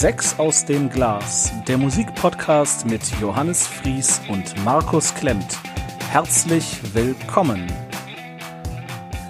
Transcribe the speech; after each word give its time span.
Sechs 0.00 0.38
aus 0.38 0.64
dem 0.64 0.90
Glas, 0.90 1.52
der 1.66 1.76
Musikpodcast 1.76 2.86
mit 2.86 3.02
Johannes 3.20 3.66
Fries 3.66 4.20
und 4.28 4.54
Markus 4.64 5.12
Klemmt. 5.12 5.58
Herzlich 6.12 6.78
willkommen. 6.92 7.66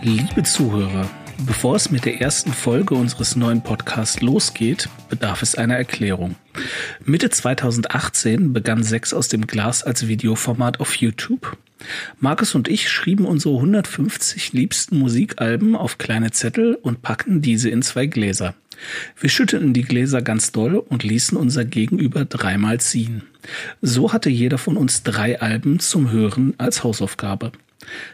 Liebe 0.03 0.43
Zuhörer, 0.43 1.09
bevor 1.47 1.75
es 1.77 1.91
mit 1.91 2.05
der 2.05 2.21
ersten 2.21 2.53
Folge 2.53 2.97
unseres 2.97 3.35
neuen 3.35 3.63
Podcasts 3.63 4.21
losgeht, 4.21 4.91
bedarf 5.09 5.41
es 5.41 5.55
einer 5.55 5.77
Erklärung. 5.77 6.35
Mitte 7.03 7.31
2018 7.31 8.53
begann 8.53 8.83
Sechs 8.83 9.15
aus 9.15 9.29
dem 9.29 9.47
Glas 9.47 9.83
als 9.83 10.07
Videoformat 10.07 10.81
auf 10.81 10.97
YouTube. 10.97 11.57
Markus 12.21 12.55
und 12.55 12.69
ich 12.69 12.91
schrieben 12.91 13.25
unsere 13.25 13.55
150 13.55 14.53
liebsten 14.53 14.99
Musikalben 14.99 15.75
auf 15.75 15.97
kleine 15.97 16.31
Zettel 16.31 16.75
und 16.75 17.01
packten 17.01 17.41
diese 17.41 17.71
in 17.71 17.81
zwei 17.81 18.05
Gläser. 18.05 18.55
Wir 19.19 19.31
schütteten 19.31 19.73
die 19.73 19.83
Gläser 19.83 20.23
ganz 20.23 20.53
doll 20.53 20.77
und 20.77 21.03
ließen 21.03 21.37
unser 21.37 21.65
Gegenüber 21.65 22.25
dreimal 22.25 22.81
ziehen. 22.81 23.23
So 23.81 24.13
hatte 24.13 24.31
jeder 24.31 24.59
von 24.59 24.77
uns 24.77 25.03
drei 25.03 25.41
Alben 25.41 25.81
zum 25.81 26.11
Hören 26.11 26.55
als 26.59 26.85
Hausaufgabe. 26.85 27.53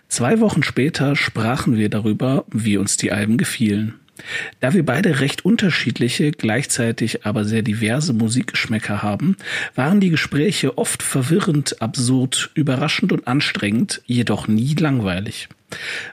Zwei 0.09 0.41
Wochen 0.41 0.63
später 0.63 1.17
sprachen 1.17 1.77
wir 1.77 1.89
darüber, 1.89 2.45
wie 2.53 2.77
uns 2.77 2.97
die 2.97 3.13
Alben 3.13 3.37
gefielen. 3.37 3.95
Da 4.61 4.75
wir 4.75 4.87
beide 4.87 5.21
recht 5.21 5.45
unterschiedliche, 5.45 6.31
gleichzeitig 6.31 7.27
aber 7.27 7.45
sehr 7.45 7.63
diverse 7.63 8.13
Musikgeschmäcker 8.13 9.03
haben, 9.03 9.37
waren 9.75 10.01
die 10.01 10.11
Gespräche 10.11 10.79
oft 10.79 11.03
verwirrend, 11.03 11.83
absurd, 11.83 12.51
überraschend 12.55 13.13
und 13.13 13.27
anstrengend, 13.27 14.03
jedoch 14.07 14.47
nie 14.47 14.75
langweilig. 14.75 15.49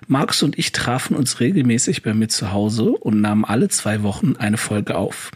Markus 0.07 0.43
und 0.43 0.57
ich 0.57 0.71
trafen 0.71 1.15
uns 1.15 1.39
regelmäßig 1.39 2.03
bei 2.03 2.13
mir 2.13 2.27
zu 2.27 2.51
Hause 2.51 2.91
und 2.91 3.21
nahmen 3.21 3.45
alle 3.45 3.69
zwei 3.69 4.03
Wochen 4.03 4.35
eine 4.37 4.57
Folge 4.57 4.95
auf. 4.95 5.31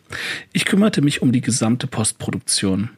Ich 0.54 0.66
kümmerte 0.66 1.02
mich 1.02 1.22
um 1.22 1.32
die 1.32 1.42
gesamte 1.42 1.88
Postproduktion. 1.88 2.90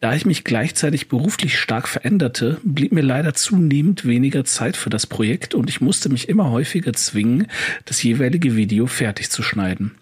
Da 0.00 0.14
ich 0.14 0.24
mich 0.24 0.44
gleichzeitig 0.44 1.08
beruflich 1.08 1.58
stark 1.58 1.86
veränderte, 1.86 2.58
blieb 2.64 2.90
mir 2.90 3.02
leider 3.02 3.34
zunehmend 3.34 4.06
weniger 4.06 4.46
Zeit 4.46 4.78
für 4.78 4.88
das 4.88 5.06
Projekt 5.06 5.54
und 5.54 5.68
ich 5.68 5.82
musste 5.82 6.08
mich 6.08 6.30
immer 6.30 6.50
häufiger 6.50 6.94
zwingen, 6.94 7.48
das 7.84 8.02
jeweilige 8.02 8.56
Video 8.56 8.86
fertig 8.86 9.30
zu 9.30 9.42
schneiden. 9.42 9.92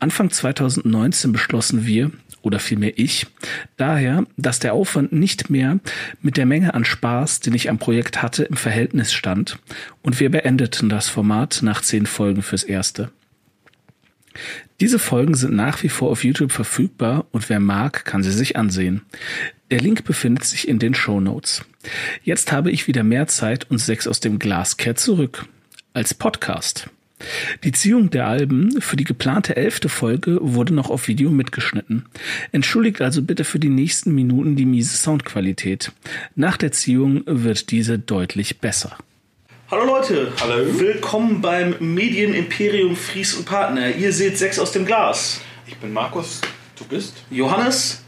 Anfang 0.00 0.30
2019 0.30 1.30
beschlossen 1.30 1.86
wir, 1.86 2.10
oder 2.46 2.60
vielmehr 2.60 2.96
ich, 2.96 3.26
daher, 3.76 4.24
dass 4.36 4.60
der 4.60 4.72
Aufwand 4.72 5.12
nicht 5.12 5.50
mehr 5.50 5.80
mit 6.22 6.36
der 6.36 6.46
Menge 6.46 6.74
an 6.74 6.84
Spaß, 6.84 7.40
den 7.40 7.54
ich 7.54 7.68
am 7.68 7.78
Projekt 7.78 8.22
hatte, 8.22 8.44
im 8.44 8.56
Verhältnis 8.56 9.12
stand 9.12 9.58
und 10.02 10.20
wir 10.20 10.30
beendeten 10.30 10.88
das 10.88 11.08
Format 11.08 11.58
nach 11.62 11.82
zehn 11.82 12.06
Folgen 12.06 12.42
fürs 12.42 12.62
Erste. 12.62 13.10
Diese 14.80 15.00
Folgen 15.00 15.34
sind 15.34 15.54
nach 15.54 15.82
wie 15.82 15.88
vor 15.88 16.10
auf 16.10 16.22
YouTube 16.22 16.52
verfügbar 16.52 17.26
und 17.32 17.48
wer 17.48 17.58
mag, 17.58 18.04
kann 18.04 18.22
sie 18.22 18.30
sich 18.30 18.56
ansehen. 18.56 19.02
Der 19.72 19.80
Link 19.80 20.04
befindet 20.04 20.44
sich 20.44 20.68
in 20.68 20.78
den 20.78 20.94
Show 20.94 21.18
Notes. 21.18 21.64
Jetzt 22.22 22.52
habe 22.52 22.70
ich 22.70 22.86
wieder 22.86 23.02
mehr 23.02 23.26
Zeit 23.26 23.68
und 23.70 23.78
sechs 23.78 24.06
aus 24.06 24.20
dem 24.20 24.38
Glas 24.38 24.76
kehrt 24.76 25.00
zurück. 25.00 25.46
Als 25.94 26.14
Podcast. 26.14 26.90
Die 27.64 27.72
Ziehung 27.72 28.10
der 28.10 28.26
Alben 28.26 28.80
für 28.80 28.96
die 28.96 29.04
geplante 29.04 29.56
elfte 29.56 29.88
Folge 29.88 30.38
wurde 30.40 30.74
noch 30.74 30.90
auf 30.90 31.08
Video 31.08 31.30
mitgeschnitten. 31.30 32.06
Entschuldigt 32.52 33.00
also 33.00 33.22
bitte 33.22 33.44
für 33.44 33.58
die 33.58 33.70
nächsten 33.70 34.14
Minuten 34.14 34.56
die 34.56 34.66
miese 34.66 34.96
Soundqualität. 34.96 35.92
Nach 36.34 36.56
der 36.56 36.72
Ziehung 36.72 37.22
wird 37.26 37.70
diese 37.70 37.98
deutlich 37.98 38.58
besser. 38.60 38.96
Hallo 39.70 39.84
Leute, 39.84 40.32
Hallo. 40.40 40.78
willkommen 40.78 41.40
beim 41.40 41.74
Medienimperium 41.80 42.94
Fries 42.94 43.34
und 43.34 43.46
Partner. 43.46 43.96
Ihr 43.96 44.12
seht 44.12 44.38
sechs 44.38 44.58
aus 44.58 44.70
dem 44.72 44.84
Glas. 44.84 45.40
Ich 45.66 45.76
bin 45.78 45.92
Markus, 45.92 46.40
du 46.78 46.84
bist? 46.84 47.14
Johannes, 47.30 48.04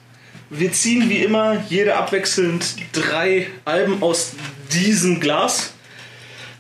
wir 0.50 0.70
ziehen 0.70 1.10
wie 1.10 1.18
immer 1.18 1.64
jede 1.68 1.96
abwechselnd 1.96 2.76
drei 2.92 3.48
Alben 3.64 4.02
aus 4.02 4.34
diesem 4.72 5.18
Glas. 5.18 5.74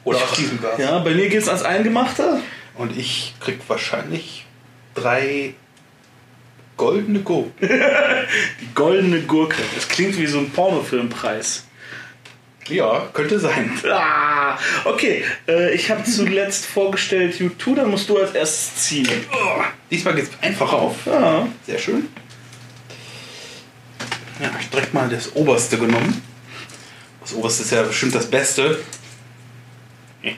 Oder 0.08 0.22
aus 0.24 0.32
diesem 0.32 0.58
Glas. 0.60 0.78
Ja, 0.78 0.98
bei 0.98 1.14
mir 1.14 1.28
geht's 1.28 1.48
ans 1.48 1.62
Eingemachte. 1.62 2.40
Und 2.74 2.96
ich 2.96 3.34
krieg 3.40 3.58
wahrscheinlich 3.68 4.46
drei 4.94 5.54
goldene 6.76 7.20
Go. 7.20 7.50
Die 7.60 8.74
goldene 8.74 9.20
Gurke. 9.22 9.60
Das 9.74 9.88
klingt 9.88 10.16
wie 10.18 10.26
so 10.26 10.38
ein 10.38 10.50
Pornofilmpreis. 10.50 11.64
Ja, 12.68 13.08
könnte 13.14 13.40
sein. 13.40 13.78
Ah, 13.90 14.58
okay, 14.84 15.24
äh, 15.46 15.74
ich 15.74 15.90
habe 15.90 16.04
zuletzt 16.04 16.66
vorgestellt 16.74 17.34
U2, 17.40 17.76
dann 17.76 17.90
musst 17.90 18.08
du 18.10 18.18
als 18.18 18.32
erstes 18.32 18.84
ziehen. 18.84 19.08
Oh, 19.32 19.62
diesmal 19.90 20.14
geht's 20.14 20.30
einfach 20.42 20.72
auf. 20.72 21.06
Ja. 21.06 21.48
Sehr 21.66 21.78
schön. 21.78 22.08
Ja, 24.40 24.50
ich 24.60 24.68
direkt 24.68 24.94
mal 24.94 25.08
das 25.08 25.34
oberste 25.34 25.78
genommen. 25.78 26.22
Das 27.22 27.34
oberste 27.34 27.62
ist 27.62 27.72
ja 27.72 27.82
bestimmt 27.82 28.14
das 28.14 28.26
Beste. 28.26 28.78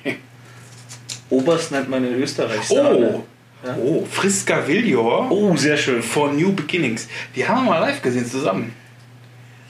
Oberst 1.30 1.70
nennt 1.72 1.88
man 1.88 2.04
in 2.04 2.14
Österreich 2.20 2.60
Oh, 2.70 2.74
Sahne. 2.74 3.22
Ja. 3.64 3.76
oh, 3.76 4.06
Friska 4.10 4.66
Villior 4.66 5.30
Oh, 5.30 5.54
sehr 5.56 5.76
schön. 5.76 6.02
for 6.02 6.32
New 6.32 6.52
Beginnings. 6.52 7.08
Die 7.36 7.46
haben 7.46 7.64
wir 7.64 7.70
mal 7.72 7.78
live 7.78 8.00
gesehen 8.02 8.26
zusammen. 8.26 8.74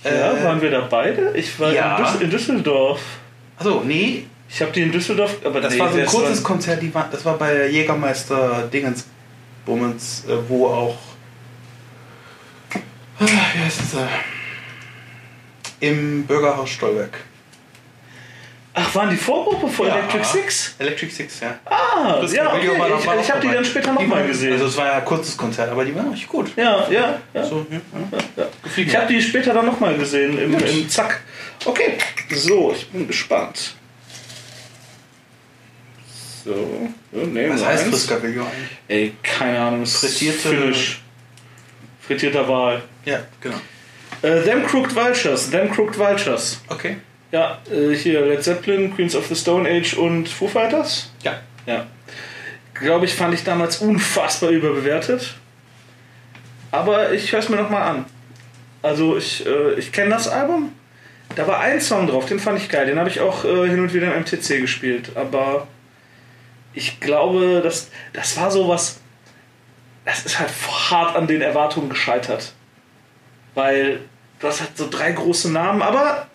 Ja, 0.04 0.32
Äh, 0.32 0.44
waren 0.44 0.62
wir 0.62 0.70
da 0.70 0.80
beide? 0.82 1.32
Ich 1.34 1.59
war 1.60 1.72
ja. 1.72 1.97
in, 1.98 2.04
Düssel 2.04 2.22
in 2.22 2.30
Düsseldorf. 2.30 3.00
Achso, 3.59 3.82
nee, 3.84 4.25
Ich 4.48 4.60
habe 4.62 4.72
die 4.72 4.82
in 4.82 4.91
Düsseldorf, 4.92 5.36
aber 5.44 5.60
Das 5.60 5.75
nee, 5.75 5.78
war 5.80 5.92
so 5.92 5.98
ein 5.98 6.06
kurzes 6.06 6.42
Konzert, 6.42 6.80
die 6.82 6.92
war, 6.94 7.09
das 7.12 7.25
war 7.25 7.36
bei 7.36 7.66
Jägermeister 7.69 8.69
Dingens 8.72 9.04
Bummens, 9.66 10.25
äh, 10.26 10.32
wo 10.48 10.66
auch. 10.69 10.97
Ah, 13.19 13.26
Wie 13.26 13.59
heißt 13.64 13.80
es? 13.82 13.94
äh, 13.94 14.06
Im 15.91 16.25
Bürgerhaus 16.25 16.70
Stolberg. 16.70 17.19
Ach, 18.82 18.94
waren 18.94 19.10
die 19.10 19.16
Vorgruppe 19.16 19.68
von 19.68 19.86
Ja. 19.86 19.96
Electric 19.98 20.24
Six? 20.24 20.74
Electric 20.78 21.12
Six, 21.12 21.41
ja. 21.41 21.58
Ah, 21.64 22.18
Das 22.20 22.32
ja, 22.32 22.52
okay. 22.54 22.78
War 22.78 22.88
noch- 22.88 23.00
ich 23.00 23.06
war 23.06 23.20
ich 23.20 23.30
habe 23.30 23.41
die 23.41 23.52
dann 23.52 23.64
später 23.64 23.92
nochmal 23.92 24.26
gesehen. 24.26 24.52
Also 24.54 24.66
es 24.66 24.76
war 24.76 24.86
ja 24.86 24.92
ein 24.98 25.04
kurzes 25.04 25.36
Konzert, 25.36 25.70
aber 25.70 25.84
die 25.84 25.94
waren 25.94 26.08
richtig 26.10 26.28
gut. 26.28 26.50
ja, 26.56 26.88
ja, 26.91 27.18
ja. 27.34 27.44
So, 27.44 27.66
ja, 27.70 27.80
ja. 28.36 28.46
Ich 28.76 28.96
habe 28.96 29.06
die 29.12 29.20
später 29.22 29.52
dann 29.54 29.66
nochmal 29.66 29.96
gesehen 29.96 30.38
im, 30.38 30.54
im 30.58 30.88
Zack. 30.88 31.20
Okay, 31.64 31.98
so, 32.30 32.72
ich 32.74 32.88
bin 32.88 33.06
gespannt. 33.06 33.74
So, 36.44 36.88
nehmen 37.12 37.52
Was 37.52 37.60
wir 37.60 37.66
heißt 37.66 37.84
eins. 37.84 37.91
Friska 38.06 38.22
Villior 38.22 38.47
eigentlich? 38.47 38.78
Ey, 38.88 39.14
keine 39.22 39.60
Ahnung, 39.60 39.84
Frittierte- 39.84 40.48
Finnisch. 40.48 41.00
Frittierter 42.00 42.48
Wal. 42.48 42.82
Ja, 43.04 43.20
genau. 43.41 43.56
Äh, 44.22 44.42
Them 44.42 44.66
Crooked 44.66 44.94
Vultures, 44.97 45.50
Them 45.50 45.70
Crooked 45.70 45.98
Vultures. 45.98 46.60
Okay. 46.68 46.97
Ja, 47.32 47.58
äh, 47.70 47.94
hier 47.94 48.26
Led 48.26 48.42
Zeppelin, 48.42 48.94
Queens 48.94 49.14
of 49.14 49.26
the 49.26 49.36
Stone 49.36 49.68
Age 49.68 49.94
und 49.94 50.28
Foo 50.28 50.48
Fighters. 50.48 51.12
Ja. 51.22 51.41
Ja. 51.66 51.86
Glaube 52.74 53.04
ich, 53.04 53.14
fand 53.14 53.34
ich 53.34 53.44
damals 53.44 53.78
unfassbar 53.78 54.50
überbewertet. 54.50 55.34
Aber 56.70 57.12
ich 57.12 57.32
höre 57.32 57.41
es 57.41 57.48
mir 57.48 57.56
nochmal 57.56 57.82
an. 57.82 58.04
Also 58.82 59.16
ich, 59.16 59.46
äh, 59.46 59.74
ich 59.74 59.92
kenne 59.92 60.10
das 60.10 60.28
Album. 60.28 60.72
Da 61.36 61.46
war 61.46 61.60
ein 61.60 61.80
Song 61.80 62.08
drauf, 62.08 62.26
den 62.26 62.41
fand 62.41 62.58
ich 62.58 62.68
geil. 62.68 62.86
Den 62.86 62.98
habe 62.98 63.08
ich 63.08 63.20
auch 63.20 63.44
äh, 63.44 63.68
hin 63.68 63.80
und 63.80 63.94
wieder 63.94 64.12
im 64.12 64.22
MTC 64.22 64.60
gespielt. 64.60 65.12
Aber 65.14 65.68
ich 66.72 66.98
glaube, 67.00 67.60
das, 67.62 67.91
das 68.12 68.36
war 68.36 68.50
sowas. 68.50 69.00
Das 70.04 70.24
ist 70.24 70.38
halt 70.38 70.50
hart 70.91 71.14
an 71.14 71.26
den 71.26 71.42
Erwartungen 71.42 71.91
gescheitert. 71.91 72.54
Weil 73.54 74.00
das 74.41 74.60
hat 74.60 74.76
so 74.76 74.88
drei 74.88 75.12
große 75.12 75.53
Namen, 75.53 75.83
aber 75.83 76.29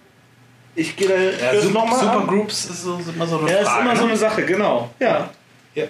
ich 0.75 0.95
gehe 0.95 1.07
da 1.07 1.15
ja 1.15 1.51
hör's 1.53 1.63
Super, 1.63 1.73
noch 1.73 1.85
mal 1.89 1.99
an. 1.99 2.13
Supergroups 2.13 2.65
ist, 2.65 2.83
so, 2.83 2.97
ist 2.97 3.09
immer 3.09 3.25
so 3.27 3.39
eine 3.39 3.49
Ja, 3.51 3.57
ist 3.59 3.67
Frage. 3.67 3.81
immer 3.83 3.95
so 3.95 4.01
ne? 4.03 4.09
eine 4.09 4.17
Sache, 4.17 4.45
genau. 4.45 4.91
Ja. 4.99 5.29
Ja. 5.73 5.85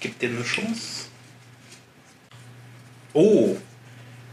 Gib 0.00 0.18
dir 0.18 0.30
eine 0.30 0.42
Chance. 0.44 1.06
Oh. 3.12 3.56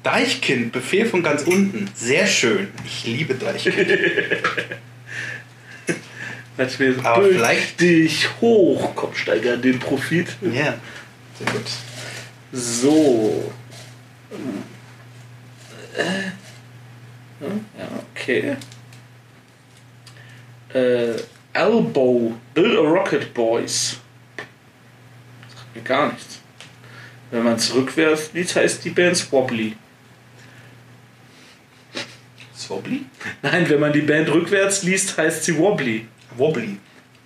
Deichkind, 0.04 0.72
Befehl 0.72 1.06
von 1.06 1.22
ganz 1.24 1.42
unten. 1.44 1.90
Sehr 1.94 2.26
schön. 2.28 2.70
Ich 2.86 3.06
liebe 3.06 3.34
Deichkind. 3.36 3.76
Aber 7.04 7.24
vielleicht- 7.26 7.82
dich 7.82 8.28
hoch, 8.42 8.94
komm, 8.96 9.14
steiger 9.14 9.58
den 9.58 9.80
Profit. 9.80 10.28
ja. 10.42 10.76
Sehr 11.38 11.52
gut. 11.52 11.68
So. 12.52 13.52
Äh. 15.96 16.32
Ja, 17.42 17.88
okay. 18.16 18.56
Äh, 20.78 21.16
Elbow, 21.54 22.34
Build 22.54 22.78
a 22.78 22.82
Rocket 22.82 23.34
Boys. 23.34 23.98
Sagt 25.56 25.76
mir 25.76 25.82
gar 25.82 26.12
nichts. 26.12 26.40
Wenn 27.32 27.44
man 27.44 27.56
es 27.56 27.74
rückwärts 27.74 28.32
liest, 28.34 28.56
heißt 28.56 28.86
die 28.86 28.92
Band 28.92 29.18
Swobbly. 29.18 29.74
Swobbly? 32.56 33.06
Nein, 33.42 33.68
wenn 33.70 33.80
man 33.80 33.92
die 33.92 34.02
Band 34.02 34.30
rückwärts 34.30 34.84
liest, 34.84 35.18
heißt 35.18 35.46
sie 35.46 35.58
Wobbly. 35.58 36.08
Wobbly. 36.36 36.78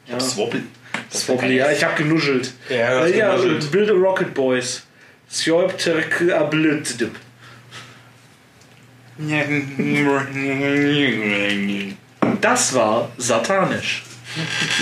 Ja. 0.08 0.20
Swobbly. 0.20 0.64
Swobbly, 1.12 1.58
ja, 1.58 1.72
ich 1.72 1.84
habe 1.84 1.96
genuschelt. 1.96 2.54
Ja, 2.70 3.06
Äh, 3.06 3.18
ja 3.18 3.36
genuschelt. 3.36 3.72
Build 3.72 3.90
a 3.90 3.94
Rocket 3.94 4.34
Boys. 4.34 4.84
Sjobterk 5.30 6.22
ablütdip. 6.32 7.16
Das 12.42 12.74
war 12.74 13.12
satanisch. 13.18 14.04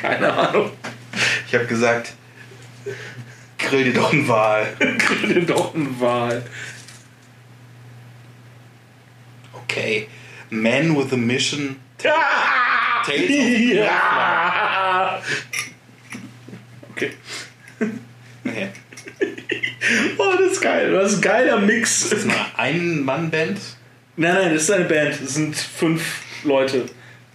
Keine 0.00 0.32
Ahnung. 0.32 0.72
Ich 1.46 1.54
habe 1.54 1.66
gesagt, 1.66 2.14
grill 3.58 3.84
dir 3.84 3.94
doch 3.94 4.12
einen 4.12 4.26
Wal. 4.28 4.76
Grill 4.78 5.34
dir 5.34 5.46
doch 5.46 5.74
einen 5.74 6.00
Wal. 6.00 6.44
Okay. 9.52 10.08
Man 10.50 10.96
with 10.96 11.12
a 11.12 11.16
Mission. 11.16 11.76
Ah! 12.04 13.02
Tales 13.04 13.30
of 13.30 13.74
Ja! 13.74 15.22
Okay. 16.92 17.12
Nee. 18.44 18.68
Das 20.60 20.66
ist 20.66 20.72
geil. 20.72 20.92
Das 20.92 21.12
ist 21.12 21.18
ein 21.18 21.22
geiler 21.22 21.58
Mix. 21.58 22.10
Das 22.10 22.18
ist 22.20 22.24
eine 22.24 22.58
Ein-Mann-Band. 22.58 23.58
Nein, 24.16 24.34
nein, 24.34 24.52
das 24.54 24.64
ist 24.64 24.70
eine 24.70 24.84
Band. 24.84 25.18
Das 25.22 25.34
sind 25.34 25.56
fünf 25.56 26.22
Leute. 26.44 26.84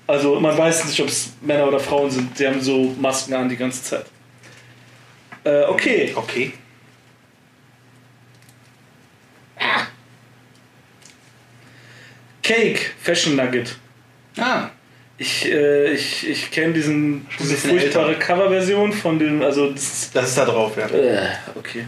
Also 0.07 0.39
man 0.39 0.56
weiß 0.57 0.86
nicht, 0.86 1.00
ob 1.01 1.07
es 1.07 1.33
Männer 1.42 1.68
oder 1.68 1.80
Frauen 1.80 2.12
sind. 2.12 2.38
Die 2.38 2.45
haben 2.48 2.62
so 2.62 2.95
Masken 3.00 3.33
an 3.33 3.50
die 3.50 3.57
ganze 3.57 3.83
Zeit. 3.83 4.06
Äh, 5.44 5.63
okay. 5.63 6.12
Okay. 6.16 6.54
Cake, 12.44 12.80
Fashion 13.01 13.36
Nugget. 13.36 13.75
Ah, 14.38 14.69
Ich, 15.18 15.45
äh, 15.51 15.94
ich, 15.94 16.28
ich 16.30 16.51
kenne 16.51 16.74
diesen 16.74 17.25
diese 17.39 17.56
furchtbare. 17.56 18.16
Coverversion 18.19 18.94
von 18.94 19.18
dem, 19.18 19.42
also 19.42 19.71
das, 19.71 20.12
das 20.13 20.30
ist 20.30 20.38
da 20.38 20.45
drauf, 20.45 20.78
ja. 20.78 20.88
äh, 20.88 21.30
okay. 21.56 21.86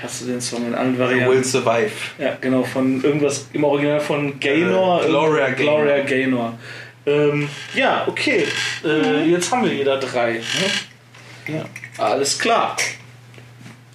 Ich 0.00 0.04
hasse 0.04 0.24
den 0.24 0.40
Song 0.40 0.66
in 0.66 0.74
allen 0.74 0.96
Will 0.96 1.08
Varianten. 1.08 1.44
Survive. 1.44 1.90
Ja, 2.18 2.34
genau, 2.40 2.64
von 2.64 3.04
irgendwas 3.04 3.48
im 3.52 3.64
Original 3.64 4.00
von 4.00 4.40
Gaynor. 4.40 5.04
Äh, 5.04 5.08
Gloria 5.08 5.50
Gaynor. 5.50 5.74
Gloria 5.76 6.04
Gaynor. 6.04 6.58
Ähm, 7.04 7.48
ja, 7.74 8.08
okay. 8.08 8.46
Äh, 8.82 9.28
jetzt 9.28 9.52
haben 9.52 9.62
wir 9.62 9.74
jeder 9.74 9.98
drei. 9.98 10.40
Ne? 11.48 11.54
Ja. 11.54 11.64
Alles 11.98 12.38
klar. 12.38 12.78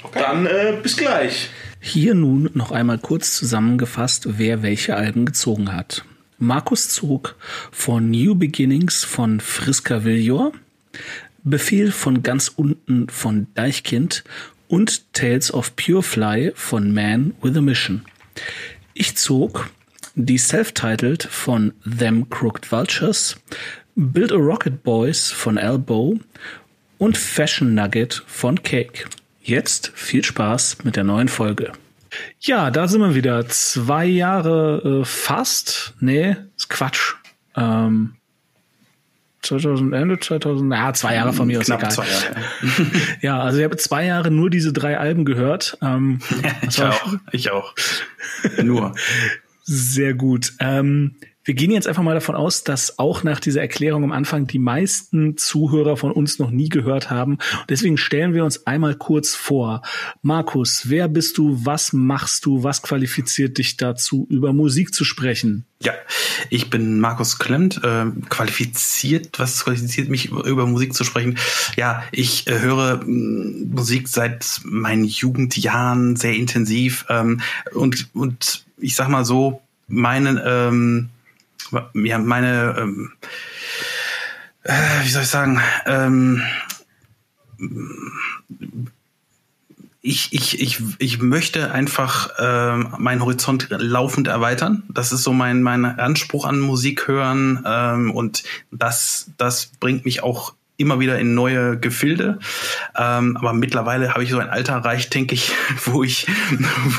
Okay. 0.03 0.19
Dann 0.19 0.45
äh, 0.45 0.77
bis 0.83 0.95
gleich. 0.95 1.49
Hier 1.79 2.13
nun 2.13 2.51
noch 2.53 2.71
einmal 2.71 2.99
kurz 2.99 3.35
zusammengefasst, 3.35 4.37
wer 4.37 4.61
welche 4.61 4.95
Alben 4.95 5.25
gezogen 5.25 5.73
hat. 5.73 6.05
Markus 6.37 6.89
zog 6.89 7.35
von 7.71 8.11
New 8.11 8.35
Beginnings 8.35 9.03
von 9.03 9.39
Friska 9.39 10.05
Villor, 10.05 10.51
Befehl 11.43 11.91
von 11.91 12.21
ganz 12.21 12.47
unten 12.47 13.09
von 13.09 13.47
Deichkind 13.55 14.23
und 14.67 15.13
Tales 15.13 15.53
of 15.53 15.75
Pure 15.75 16.03
Fly 16.03 16.51
von 16.55 16.93
Man 16.93 17.33
with 17.41 17.55
a 17.57 17.61
Mission. 17.61 18.05
Ich 18.93 19.15
zog 19.15 19.69
die 20.15 20.37
Self-Titled 20.37 21.23
von 21.23 21.73
Them 21.83 22.29
Crooked 22.29 22.71
Vultures, 22.71 23.35
Build 23.95 24.31
a 24.31 24.37
Rocket 24.37 24.83
Boys 24.83 25.31
von 25.31 25.57
Elbow 25.57 26.19
und 26.97 27.17
Fashion 27.17 27.73
Nugget 27.73 28.23
von 28.25 28.61
Cake. 28.63 29.05
Jetzt 29.41 29.91
viel 29.93 30.23
Spaß 30.23 30.77
mit 30.83 30.95
der 30.95 31.03
neuen 31.03 31.27
Folge. 31.27 31.73
Ja, 32.39 32.71
da 32.71 32.87
sind 32.87 33.01
wir 33.01 33.15
wieder. 33.15 33.47
Zwei 33.49 34.05
Jahre 34.05 35.01
äh, 35.01 35.05
fast. 35.05 35.93
Nee, 35.99 36.35
ist 36.55 36.69
Quatsch. 36.69 37.13
Ähm, 37.55 38.14
2000, 39.45 39.93
Ende 39.93 40.19
2000, 40.19 40.73
ja, 40.73 40.93
zwei 40.93 41.15
Jahre 41.15 41.33
von 41.33 41.47
mir 41.47 41.59
aus 41.59 41.65
Knapp 41.65 41.79
egal. 41.79 41.91
zwei 41.91 42.05
Jahre. 42.07 42.35
Ja, 43.21 43.39
also 43.39 43.57
ich 43.59 43.63
habe 43.63 43.77
zwei 43.77 44.05
Jahre 44.05 44.31
nur 44.31 44.49
diese 44.49 44.73
drei 44.73 44.97
Alben 44.97 45.25
gehört. 45.25 45.77
Ähm, 45.81 46.19
Ich 46.67 46.81
auch. 46.81 47.13
Ich 47.31 47.51
auch. 47.51 47.73
Nur. 48.63 48.93
Sehr 49.63 50.13
gut. 50.13 50.53
Ähm, 50.59 51.15
wir 51.45 51.53
gehen 51.53 51.69
jetzt 51.69 51.87
einfach 51.87 52.01
mal 52.01 52.15
davon 52.15 52.35
aus, 52.35 52.63
dass 52.63 52.97
auch 52.97 53.23
nach 53.23 53.39
dieser 53.39 53.61
Erklärung 53.61 54.03
am 54.03 54.11
Anfang 54.11 54.47
die 54.47 54.57
meisten 54.57 55.37
Zuhörer 55.37 55.95
von 55.95 56.11
uns 56.11 56.39
noch 56.39 56.49
nie 56.49 56.69
gehört 56.69 57.11
haben. 57.11 57.37
Deswegen 57.69 57.97
stellen 57.97 58.33
wir 58.33 58.43
uns 58.43 58.65
einmal 58.65 58.95
kurz 58.95 59.35
vor. 59.35 59.83
Markus, 60.23 60.89
wer 60.89 61.07
bist 61.07 61.37
du? 61.37 61.63
Was 61.63 61.93
machst 61.93 62.47
du? 62.47 62.63
Was 62.63 62.81
qualifiziert 62.81 63.59
dich 63.59 63.77
dazu, 63.77 64.25
über 64.29 64.53
Musik 64.53 64.93
zu 64.93 65.05
sprechen? 65.05 65.65
Ja, 65.81 65.93
ich 66.49 66.71
bin 66.71 66.99
Markus 66.99 67.37
Klemmt, 67.37 67.79
äh, 67.83 68.05
qualifiziert, 68.29 69.37
was 69.37 69.63
qualifiziert 69.63 70.09
mich 70.09 70.31
über 70.31 70.65
Musik 70.65 70.95
zu 70.95 71.03
sprechen? 71.03 71.37
Ja, 71.75 72.03
ich 72.11 72.47
äh, 72.47 72.59
höre 72.59 73.03
mh, 73.05 73.67
Musik 73.75 74.07
seit 74.07 74.61
meinen 74.63 75.03
Jugendjahren 75.03 76.15
sehr 76.15 76.33
intensiv 76.33 77.05
ähm, 77.09 77.41
und 77.73 78.07
und 78.15 78.65
ich 78.77 78.95
sag 78.95 79.09
mal 79.09 79.25
so, 79.25 79.61
meine 79.87 80.43
ähm, 80.43 81.09
ja, 81.93 82.17
meine 82.19 82.75
ähm, 82.77 83.11
äh, 84.63 84.73
wie 85.03 85.09
soll 85.09 85.21
ich 85.21 85.29
sagen, 85.29 85.61
ähm, 85.85 86.41
ich, 90.01 90.33
ich, 90.33 90.61
ich, 90.61 90.81
ich 90.99 91.21
möchte 91.21 91.71
einfach 91.71 92.29
ähm, 92.39 92.93
meinen 92.97 93.21
Horizont 93.21 93.67
laufend 93.69 94.27
erweitern. 94.27 94.83
Das 94.89 95.11
ist 95.11 95.23
so 95.23 95.33
mein, 95.33 95.63
mein 95.63 95.85
Anspruch 95.85 96.45
an 96.45 96.59
Musik 96.59 97.07
hören. 97.07 97.63
Ähm, 97.65 98.11
und 98.11 98.43
das, 98.71 99.31
das 99.37 99.71
bringt 99.79 100.05
mich 100.05 100.21
auch 100.21 100.53
immer 100.77 100.99
wieder 100.99 101.17
in 101.17 101.33
neue 101.33 101.79
Gefilde. 101.79 102.39
Ähm, 102.95 103.37
aber 103.37 103.53
mittlerweile 103.53 104.13
habe 104.13 104.23
ich 104.23 104.31
so 104.31 104.39
ein 104.39 104.49
Alter 104.49 104.73
erreicht, 104.73 105.13
denke 105.13 105.33
ich, 105.33 105.51
wo 105.85 106.03
ich, 106.03 106.27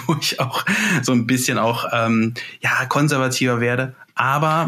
wo 0.07 0.17
ich 0.21 0.41
auch 0.41 0.65
so 1.03 1.13
ein 1.13 1.27
bisschen 1.27 1.59
auch 1.59 1.87
ähm, 1.93 2.35
ja 2.61 2.87
konservativer 2.87 3.61
werde. 3.61 3.95
Aber 4.17 4.67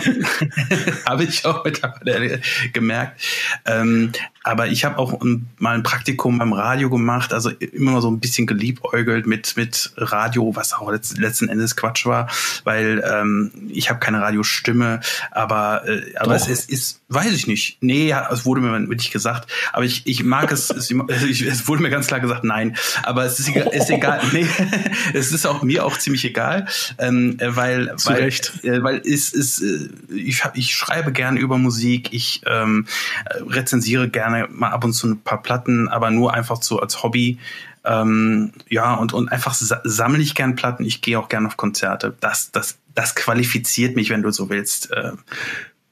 habe 1.06 1.24
ich 1.24 1.44
auch 1.46 1.64
mittlerweile 1.64 2.40
gemerkt. 2.74 3.22
Ähm, 3.64 4.12
aber 4.48 4.68
ich 4.68 4.84
habe 4.84 4.98
auch 4.98 5.20
ein, 5.20 5.48
mal 5.58 5.74
ein 5.74 5.82
Praktikum 5.82 6.38
beim 6.38 6.52
Radio 6.54 6.88
gemacht, 6.88 7.34
also 7.34 7.50
immer 7.50 7.92
mal 7.92 8.00
so 8.00 8.10
ein 8.10 8.20
bisschen 8.20 8.46
geliebäugelt 8.46 9.26
mit 9.26 9.56
mit 9.56 9.92
Radio, 9.96 10.54
was 10.54 10.72
auch 10.72 10.90
letzt, 10.90 11.18
letzten 11.18 11.48
Endes 11.48 11.76
Quatsch 11.76 12.06
war, 12.06 12.28
weil 12.64 13.04
ähm, 13.06 13.50
ich 13.68 13.90
habe 13.90 14.00
keine 14.00 14.22
Radiostimme, 14.22 15.00
aber 15.30 15.86
äh, 15.86 16.14
aber 16.16 16.34
es, 16.34 16.48
es 16.48 16.64
ist, 16.64 17.00
weiß 17.08 17.32
ich 17.32 17.46
nicht. 17.46 17.78
Nee, 17.82 18.08
ja, 18.08 18.28
es 18.32 18.46
wurde 18.46 18.60
mir 18.60 18.78
nicht 18.80 19.12
gesagt, 19.12 19.50
aber 19.72 19.84
ich 19.84 20.06
ich 20.06 20.24
mag 20.24 20.50
es, 20.50 20.70
es, 20.70 20.90
ich, 20.90 21.42
es 21.42 21.68
wurde 21.68 21.82
mir 21.82 21.90
ganz 21.90 22.06
klar 22.06 22.20
gesagt, 22.20 22.44
nein, 22.44 22.76
aber 23.02 23.24
es 23.24 23.38
ist 23.38 23.48
egal, 23.48 23.68
ist 23.68 23.90
egal. 23.90 24.20
Nee, 24.32 24.46
es 25.14 25.32
ist 25.32 25.46
auch 25.46 25.62
mir 25.62 25.84
auch 25.84 25.98
ziemlich 25.98 26.24
egal, 26.24 26.66
ähm, 26.98 27.36
weil 27.40 27.96
Zu 27.96 28.10
weil 28.10 28.22
Recht. 28.22 28.64
äh, 28.64 28.82
weil 28.82 29.02
es 29.04 29.32
ist 29.38 29.62
äh, 29.62 29.88
ich 30.14 30.42
ich 30.54 30.74
schreibe 30.74 31.12
gerne 31.12 31.40
über 31.40 31.56
Musik, 31.56 32.12
ich 32.12 32.42
ähm, 32.46 32.86
äh, 33.24 33.42
rezensiere 33.42 34.08
gerne 34.08 34.48
mal 34.50 34.70
ab 34.70 34.84
und 34.84 34.92
zu 34.92 35.08
ein 35.08 35.20
paar 35.20 35.42
Platten, 35.42 35.88
aber 35.88 36.10
nur 36.10 36.34
einfach 36.34 36.62
so 36.62 36.80
als 36.80 37.02
Hobby. 37.02 37.38
Ähm, 37.84 38.52
ja, 38.68 38.94
und, 38.94 39.14
und 39.14 39.30
einfach 39.30 39.54
sa 39.54 39.80
sammle 39.84 40.20
ich 40.20 40.34
gern 40.34 40.56
Platten, 40.56 40.84
ich 40.84 41.00
gehe 41.00 41.18
auch 41.18 41.28
gerne 41.28 41.46
auf 41.46 41.56
Konzerte. 41.56 42.14
Das, 42.20 42.50
das, 42.50 42.76
das 42.94 43.14
qualifiziert 43.14 43.96
mich, 43.96 44.10
wenn 44.10 44.22
du 44.22 44.30
so 44.30 44.50
willst. 44.50 44.90
Äh, 44.90 45.12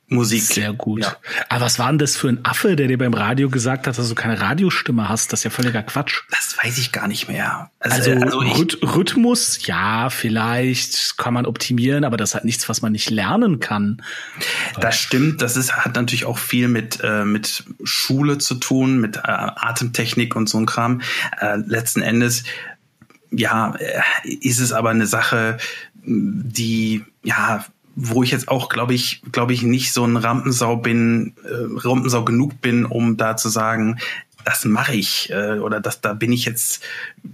Musik. 0.09 0.43
Sehr 0.43 0.73
gut. 0.73 1.03
Ja. 1.03 1.17
Aber 1.49 1.65
was 1.65 1.81
war 1.81 1.89
denn 1.89 1.99
das 1.99 2.17
für 2.17 2.29
ein 2.29 2.45
Affe, 2.45 2.77
der 2.77 2.87
dir 2.87 2.97
beim 2.97 3.13
Radio 3.13 3.51
gesagt 3.51 3.89
hat, 3.89 3.99
dass 3.99 4.09
du 4.09 4.15
keine 4.15 4.41
Radiostimme 4.41 5.09
hast? 5.09 5.33
Das 5.33 5.41
ist 5.41 5.45
ja 5.45 5.51
völliger 5.51 5.83
Quatsch. 5.83 6.23
Das 6.31 6.57
weiß 6.63 6.79
ich 6.79 6.93
gar 6.93 7.09
nicht 7.09 7.29
mehr. 7.29 7.71
Also, 7.81 8.13
ich, 8.13 8.59
Rhyth 8.59 8.79
Rhythmus, 8.83 9.67
ja, 9.67 10.09
vielleicht 10.11 11.19
kann 11.19 11.35
man 11.35 11.45
optimieren, 11.45 12.05
aber 12.05 12.17
das 12.17 12.37
hat 12.37 12.45
nichts, 12.45 12.69
was 12.69 12.83
man 12.83 12.93
nicht 12.93 13.11
lernen 13.11 13.59
kann. 13.59 14.01
Das 14.81 14.97
stimmt. 14.97 15.43
Das 15.43 15.57
ist, 15.57 15.73
hat 15.73 15.97
natürlich 15.97 16.25
auch 16.25 16.39
viel 16.39 16.69
mit, 16.69 17.01
äh, 17.03 17.25
mit 17.25 17.65
Schule 17.83 18.39
zu 18.39 18.55
tun, 18.55 19.01
mit 19.01 19.17
äh, 19.17 19.21
Atemtechnik 19.25 20.37
und 20.37 20.49
so 20.49 20.59
ein 20.59 20.67
Kram. 20.67 21.01
Äh, 21.41 21.57
letzten 21.67 22.03
Endes, 22.03 22.45
ja, 23.33 23.75
äh, 23.75 24.01
ist 24.29 24.61
es 24.61 24.73
aber 24.73 24.91
eine 24.91 25.07
Sache, 25.07 25.59
die, 26.05 27.05
ja, 27.25 27.65
wo 27.97 28.23
ich 28.23 28.31
jetzt 28.31 28.49
auch, 28.49 28.69
glaube 28.69 28.95
ich, 28.95 29.23
glaube 29.33 29.55
ich, 29.55 29.63
nicht 29.63 29.93
so 29.93 30.05
ein 30.05 30.17
Rampensau 30.17 30.77
bin, 30.77 31.33
äh, 31.45 31.49
Rampensau 31.87 32.25
genug 32.25 32.61
bin, 32.61 32.85
um 32.85 33.17
da 33.17 33.37
zu 33.37 33.49
sagen, 33.49 33.99
das 34.45 34.65
mache 34.65 34.95
ich 34.95 35.29
äh, 35.31 35.59
oder 35.59 35.81
das 35.81 36.01
da 36.03 36.13
bin 36.13 36.31
ich 36.31 36.45
jetzt 36.45 36.81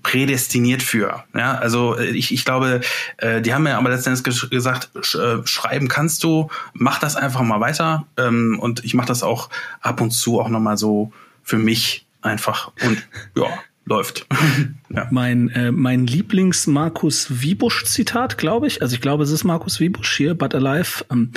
prädestiniert 0.03 0.83
für. 0.83 1.25
Ja, 1.35 1.57
also 1.57 1.99
äh, 1.99 2.07
ich, 2.07 2.33
ich 2.33 2.45
glaube, 2.47 2.81
äh, 3.19 3.43
die 3.43 3.53
haben 3.53 3.65
mir 3.65 3.77
aber 3.77 3.91
letztendlich 3.91 4.25
ges 4.25 4.49
gesagt, 4.49 4.89
sch 5.03 5.17
äh, 5.17 5.47
schreiben 5.47 5.89
kannst 5.89 6.25
du, 6.25 6.49
mach 6.73 6.99
das 7.01 7.17
einfach 7.17 7.43
mal 7.43 7.61
weiter 7.61 8.07
ähm, 8.17 8.59
und 8.59 8.85
ich 8.85 8.95
mache 8.95 9.09
das 9.09 9.23
auch 9.23 9.51
ab 9.81 10.01
und 10.01 10.13
zu 10.13 10.41
auch 10.41 10.49
noch 10.49 10.61
mal 10.61 10.79
so 10.79 11.13
für 11.43 11.59
mich 11.59 12.07
einfach 12.23 12.71
und 12.83 13.03
ja 13.37 13.49
läuft. 13.85 14.27
ja. 14.89 15.09
Mein, 15.11 15.49
äh, 15.51 15.73
mein 15.73 16.07
Lieblings-Markus 16.07 17.43
Wiebusch-Zitat, 17.43 18.39
glaube 18.39 18.67
ich, 18.67 18.83
also 18.83 18.95
ich 18.95 19.01
glaube, 19.01 19.25
es 19.25 19.31
ist 19.31 19.45
Markus 19.45 19.81
Wiebusch 19.81 20.17
hier, 20.17 20.35
But 20.35 20.55
Alive, 20.55 21.05
ähm, 21.11 21.33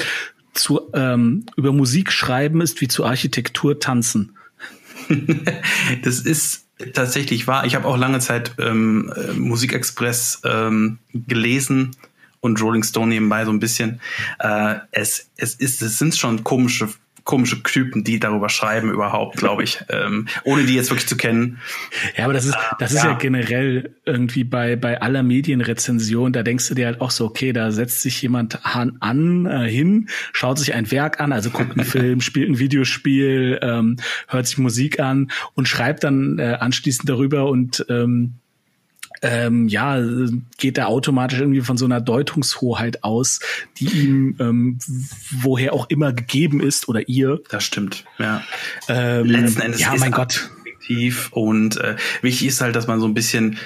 zu, 0.54 0.82
ähm, 0.94 1.46
über 1.58 1.74
Musik 1.74 2.12
schreiben 2.12 2.62
ist 2.62 2.80
wie 2.82 2.88
zu 2.88 3.06
Architektur 3.06 3.80
tanzen. 3.80 4.38
das 6.04 6.20
ist 6.20 6.66
tatsächlich 6.94 7.48
wahr. 7.48 7.66
Ich 7.66 7.76
habe 7.76 7.86
auch 7.86 7.98
lange 7.98 8.20
Zeit 8.20 8.54
ähm, 8.58 9.12
äh, 9.16 9.34
Musikexpress 9.34 10.42
ähm, 10.46 11.00
gelesen 11.14 11.92
und 12.40 12.62
Rolling 12.62 12.84
Stone 12.84 13.08
nebenbei 13.08 13.46
so 13.46 13.52
ein 13.52 13.60
bisschen. 13.60 14.00
Äh, 14.40 14.76
es, 14.92 15.30
es 15.38 15.56
ist, 15.56 15.82
es 15.82 15.98
sind 15.98 16.16
schon 16.16 16.44
komische 16.44 16.90
komische 17.26 17.62
Typen, 17.64 18.04
die 18.04 18.20
darüber 18.20 18.50
schreiben 18.50 18.92
überhaupt, 18.92 19.38
glaube 19.38 19.64
ich, 19.64 19.84
ähm, 19.90 20.28
ohne 20.44 20.64
die 20.64 20.76
jetzt 20.76 20.90
wirklich 20.90 21.08
zu 21.08 21.18
kennen. 21.18 21.60
Ja, 22.16 22.24
aber 22.24 22.34
das 22.34 22.46
ist 22.46 22.56
das 22.80 22.94
ist 22.94 23.04
ja. 23.04 23.12
ja, 23.12 23.18
generell 23.18 23.96
irgendwie 24.06 24.44
bei 24.44 24.76
bei 24.76 25.02
aller 25.02 25.24
Medienrezension, 25.24 26.32
da 26.32 26.44
denkst 26.44 26.70
du 26.70 26.76
dir 26.76 26.86
halt 26.86 27.02
auch 27.02 27.12
so, 27.12 27.26
okay, 27.26 27.52
da 27.52 27.72
setzt 27.72 28.02
sich 28.02 28.22
jemand 28.22 28.66
an, 28.66 28.98
an 29.00 29.46
äh, 29.46 29.68
hin, 29.70 30.08
schaut 30.32 30.60
sich 30.60 30.74
ein 30.74 30.90
Werk 30.92 31.20
an, 31.20 31.34
also 31.34 31.50
guckt 31.50 31.72
einen 31.78 31.86
Film, 31.86 32.22
spielt 32.22 32.50
ein 32.50 32.60
Videospiel, 32.60 33.60
ähm, 33.62 33.98
hört 34.28 34.48
sich 34.48 34.58
Musik 34.60 35.00
an 35.00 35.32
und 35.56 35.68
schreibt 35.68 36.04
dann 36.04 36.40
äh, 36.40 36.58
anschließend 36.60 37.10
darüber 37.10 37.50
und 37.50 37.86
ähm, 37.90 38.36
ähm, 39.26 39.68
ja, 39.68 40.00
geht 40.58 40.78
er 40.78 40.88
automatisch 40.88 41.40
irgendwie 41.40 41.62
von 41.62 41.78
so 41.78 41.86
einer 41.86 42.00
Deutungshoheit 42.00 43.04
aus, 43.04 43.40
die 43.78 43.86
ihm 43.86 44.36
ähm, 44.40 44.80
woher 45.32 45.74
auch 45.74 45.90
immer 45.90 46.14
gegeben 46.14 46.62
ist 46.62 46.88
oder 46.88 47.10
ihr. 47.10 47.42
Das 47.50 47.64
stimmt, 47.64 48.06
ja. 48.20 48.44
Ähm, 48.88 49.26
Letzten 49.26 49.62
Endes 49.62 49.82
ja, 49.82 49.96
mein 49.98 50.12
Gott. 50.12 50.50
Objektiv 50.62 51.30
und 51.32 51.78
äh, 51.78 51.96
wichtig 52.22 52.48
ist 52.48 52.62
halt, 52.62 52.76
dass 52.76 52.88
man 52.88 53.00
so 53.00 53.08
ein 53.08 53.16
bisschen 53.16 53.58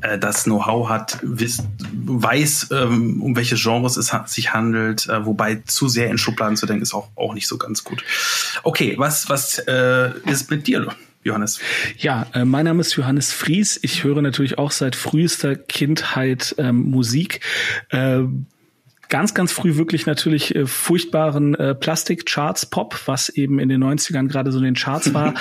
äh, 0.00 0.18
das 0.18 0.44
Know-how 0.44 0.88
hat, 0.88 1.18
wiss, 1.22 1.62
weiß, 1.92 2.68
ähm, 2.70 3.20
um 3.20 3.34
welche 3.34 3.56
Genres 3.56 3.96
es 3.96 4.12
ha 4.12 4.26
sich 4.26 4.52
handelt, 4.52 5.08
äh, 5.08 5.26
wobei 5.26 5.56
zu 5.66 5.88
sehr 5.88 6.08
in 6.10 6.18
Schubladen 6.18 6.56
zu 6.56 6.66
denken 6.66 6.82
ist 6.82 6.94
auch, 6.94 7.08
auch 7.16 7.34
nicht 7.34 7.48
so 7.48 7.58
ganz 7.58 7.82
gut. 7.82 8.04
Okay, 8.62 8.94
was, 8.96 9.28
was 9.28 9.58
äh, 9.66 10.12
ist 10.26 10.50
mit 10.50 10.66
dir? 10.66 10.86
Johannes? 11.22 11.60
Ja, 11.98 12.26
äh, 12.34 12.44
mein 12.44 12.64
Name 12.64 12.80
ist 12.80 12.96
Johannes 12.96 13.32
Fries. 13.32 13.78
Ich 13.82 14.04
höre 14.04 14.22
natürlich 14.22 14.58
auch 14.58 14.70
seit 14.70 14.96
frühester 14.96 15.56
Kindheit 15.56 16.54
ähm, 16.58 16.90
Musik. 16.90 17.40
Äh, 17.90 18.22
ganz, 19.08 19.34
ganz 19.34 19.52
früh 19.52 19.76
wirklich 19.76 20.06
natürlich 20.06 20.54
äh, 20.54 20.66
furchtbaren 20.66 21.54
äh, 21.54 21.74
Plastik-Charts-Pop, 21.74 23.00
was 23.06 23.28
eben 23.30 23.58
in 23.58 23.68
den 23.68 23.82
90ern 23.82 24.28
gerade 24.28 24.52
so 24.52 24.58
in 24.58 24.64
den 24.64 24.74
Charts 24.74 25.14
war. 25.14 25.34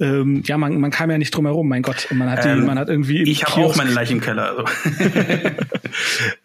ähm, 0.00 0.42
ja, 0.46 0.58
man, 0.58 0.80
man 0.80 0.90
kam 0.90 1.10
ja 1.10 1.18
nicht 1.18 1.30
drum 1.30 1.46
herum, 1.46 1.68
mein 1.68 1.82
Gott. 1.82 2.08
Man 2.10 2.30
hat, 2.30 2.44
die, 2.44 2.48
ähm, 2.48 2.66
man 2.66 2.78
hat 2.78 2.88
irgendwie. 2.88 3.22
Ich 3.22 3.44
habe 3.44 3.64
auch 3.64 3.76
meine 3.76 3.90
Leiche 3.90 4.14
im 4.14 4.20
Keller. 4.20 4.48
Also. 4.48 4.64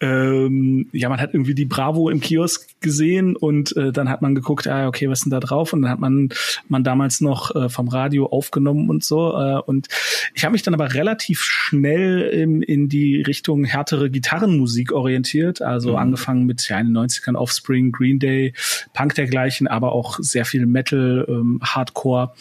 ähm, 0.48 0.88
ja, 0.92 1.08
man 1.08 1.20
hat 1.20 1.34
irgendwie 1.34 1.54
die 1.54 1.64
Bravo 1.64 2.08
im 2.10 2.20
Kiosk 2.20 2.80
gesehen 2.80 3.36
und 3.36 3.76
äh, 3.76 3.92
dann 3.92 4.08
hat 4.08 4.22
man 4.22 4.34
geguckt, 4.34 4.66
ah, 4.66 4.88
okay, 4.88 5.08
was 5.08 5.20
ist 5.20 5.24
denn 5.24 5.30
da 5.30 5.40
drauf? 5.40 5.72
Und 5.72 5.82
dann 5.82 5.90
hat 5.90 6.00
man 6.00 6.30
man 6.68 6.84
damals 6.84 7.20
noch 7.20 7.54
äh, 7.54 7.68
vom 7.68 7.88
Radio 7.88 8.26
aufgenommen 8.26 8.90
und 8.90 9.04
so. 9.04 9.32
Äh, 9.32 9.60
und 9.66 9.88
ich 10.34 10.44
habe 10.44 10.52
mich 10.52 10.62
dann 10.62 10.74
aber 10.74 10.94
relativ 10.94 11.40
schnell 11.40 12.22
im, 12.22 12.62
in 12.62 12.88
die 12.88 13.22
Richtung 13.22 13.64
härtere 13.64 14.10
Gitarrenmusik 14.10 14.92
orientiert, 14.92 15.62
also 15.62 15.92
mhm. 15.92 15.96
angefangen 15.96 16.46
mit 16.46 16.68
ja, 16.68 16.78
in 16.78 16.92
den 16.92 16.96
90ern 16.96 17.36
Offspring, 17.36 17.92
Green 17.92 18.18
Day, 18.18 18.54
Punk 18.94 19.14
dergleichen, 19.14 19.66
aber 19.66 19.92
auch 19.92 20.18
sehr 20.20 20.44
viel 20.44 20.66
Metal, 20.66 21.26
ähm, 21.28 21.60
Hardcore 21.62 22.32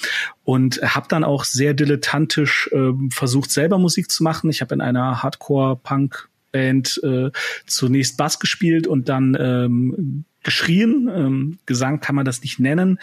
und 0.43 0.81
habe 0.81 1.07
dann 1.09 1.23
auch 1.23 1.43
sehr 1.43 1.73
dilettantisch 1.73 2.69
ähm, 2.71 3.11
versucht, 3.11 3.51
selber 3.51 3.77
Musik 3.77 4.09
zu 4.09 4.23
machen. 4.23 4.49
Ich 4.49 4.61
habe 4.61 4.73
in 4.73 4.79
einer 4.81 5.21
Hardcore-Punk 5.21 6.29
Band 6.57 6.99
äh, 7.03 7.29
zunächst 7.67 8.17
Bass 8.17 8.39
gespielt 8.39 8.87
und 8.87 9.09
dann 9.09 9.37
ähm, 9.39 10.25
geschrien. 10.41 11.07
Ähm, 11.13 11.59
Gesang 11.67 11.99
kann 11.99 12.15
man 12.15 12.25
das 12.25 12.41
nicht 12.41 12.59
nennen. 12.59 12.99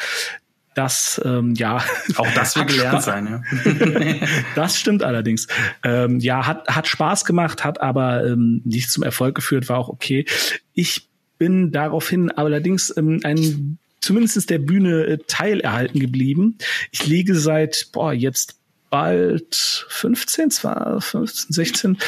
Das, 0.75 1.21
ähm, 1.25 1.55
ja. 1.55 1.85
Auch 2.17 2.27
das 2.35 2.57
wird 2.57 2.67
gelernt 2.67 3.03
sein, 3.05 3.29
ja. 3.65 4.27
das 4.57 4.81
stimmt 4.81 5.05
allerdings. 5.05 5.47
Ähm, 5.85 6.19
ja, 6.19 6.49
hat, 6.49 6.67
hat 6.67 6.89
Spaß 6.89 7.25
gemacht, 7.25 7.63
hat 7.63 7.81
aber 7.81 8.27
ähm, 8.27 8.61
nicht 8.65 8.91
zum 8.91 9.05
Erfolg 9.05 9.37
geführt, 9.37 9.69
war 9.69 9.79
auch 9.79 9.89
okay. 9.89 10.25
Ich 10.73 11.09
bin 11.39 11.71
daraufhin 11.71 12.33
allerdings 12.33 12.93
ähm, 12.97 13.21
ein 13.23 13.79
zumindest 14.01 14.51
der 14.51 14.59
Bühne 14.59 15.05
äh, 15.07 15.19
teilerhalten 15.29 16.01
geblieben. 16.01 16.59
Ich 16.91 17.07
lege 17.07 17.37
seit, 17.37 17.91
boah, 17.93 18.13
jetzt 18.13 18.57
bald 18.91 19.87
15, 19.89 20.51
zwar 20.51 21.01
15, 21.01 21.53
16, 21.53 21.99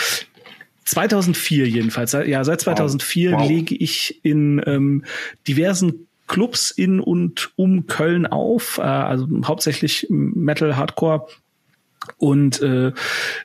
2004 0.87 1.69
jedenfalls. 1.69 2.13
Ja, 2.13 2.45
seit 2.45 2.61
2004 2.63 3.33
wow. 3.33 3.41
Wow. 3.41 3.49
lege 3.49 3.75
ich 3.75 4.21
in 4.25 4.63
ähm, 4.67 5.05
diversen 5.47 6.07
Clubs 6.27 6.71
in 6.71 7.01
und 7.01 7.53
um 7.57 7.87
Köln 7.87 8.27
auf, 8.27 8.79
äh, 8.79 8.83
also 8.83 9.29
hauptsächlich 9.45 10.07
Metal, 10.11 10.77
Hardcore 10.77 11.29
und 12.19 12.61
äh, 12.63 12.93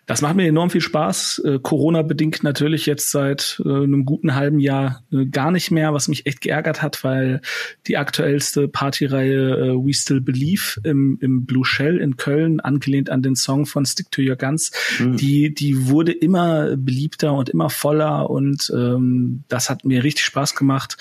das 0.06 0.22
macht 0.22 0.36
mir 0.36 0.48
enorm 0.48 0.70
viel 0.70 0.82
Spaß. 0.82 1.42
Äh, 1.46 1.60
Corona-bedingt 1.62 2.44
natürlich 2.44 2.86
jetzt 2.86 3.12
seit 3.12 3.62
äh, 3.66 3.70
einem 3.70 4.06
guten 4.06 4.36
halben 4.36 4.60
Jahr 4.60 5.04
äh, 5.12 5.26
gar 5.26 5.52
nicht 5.52 5.72
mehr, 5.72 5.94
was 5.94 6.08
mich 6.08 6.26
echt 6.26 6.42
geärgert 6.42 6.82
hat, 6.82 7.04
weil 7.04 7.42
die 7.88 7.98
aktuellste 7.98 8.68
Partyreihe 8.68 9.58
äh, 9.58 9.74
We 9.76 9.94
Still 9.94 10.22
Believe 10.22 10.80
im, 10.84 11.18
im 11.22 11.46
Blue 11.46 11.66
Shell 11.66 11.98
in 11.98 12.18
Köln, 12.18 12.60
angelehnt 12.60 13.10
an 13.10 13.22
den 13.22 13.36
Song 13.36 13.66
von 13.66 13.86
Stick 13.86 14.12
to 14.12 14.22
Your 14.22 14.36
Guns, 14.36 14.72
mhm. 15.00 15.18
die, 15.18 15.54
die 15.54 15.88
wurde 15.90 16.12
immer 16.12 16.76
beliebter 16.78 17.34
und 17.34 17.50
immer 17.50 17.70
voller 17.70 18.30
und 18.30 18.72
ähm, 18.76 19.44
das 19.48 19.70
hat 19.70 19.86
mir 19.86 20.04
richtig 20.04 20.26
Spaß 20.26 20.56
gemacht. 20.56 20.98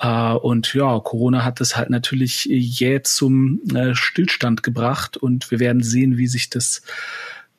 Äh, 0.00 0.32
und 0.32 0.72
ja, 0.74 0.98
Corona 1.00 1.44
hat 1.44 1.60
es 1.60 1.76
halt 1.76 1.90
natürlich 1.90 2.46
jäh 2.46 3.02
zum 3.02 3.60
äh, 3.74 3.94
Stillstand 3.94 4.62
gebracht 4.62 5.16
und 5.16 5.50
wir 5.50 5.60
werden 5.60 5.82
sehen, 5.82 6.16
wie 6.16 6.26
sich 6.26 6.50
das 6.50 6.82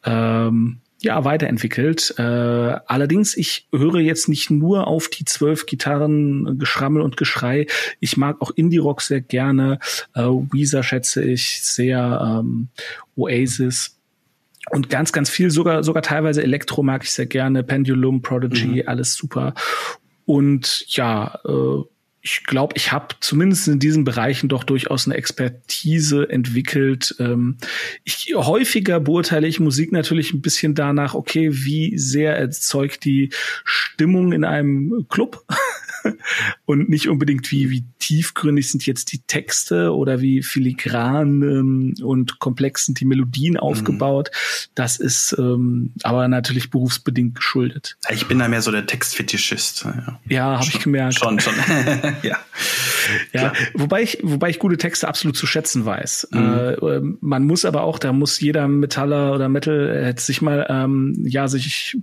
ähm, 0.04 0.82
ja, 1.02 1.24
weiterentwickelt. 1.26 2.14
Äh, 2.18 2.22
allerdings, 2.22 3.36
ich 3.36 3.68
höre 3.74 4.00
jetzt 4.00 4.30
nicht 4.30 4.52
nur 4.52 4.88
auf 4.88 5.08
die 5.10 5.26
zwölf 5.26 5.66
Gitarren, 5.66 6.60
Geschrammel 6.60 7.02
und 7.02 7.18
Geschrei. 7.18 7.66
Ich 8.00 8.18
mag 8.18 8.42
auch 8.42 8.52
Indie-Rock 8.52 9.02
sehr 9.02 9.22
gerne. 9.22 9.80
Äh, 10.14 10.22
Weezer 10.22 10.84
schätze 10.84 11.24
ich 11.24 11.64
sehr. 11.64 12.42
Ähm, 12.42 12.70
Oasis. 13.16 13.98
Und 14.70 14.90
ganz, 14.90 15.12
ganz 15.12 15.30
viel, 15.30 15.50
sogar, 15.50 15.84
sogar 15.84 16.04
teilweise 16.04 16.44
Elektro 16.44 16.84
mag 16.84 17.04
ich 17.04 17.12
sehr 17.12 17.26
gerne. 17.26 17.64
Pendulum, 17.64 18.22
Prodigy, 18.22 18.84
mhm. 18.84 18.84
alles 18.86 19.16
super. 19.16 19.56
Und 20.26 20.86
ja, 20.88 21.40
äh, 21.46 21.84
ich 22.24 22.44
glaube, 22.44 22.74
ich 22.78 22.92
habe 22.92 23.16
zumindest 23.20 23.68
in 23.68 23.80
diesen 23.80 24.04
Bereichen 24.04 24.48
doch 24.48 24.63
durchaus 24.63 25.08
eine 25.08 25.16
Expertise 25.16 26.30
entwickelt. 26.30 27.16
Ähm, 27.20 27.58
ich, 28.04 28.34
häufiger 28.36 29.00
beurteile 29.00 29.48
ich 29.48 29.60
Musik 29.60 29.92
natürlich 29.92 30.34
ein 30.34 30.42
bisschen 30.42 30.75
danach, 30.75 31.16
okay, 31.16 31.50
wie 31.51 31.98
sehr 31.98 32.36
erzeugt 32.38 33.06
die 33.06 33.30
Stimmung 33.66 34.34
in 34.34 34.44
einem 34.44 35.08
Club 35.10 35.44
und 36.65 36.89
nicht 36.89 37.10
unbedingt 37.10 37.51
wie, 37.51 37.70
wie 37.70 37.86
tiefgründig 38.00 38.70
sind 38.70 38.86
jetzt 38.86 39.12
die 39.12 39.20
Texte 39.20 39.93
oder 39.93 40.22
wie 40.22 40.43
filigran 40.43 41.41
ähm, 41.41 41.96
und 42.03 42.39
komplex 42.39 42.86
sind 42.86 43.00
die 43.00 43.05
Melodien 43.05 43.53
mhm. 43.53 43.60
aufgebaut. 43.60 44.31
Das 44.75 44.98
ist 44.98 45.36
ähm, 45.38 45.93
aber 46.03 46.27
natürlich 46.27 46.70
berufsbedingt 46.70 47.36
geschuldet. 47.36 47.98
Ich 48.10 48.27
bin 48.27 48.39
da 48.39 48.48
mehr 48.48 48.62
so 48.62 48.72
der 48.72 48.86
Textfetischist. 48.86 49.86
Ja, 49.86 50.20
ja 50.27 50.43
habe 50.60 50.67
ich 50.67 50.79
gemerkt. 50.79 51.20
Schon, 51.20 51.39
schon. 51.39 51.53
ja. 52.24 52.38
Ja, 53.34 53.53
wobei 53.74 54.03
ich, 54.03 54.20
wobei 54.22 54.50
ich 54.50 54.60
gute 54.60 54.77
Texte 54.77 55.08
absolut 55.08 55.36
zu 55.36 55.48
schätzen 55.48 55.86
weiß. 55.86 56.29
Mhm. 56.31 56.39
Äh, 56.39 56.74
ähm, 56.74 57.17
man 57.22 57.46
muss 57.46 57.65
aber 57.65 57.84
auch, 57.84 58.00
da 58.00 58.13
muss 58.13 58.39
jeder 58.39 58.67
Metaller 58.67 59.34
oder 59.34 59.50
Metal 59.50 60.13
sich 60.17 60.41
mal, 60.41 60.65
ähm, 60.70 61.15
ja, 61.25 61.48
sich 61.48 61.98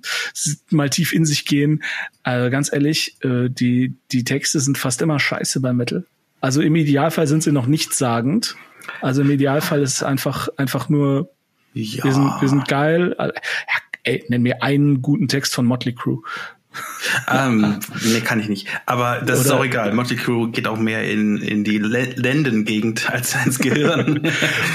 mal 0.71 0.91
tief 0.91 1.13
in 1.13 1.25
sich 1.25 1.45
gehen. 1.45 1.83
Also 2.23 2.51
ganz 2.51 2.73
ehrlich, 2.73 3.17
äh, 3.23 3.49
die, 3.49 3.88
die 4.13 4.25
Texte 4.25 4.61
sind 4.61 4.79
fast 4.79 5.03
immer 5.03 5.19
scheiße 5.19 5.61
bei 5.61 5.73
Metal. 5.73 6.05
Also 6.41 6.61
im 6.63 6.77
Idealfall 6.77 7.27
sind 7.27 7.43
sie 7.43 7.53
noch 7.53 7.67
nichtssagend. 7.67 8.57
Also 9.01 9.23
im 9.23 9.31
Idealfall 9.31 9.83
ist 9.83 9.95
es 9.95 10.03
einfach, 10.03 10.49
einfach 10.57 10.89
nur, 10.89 11.31
ja. 11.75 12.05
wir, 12.05 12.13
sind, 12.13 12.41
wir 12.41 12.49
sind 12.49 12.69
geil. 12.69 13.15
Ja, 13.19 13.33
ey, 14.05 14.25
nenn 14.29 14.43
mir 14.43 14.63
einen 14.63 15.03
guten 15.03 15.29
Text 15.29 15.55
von 15.55 15.67
Motley 15.67 15.95
Crue 15.95 16.23
ähm, 17.33 17.81
nee, 18.05 18.21
kann 18.21 18.41
ich 18.41 18.49
nicht. 18.49 18.69
Aber 18.87 19.21
das 19.21 19.41
Oder, 19.41 19.47
ist 19.47 19.51
auch 19.53 19.65
egal. 19.65 19.93
Motley 19.93 20.17
Crue 20.17 20.51
geht 20.51 20.67
auch 20.67 20.79
mehr 20.79 21.11
in, 21.11 21.39
in 21.39 21.65
die 21.65 21.79
Lendengegend 21.79 23.11
als 23.11 23.35
ins 23.45 23.59
Gehirn. 23.59 24.31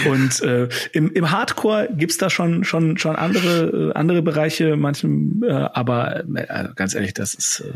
und 0.10 0.42
äh, 0.42 0.70
im, 0.92 1.12
im 1.12 1.32
Hardcore 1.32 1.90
gibt's 1.96 2.18
da 2.18 2.30
schon 2.30 2.64
schon 2.64 2.98
schon 2.98 3.16
andere 3.16 3.92
äh, 3.92 3.94
andere 3.94 4.22
Bereiche, 4.22 4.76
manchem, 4.76 5.44
äh, 5.48 5.52
aber 5.52 6.24
äh, 6.36 6.70
ganz 6.76 6.96
ehrlich, 6.96 7.14
das 7.14 7.34
ist 7.34 7.60
äh, 7.62 7.74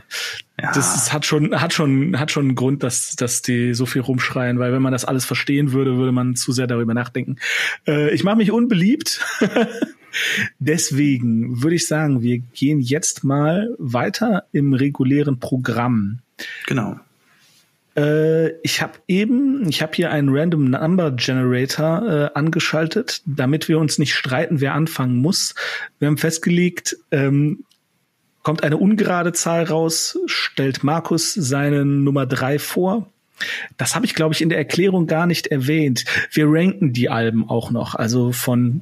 ja. 0.61 0.71
das 0.73 0.95
ist, 0.95 1.13
hat 1.13 1.25
schon 1.25 1.59
hat 1.59 1.73
schon 1.73 2.19
hat 2.19 2.31
schon 2.31 2.45
einen 2.45 2.55
Grund, 2.55 2.83
dass 2.83 3.15
dass 3.15 3.41
die 3.41 3.73
so 3.73 3.85
viel 3.85 4.01
rumschreien, 4.01 4.59
weil 4.59 4.73
wenn 4.73 4.81
man 4.81 4.93
das 4.93 5.05
alles 5.05 5.25
verstehen 5.25 5.71
würde, 5.71 5.97
würde 5.97 6.11
man 6.11 6.35
zu 6.35 6.51
sehr 6.51 6.67
darüber 6.67 6.93
nachdenken. 6.93 7.37
Äh, 7.87 8.13
ich 8.13 8.23
mache 8.23 8.37
mich 8.37 8.51
unbeliebt. 8.51 9.25
Deswegen 10.59 11.61
würde 11.63 11.75
ich 11.75 11.87
sagen, 11.87 12.21
wir 12.21 12.39
gehen 12.39 12.79
jetzt 12.79 13.23
mal 13.23 13.75
weiter 13.77 14.43
im 14.51 14.73
regulären 14.73 15.39
Programm. 15.39 16.19
Genau. 16.67 16.99
Äh, 17.97 18.51
ich 18.61 18.81
habe 18.81 18.93
eben, 19.07 19.67
ich 19.67 19.81
habe 19.81 19.93
hier 19.95 20.11
einen 20.11 20.29
Random 20.29 20.69
Number 20.69 21.11
Generator 21.11 22.07
äh, 22.07 22.37
angeschaltet, 22.37 23.21
damit 23.25 23.67
wir 23.67 23.79
uns 23.79 23.97
nicht 23.97 24.13
streiten, 24.13 24.61
wer 24.61 24.73
anfangen 24.75 25.17
muss. 25.17 25.55
Wir 25.99 26.07
haben 26.07 26.17
festgelegt, 26.17 26.97
ähm, 27.11 27.63
kommt 28.43 28.63
eine 28.63 28.77
ungerade 28.77 29.33
Zahl 29.33 29.63
raus, 29.63 30.17
stellt 30.27 30.83
Markus 30.83 31.33
seine 31.33 31.83
Nummer 31.83 32.25
drei 32.25 32.59
vor. 32.59 33.11
Das 33.77 33.95
habe 33.95 34.05
ich, 34.05 34.15
glaube 34.15 34.33
ich, 34.33 34.41
in 34.41 34.49
der 34.49 34.57
Erklärung 34.57 35.05
gar 35.05 35.25
nicht 35.25 35.47
erwähnt. 35.47 36.05
Wir 36.31 36.45
ranken 36.47 36.93
die 36.93 37.09
Alben 37.09 37.49
auch 37.49 37.71
noch, 37.71 37.93
also 37.93 38.31
von 38.31 38.81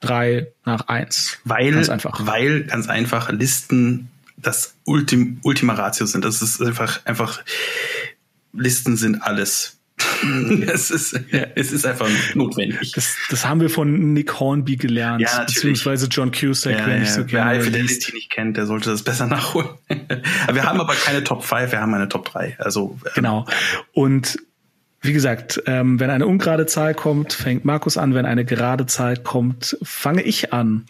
drei 0.00 0.48
nach 0.64 0.88
eins. 0.88 1.38
Weil, 1.44 1.72
ganz 1.72 1.88
einfach. 1.88 2.26
weil 2.26 2.64
ganz 2.64 2.88
einfach 2.88 3.30
Listen 3.30 4.08
das 4.36 4.74
Ultim, 4.84 5.40
Ultima 5.42 5.74
Ratio 5.74 6.06
sind. 6.06 6.24
Das 6.24 6.42
ist 6.42 6.62
einfach, 6.62 7.04
einfach, 7.04 7.40
Listen 8.52 8.96
sind 8.96 9.22
alles. 9.22 9.74
es, 10.68 10.92
ist, 10.92 11.20
ja. 11.32 11.46
es 11.56 11.72
ist 11.72 11.84
einfach 11.84 12.08
notwendig. 12.34 12.92
Das, 12.92 13.16
das 13.30 13.44
haben 13.44 13.60
wir 13.60 13.68
von 13.68 14.12
Nick 14.12 14.38
Hornby 14.38 14.76
gelernt, 14.76 15.22
ja, 15.22 15.40
beziehungsweise 15.40 16.06
John 16.06 16.30
Cusack, 16.30 16.78
ja, 16.78 16.86
wenn 16.86 16.98
ja. 16.98 17.02
ich 17.02 17.10
so 17.10 17.24
Wer 17.26 17.44
High 17.44 17.64
Fidelity 17.64 18.14
nicht 18.14 18.30
kennt, 18.30 18.56
der 18.56 18.66
sollte 18.66 18.90
das 18.90 19.02
besser 19.02 19.26
nachholen. 19.28 19.70
wir 20.52 20.62
haben 20.62 20.80
aber 20.80 20.94
keine 20.94 21.24
Top 21.24 21.44
5, 21.44 21.72
wir 21.72 21.80
haben 21.80 21.92
eine 21.94 22.08
Top 22.08 22.30
3. 22.30 22.56
Also, 22.58 22.98
ähm, 23.04 23.10
genau. 23.16 23.46
Und 23.92 24.38
wie 25.00 25.12
gesagt, 25.12 25.62
ähm, 25.66 26.00
wenn 26.00 26.10
eine 26.10 26.26
ungerade 26.26 26.66
Zahl 26.66 26.94
kommt, 26.94 27.32
fängt 27.32 27.64
Markus 27.64 27.96
an. 27.96 28.14
Wenn 28.14 28.26
eine 28.26 28.44
gerade 28.44 28.86
Zahl 28.86 29.16
kommt, 29.16 29.76
fange 29.82 30.22
ich 30.22 30.52
an. 30.52 30.86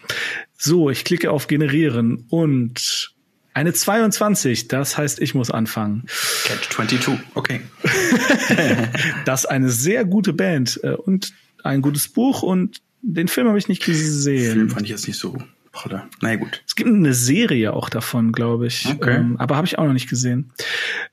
So, 0.57 0.89
ich 0.89 1.05
klicke 1.05 1.31
auf 1.31 1.47
Generieren 1.47 2.25
und 2.29 3.13
eine 3.53 3.73
22, 3.73 4.67
das 4.67 4.97
heißt, 4.97 5.19
ich 5.21 5.35
muss 5.35 5.51
anfangen. 5.51 6.05
Catch 6.45 6.69
22, 6.69 7.19
okay. 7.35 7.61
das 9.25 9.43
ist 9.43 9.49
eine 9.49 9.69
sehr 9.69 10.05
gute 10.05 10.33
Band 10.33 10.79
äh, 10.83 10.91
und 10.91 11.33
ein 11.63 11.81
gutes 11.81 12.07
Buch 12.07 12.41
und 12.41 12.81
den 13.01 13.27
Film 13.27 13.47
habe 13.47 13.57
ich 13.57 13.67
nicht 13.67 13.83
gesehen. 13.83 14.43
Den 14.43 14.53
Film 14.53 14.69
fand 14.69 14.85
ich 14.85 14.91
jetzt 14.91 15.07
nicht 15.07 15.19
so 15.19 15.37
pralle. 15.71 16.03
Na 16.21 16.35
gut. 16.35 16.63
Es 16.67 16.75
gibt 16.75 16.89
eine 16.89 17.13
Serie 17.13 17.73
auch 17.73 17.89
davon, 17.89 18.31
glaube 18.31 18.67
ich. 18.67 18.87
Okay. 18.87 19.17
Ähm, 19.17 19.37
aber 19.37 19.55
habe 19.55 19.67
ich 19.67 19.77
auch 19.77 19.85
noch 19.85 19.93
nicht 19.93 20.09
gesehen. 20.09 20.51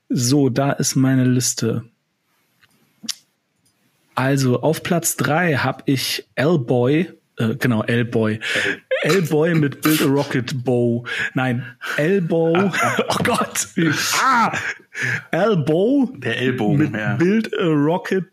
So, 0.09 0.49
da 0.49 0.71
ist 0.71 0.95
meine 0.95 1.25
Liste. 1.25 1.83
Also 4.17 4.61
auf 4.63 4.81
Platz 4.81 5.15
drei 5.15 5.53
habe 5.57 5.83
ich 5.85 6.27
L-Boy, 6.33 7.11
äh, 7.37 7.55
genau, 7.55 7.83
L-Boy. 7.83 8.39
L-Boy 9.03 9.53
mit 9.53 9.81
Build 9.83 10.01
a 10.01 10.05
Rocket 10.05 10.63
Bow. 10.63 11.05
Nein, 11.35 11.63
L-Bow. 11.97 12.73
oh 13.09 13.23
Gott. 13.23 13.67
Ah! 14.19 14.57
L-Bow. 15.29 16.11
Der 16.17 16.39
Ellbogen, 16.39 16.77
mit 16.91 16.99
ja. 16.99 17.15
Build 17.17 17.55
a 17.59 17.65
Rocket 17.67 18.25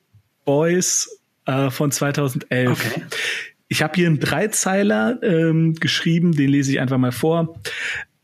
Boys 0.47 1.21
äh, 1.45 1.69
von 1.69 1.93
2011. 1.93 2.71
Okay. 2.71 3.03
Ich 3.69 3.83
habe 3.83 3.93
hier 3.95 4.07
einen 4.07 4.21
Dreizeiler 4.21 5.23
ähm, 5.23 5.75
geschrieben, 5.75 6.33
den 6.33 6.49
lese 6.49 6.73
ich 6.73 6.81
einfach 6.81 6.97
mal 6.97 7.13
vor. 7.13 7.61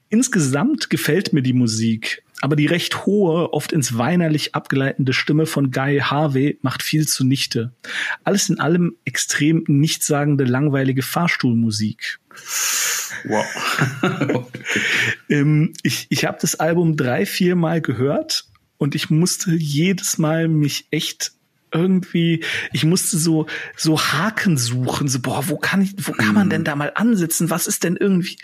Insgesamt 0.09 0.88
gefällt 0.88 1.35
mir 1.35 1.43
die 1.43 1.52
Musik 1.52 2.23
aber 2.41 2.57
die 2.57 2.67
recht 2.67 3.07
hohe, 3.07 3.53
oft 3.53 3.73
ins 3.73 3.97
weinerlich 3.99 4.55
abgeleitende 4.55 5.13
Stimme 5.13 5.47
von 5.47 5.71
Guy 5.71 5.99
Harvey 5.99 6.59
macht 6.63 6.83
viel 6.83 7.07
zunichte. 7.07 7.73
Alles 8.25 8.49
in 8.49 8.61
allem 8.61 8.97
extrem 9.05 9.65
nichtssagende, 9.67 10.45
langweilige 10.45 11.03
Fahrstuhlmusik. 11.03 12.19
Wow. 13.25 13.45
ähm, 15.29 15.73
ich 15.83 16.07
ich 16.11 16.25
habe 16.25 16.39
das 16.41 16.55
Album 16.55 16.97
drei, 16.97 17.27
vier 17.27 17.57
Mal 17.57 17.81
gehört 17.81 18.47
und 18.79 18.95
ich 18.95 19.11
musste 19.11 19.53
jedes 19.53 20.17
Mal 20.19 20.49
mich 20.49 20.87
echt 20.91 21.33
irgendwie, 21.73 22.45
ich 22.73 22.85
musste 22.85 23.17
so, 23.19 23.47
so 23.76 24.00
Haken 24.00 24.57
suchen, 24.57 25.09
so, 25.09 25.21
boah, 25.21 25.49
wo 25.49 25.57
kann 25.57 25.83
ich, 25.83 25.95
wo 25.99 26.13
kann 26.13 26.35
man 26.35 26.50
denn 26.50 26.65
da 26.65 26.75
mal 26.75 26.93
ansitzen? 26.95 27.50
Was 27.50 27.67
ist 27.67 27.85
denn 27.85 27.97
irgendwie? 27.97 28.39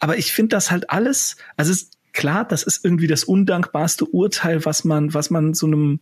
Aber 0.00 0.18
ich 0.18 0.32
finde 0.32 0.56
das 0.56 0.70
halt 0.70 0.90
alles, 0.90 1.36
also 1.56 1.70
es, 1.72 1.90
klar, 2.12 2.46
das 2.46 2.62
ist 2.62 2.84
irgendwie 2.84 3.06
das 3.06 3.24
undankbarste 3.24 4.04
Urteil, 4.04 4.64
was 4.64 4.84
man, 4.84 5.14
was 5.14 5.30
man 5.30 5.54
so 5.54 5.66
einem, 5.66 6.00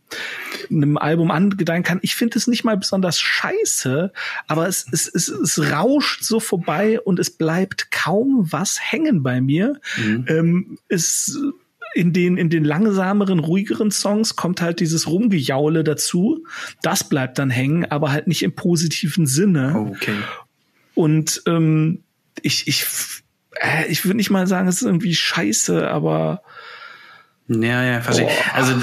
einem 0.69 0.97
Album 0.97 1.31
angedeihen 1.31 1.83
kann. 1.83 1.99
Ich 2.01 2.15
finde 2.15 2.37
es 2.37 2.47
nicht 2.47 2.63
mal 2.63 2.77
besonders 2.77 3.19
scheiße, 3.19 4.11
aber 4.47 4.67
es, 4.67 4.85
es, 4.91 5.07
es, 5.07 5.29
es 5.29 5.71
rauscht 5.71 6.23
so 6.23 6.39
vorbei 6.39 6.99
und 6.99 7.19
es 7.19 7.29
bleibt 7.29 7.91
kaum 7.91 8.47
was 8.51 8.79
hängen 8.79 9.23
bei 9.23 9.41
mir. 9.41 9.79
Mhm. 9.97 10.25
Ähm, 10.27 10.77
es 10.89 11.39
in 11.93 12.13
den, 12.13 12.37
in 12.37 12.49
den 12.49 12.63
langsameren, 12.63 13.39
ruhigeren 13.39 13.91
Songs 13.91 14.35
kommt 14.35 14.61
halt 14.61 14.79
dieses 14.79 15.07
Rumgejaule 15.07 15.83
dazu. 15.83 16.45
Das 16.81 17.07
bleibt 17.07 17.37
dann 17.37 17.49
hängen, 17.49 17.85
aber 17.85 18.11
halt 18.11 18.27
nicht 18.27 18.43
im 18.43 18.53
positiven 18.53 19.27
Sinne. 19.27 19.75
Okay. 19.91 20.15
Und 20.93 21.41
ähm, 21.47 22.03
ich, 22.41 22.67
ich 22.67 22.85
äh, 23.61 23.87
ich 23.87 24.05
würde 24.05 24.17
nicht 24.17 24.29
mal 24.29 24.47
sagen, 24.47 24.67
es 24.67 24.77
ist 24.77 24.87
irgendwie 24.87 25.15
scheiße, 25.15 25.89
aber. 25.89 26.41
Ja, 27.47 27.83
ja, 27.83 28.01
verstehe. 28.01 28.27
Oh. 28.27 28.51
Also 28.53 28.73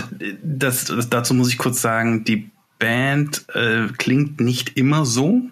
das, 0.42 0.84
das, 0.84 1.10
dazu 1.10 1.34
muss 1.34 1.48
ich 1.48 1.58
kurz 1.58 1.80
sagen, 1.80 2.24
die 2.24 2.50
Band 2.78 3.44
äh, 3.54 3.88
klingt 3.96 4.40
nicht 4.40 4.76
immer 4.76 5.04
so. 5.04 5.42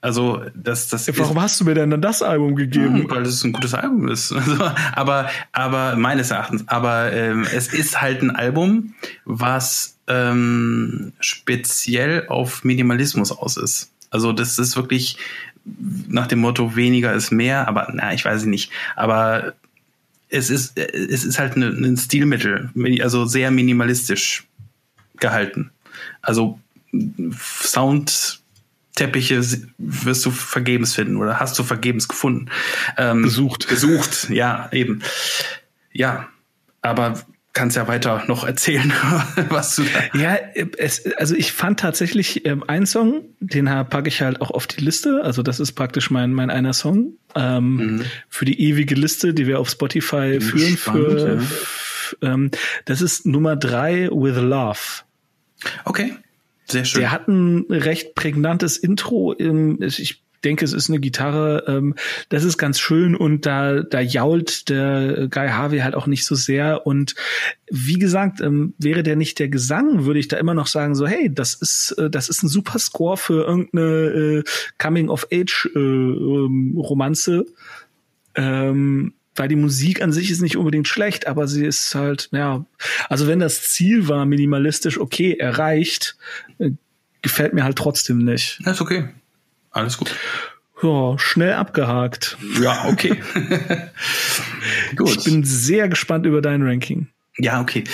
Also 0.00 0.42
das, 0.54 0.88
das 0.88 1.06
Warum 1.16 1.40
hast 1.40 1.60
du 1.60 1.64
mir 1.64 1.74
denn 1.74 1.90
dann 1.90 2.02
das 2.02 2.22
Album 2.22 2.56
gegeben? 2.56 3.04
Ja, 3.08 3.10
weil 3.10 3.22
es 3.22 3.44
ein 3.44 3.52
gutes 3.52 3.72
Album 3.72 4.08
ist. 4.08 4.32
Also, 4.42 4.70
aber, 4.94 5.30
aber 5.52 5.96
meines 5.96 6.32
Erachtens. 6.32 6.66
Aber 6.66 7.12
ähm, 7.12 7.46
es 7.54 7.72
ist 7.72 8.00
halt 8.00 8.20
ein 8.20 8.30
Album, 8.30 8.94
was 9.24 9.96
ähm, 10.08 11.12
speziell 11.20 12.26
auf 12.26 12.64
Minimalismus 12.64 13.30
aus 13.30 13.56
ist. 13.56 13.92
Also 14.10 14.32
das 14.32 14.58
ist 14.58 14.76
wirklich 14.76 15.16
nach 15.64 16.26
dem 16.26 16.40
Motto 16.40 16.76
weniger 16.76 17.12
ist 17.12 17.30
mehr, 17.30 17.68
aber 17.68 17.88
na, 17.92 18.12
ich 18.12 18.24
weiß 18.24 18.44
nicht. 18.44 18.70
Aber 18.96 19.54
es 20.28 20.50
ist, 20.50 20.78
es 20.78 21.24
ist 21.24 21.38
halt 21.38 21.56
ein, 21.56 21.84
ein 21.84 21.96
Stilmittel, 21.96 22.70
also 23.02 23.26
sehr 23.26 23.50
minimalistisch 23.50 24.46
gehalten. 25.18 25.70
Also 26.20 26.58
Soundteppiche 27.40 29.40
wirst 29.78 30.26
du 30.26 30.30
vergebens 30.30 30.94
finden 30.94 31.16
oder 31.16 31.40
hast 31.40 31.58
du 31.58 31.62
vergebens 31.62 32.08
gefunden. 32.08 32.50
Ähm, 32.96 33.22
gesucht. 33.22 33.68
Gesucht, 33.68 34.30
ja, 34.30 34.68
eben. 34.72 35.02
Ja, 35.92 36.28
aber 36.80 37.22
kannst 37.52 37.76
ja 37.76 37.86
weiter 37.86 38.24
noch 38.28 38.44
erzählen, 38.44 38.92
was 39.48 39.76
du 39.76 39.82
da. 39.82 40.18
Ja, 40.18 40.36
es, 40.78 41.12
also 41.16 41.34
ich 41.34 41.52
fand 41.52 41.80
tatsächlich 41.80 42.46
ähm, 42.46 42.64
einen 42.66 42.86
Song, 42.86 43.24
den 43.40 43.66
packe 43.66 44.08
ich 44.08 44.22
halt 44.22 44.40
auch 44.40 44.50
auf 44.50 44.66
die 44.66 44.82
Liste. 44.82 45.22
Also 45.22 45.42
das 45.42 45.60
ist 45.60 45.72
praktisch 45.72 46.10
mein 46.10 46.32
mein 46.32 46.50
einer 46.50 46.72
Song 46.72 47.14
ähm, 47.34 47.76
mhm. 47.76 48.04
für 48.28 48.44
die 48.44 48.60
ewige 48.60 48.94
Liste, 48.94 49.34
die 49.34 49.46
wir 49.46 49.60
auf 49.60 49.68
Spotify 49.68 50.40
führen. 50.40 50.76
Spannend, 50.76 51.20
für, 51.20 51.42
ja. 52.22 52.34
ähm, 52.34 52.50
das 52.86 53.02
ist 53.02 53.26
Nummer 53.26 53.56
drei 53.56 54.08
with 54.10 54.36
Love. 54.36 55.02
Okay. 55.84 56.14
Sehr 56.64 56.84
schön. 56.84 57.00
Der 57.00 57.12
hat 57.12 57.28
ein 57.28 57.66
recht 57.68 58.14
prägnantes 58.14 58.76
Intro. 58.78 59.34
Ich 59.38 60.21
denke, 60.42 60.64
es 60.64 60.72
ist 60.72 60.88
eine 60.88 61.00
Gitarre, 61.00 61.64
ähm, 61.66 61.96
das 62.28 62.44
ist 62.44 62.58
ganz 62.58 62.78
schön 62.78 63.16
und 63.16 63.46
da, 63.46 63.82
da 63.82 64.00
jault 64.00 64.68
der 64.68 65.26
Guy 65.30 65.48
Harvey 65.48 65.78
halt 65.78 65.94
auch 65.94 66.06
nicht 66.06 66.26
so 66.26 66.34
sehr. 66.34 66.86
Und 66.86 67.14
wie 67.70 67.98
gesagt, 67.98 68.40
ähm, 68.40 68.74
wäre 68.78 69.02
der 69.02 69.16
nicht 69.16 69.38
der 69.38 69.48
Gesang, 69.48 70.04
würde 70.04 70.20
ich 70.20 70.28
da 70.28 70.36
immer 70.36 70.52
noch 70.54 70.66
sagen, 70.66 70.94
so, 70.94 71.06
hey, 71.06 71.32
das 71.32 71.54
ist, 71.54 71.92
äh, 71.92 72.10
das 72.10 72.28
ist 72.28 72.42
ein 72.42 72.48
super 72.48 72.78
Score 72.78 73.16
für 73.16 73.46
irgendeine 73.46 73.84
äh, 73.84 74.42
Coming-of-Age-Romanze. 74.78 77.46
Äh, 78.34 78.34
ähm, 78.34 79.14
weil 79.34 79.48
die 79.48 79.56
Musik 79.56 80.02
an 80.02 80.12
sich 80.12 80.30
ist 80.30 80.42
nicht 80.42 80.56
unbedingt 80.56 80.88
schlecht, 80.88 81.26
aber 81.26 81.48
sie 81.48 81.64
ist 81.64 81.94
halt, 81.94 82.28
ja, 82.32 82.66
also 83.08 83.26
wenn 83.26 83.38
das 83.38 83.62
Ziel 83.62 84.08
war, 84.08 84.26
minimalistisch, 84.26 84.98
okay, 84.98 85.34
erreicht, 85.34 86.16
äh, 86.58 86.72
gefällt 87.22 87.54
mir 87.54 87.64
halt 87.64 87.78
trotzdem 87.78 88.18
nicht. 88.18 88.60
Das 88.64 88.74
ist 88.74 88.82
okay. 88.82 89.08
Alles 89.72 89.98
gut. 89.98 90.14
Ja, 90.82 91.18
schnell 91.18 91.54
abgehakt. 91.54 92.36
Ja, 92.60 92.86
okay. 92.86 93.22
gut. 94.96 95.10
Ich 95.10 95.24
bin 95.24 95.44
sehr 95.44 95.88
gespannt 95.88 96.26
über 96.26 96.42
dein 96.42 96.62
Ranking. 96.62 97.08
Ja, 97.38 97.60
okay. 97.60 97.84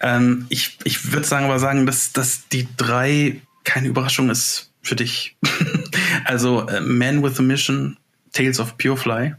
Ähm, 0.00 0.46
ich 0.48 0.78
ich 0.84 1.12
würde 1.12 1.26
sagen, 1.26 1.44
aber 1.44 1.58
sagen, 1.58 1.86
dass, 1.86 2.12
dass 2.12 2.48
die 2.48 2.66
drei 2.76 3.40
keine 3.64 3.88
Überraschung 3.88 4.30
ist 4.30 4.72
für 4.82 4.96
dich. 4.96 5.36
also 6.24 6.66
äh, 6.66 6.80
Man 6.80 7.22
with 7.22 7.38
a 7.38 7.42
Mission, 7.42 7.98
Tales 8.32 8.58
of 8.58 8.78
Pure 8.78 8.96
Fly, 8.96 9.34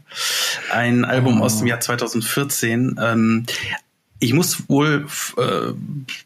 ein 0.72 1.04
Album 1.04 1.40
oh. 1.40 1.44
aus 1.44 1.58
dem 1.58 1.66
Jahr 1.66 1.80
2014. 1.80 2.98
Ähm, 3.02 3.46
ich 4.20 4.32
muss 4.32 4.68
wohl 4.68 5.06
äh, 5.36 5.72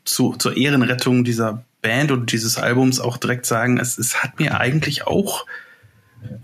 zu, 0.05 0.35
zur 0.37 0.57
Ehrenrettung 0.57 1.25
dieser 1.25 1.65
Band 1.81 2.11
und 2.11 2.33
dieses 2.33 2.59
Albums 2.59 3.01
auch 3.01 3.17
direkt 3.17 3.47
sagen, 3.47 3.79
es, 3.79 3.99
es 3.99 4.23
hat 4.23 4.39
mir 4.39 4.59
eigentlich 4.61 5.07
auch 5.07 5.47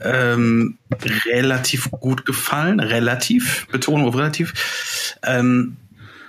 ähm, 0.03 0.79
relativ 1.27 1.91
gut 1.91 2.27
gefallen. 2.27 2.81
Relativ, 2.81 3.67
Betonung 3.69 4.07
auf 4.07 4.17
relativ. 4.17 5.17
Ähm, 5.23 5.77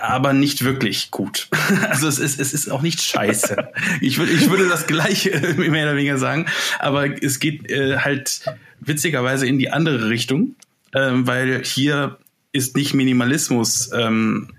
aber 0.02 0.34
nicht 0.34 0.64
wirklich 0.64 1.12
gut. 1.12 1.48
Also 1.90 2.08
es 2.08 2.20
ist, 2.20 2.40
es 2.40 2.54
ist 2.54 2.70
auch 2.70 2.82
nicht 2.82 3.02
scheiße. 3.02 3.56
Ich, 4.02 4.18
würde 4.18 4.32
ich 4.32 4.50
würde 4.50 4.68
das 4.68 4.88
gleiche 4.88 5.30
mehr 5.58 5.84
oder 5.84 5.96
weniger 5.96 6.18
sagen, 6.18 6.48
aber 6.80 7.22
es 7.24 7.40
geht 7.40 7.70
äh, 7.70 7.98
halt 8.00 8.42
witzigerweise 8.80 9.48
in 9.48 9.58
die 9.58 9.70
andere 9.70 10.10
Richtung, 10.10 10.56
ähm, 10.94 11.28
weil 11.28 11.64
hier 11.64 12.18
ist 12.52 12.76
nicht 12.76 12.94
Minimalismus 12.94 13.92
ähm, 13.94 14.50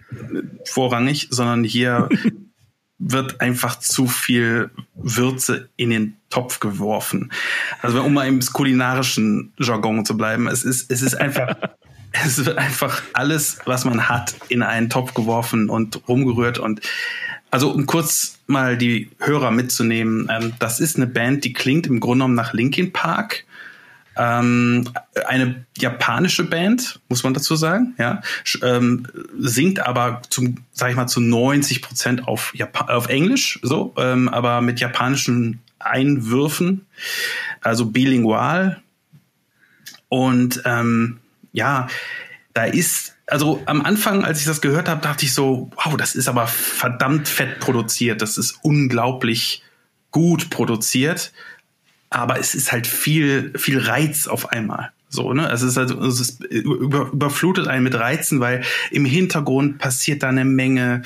vorrangig, 0.64 1.28
sondern 1.30 1.64
hier 1.64 2.08
wird 3.04 3.40
einfach 3.40 3.78
zu 3.78 4.06
viel 4.06 4.70
Würze 4.94 5.68
in 5.76 5.90
den 5.90 6.16
Topf 6.30 6.60
geworfen. 6.60 7.32
Also 7.80 8.02
um 8.02 8.14
mal 8.14 8.28
im 8.28 8.40
kulinarischen 8.40 9.52
Jargon 9.58 10.04
zu 10.04 10.16
bleiben, 10.16 10.46
es 10.46 10.62
ist, 10.64 10.90
es 10.90 11.02
ist 11.02 11.14
einfach, 11.14 11.56
es 12.24 12.44
wird 12.44 12.56
einfach 12.56 13.02
alles, 13.12 13.58
was 13.64 13.84
man 13.84 14.08
hat, 14.08 14.36
in 14.48 14.62
einen 14.62 14.88
Topf 14.88 15.14
geworfen 15.14 15.68
und 15.68 16.08
rumgerührt 16.08 16.58
und 16.58 16.80
also 17.50 17.70
um 17.70 17.84
kurz 17.84 18.38
mal 18.46 18.78
die 18.78 19.10
Hörer 19.18 19.50
mitzunehmen, 19.50 20.28
ähm, 20.30 20.54
das 20.58 20.80
ist 20.80 20.96
eine 20.96 21.06
Band, 21.06 21.44
die 21.44 21.52
klingt 21.52 21.86
im 21.86 22.00
Grunde 22.00 22.22
genommen 22.22 22.34
nach 22.34 22.54
Linkin 22.54 22.92
Park, 22.92 23.44
ähm, 24.16 24.88
eine 25.26 25.64
japanische 25.76 26.44
Band, 26.44 27.00
muss 27.08 27.22
man 27.22 27.34
dazu 27.34 27.56
sagen, 27.56 27.94
ja, 27.98 28.20
ähm, 28.62 29.06
singt 29.38 29.80
aber 29.80 30.22
zum, 30.28 30.58
sag 30.72 30.90
ich 30.90 30.96
mal, 30.96 31.06
zu 31.06 31.20
90 31.20 31.82
Prozent 31.82 32.28
auf, 32.28 32.54
auf 32.72 33.08
Englisch, 33.08 33.58
so, 33.62 33.94
ähm, 33.96 34.28
aber 34.28 34.60
mit 34.60 34.80
japanischen 34.80 35.60
Einwürfen, 35.78 36.86
also 37.60 37.86
bilingual. 37.86 38.82
Und 40.08 40.62
ähm, 40.64 41.18
ja, 41.52 41.88
da 42.52 42.64
ist, 42.64 43.16
also 43.26 43.62
am 43.66 43.82
Anfang, 43.82 44.24
als 44.24 44.40
ich 44.40 44.46
das 44.46 44.60
gehört 44.60 44.88
habe, 44.88 45.00
dachte 45.00 45.24
ich 45.24 45.32
so, 45.32 45.70
wow, 45.82 45.96
das 45.96 46.14
ist 46.14 46.28
aber 46.28 46.46
verdammt 46.46 47.28
fett 47.28 47.60
produziert, 47.60 48.20
das 48.20 48.36
ist 48.36 48.58
unglaublich 48.62 49.62
gut 50.10 50.50
produziert 50.50 51.32
aber 52.14 52.38
es 52.38 52.54
ist 52.54 52.72
halt 52.72 52.86
viel, 52.86 53.52
viel 53.56 53.78
Reiz 53.78 54.26
auf 54.26 54.50
einmal. 54.50 54.92
So, 55.08 55.34
ne? 55.34 55.50
Es 55.50 55.62
ist 55.62 55.76
halt, 55.76 55.90
es 55.90 56.20
ist 56.20 56.44
über, 56.44 57.10
überflutet 57.12 57.68
einen 57.68 57.84
mit 57.84 57.94
Reizen, 57.94 58.40
weil 58.40 58.62
im 58.90 59.04
Hintergrund 59.04 59.78
passiert 59.78 60.22
da 60.22 60.30
eine 60.30 60.46
Menge, 60.46 61.02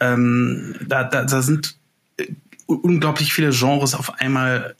ähm, 0.00 0.74
da, 0.84 1.04
da, 1.04 1.24
da 1.24 1.42
sind 1.42 1.76
äh, 2.16 2.26
unglaublich 2.66 3.32
viele 3.32 3.50
Genres 3.50 3.94
auf 3.94 4.18
einmal 4.20 4.74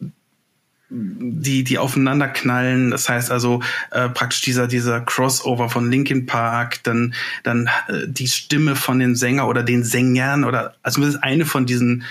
die 0.88 1.64
die 1.64 1.78
aufeinander 1.78 2.28
knallen 2.28 2.92
das 2.92 3.08
heißt 3.08 3.32
also 3.32 3.60
äh, 3.90 4.08
praktisch 4.08 4.42
dieser 4.42 4.68
dieser 4.68 5.00
Crossover 5.00 5.68
von 5.68 5.90
Linkin 5.90 6.26
Park 6.26 6.84
dann 6.84 7.12
dann 7.42 7.68
äh, 7.88 8.06
die 8.06 8.28
Stimme 8.28 8.76
von 8.76 9.00
den 9.00 9.16
Sänger 9.16 9.48
oder 9.48 9.64
den 9.64 9.82
Sängern 9.82 10.44
oder 10.44 10.76
also 10.84 11.00
das 11.00 11.14
ist 11.14 11.22
eine 11.24 11.44
von 11.44 11.66
diesen 11.66 12.04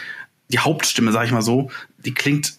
die 0.51 0.59
Hauptstimme 0.59 1.13
sag 1.13 1.25
ich 1.25 1.31
mal 1.31 1.41
so 1.41 1.71
die 2.05 2.13
klingt 2.13 2.53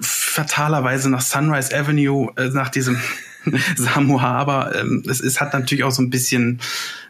fatalerweise 0.00 1.10
nach 1.10 1.20
Sunrise 1.20 1.76
Avenue, 1.76 2.32
äh, 2.36 2.48
nach 2.48 2.68
diesem 2.68 2.98
Samu 3.76 4.20
Haber. 4.20 4.74
Ähm, 4.74 5.02
es, 5.08 5.20
es 5.20 5.40
hat 5.40 5.52
natürlich 5.52 5.84
auch 5.84 5.90
so 5.90 6.02
ein 6.02 6.10
bisschen 6.10 6.60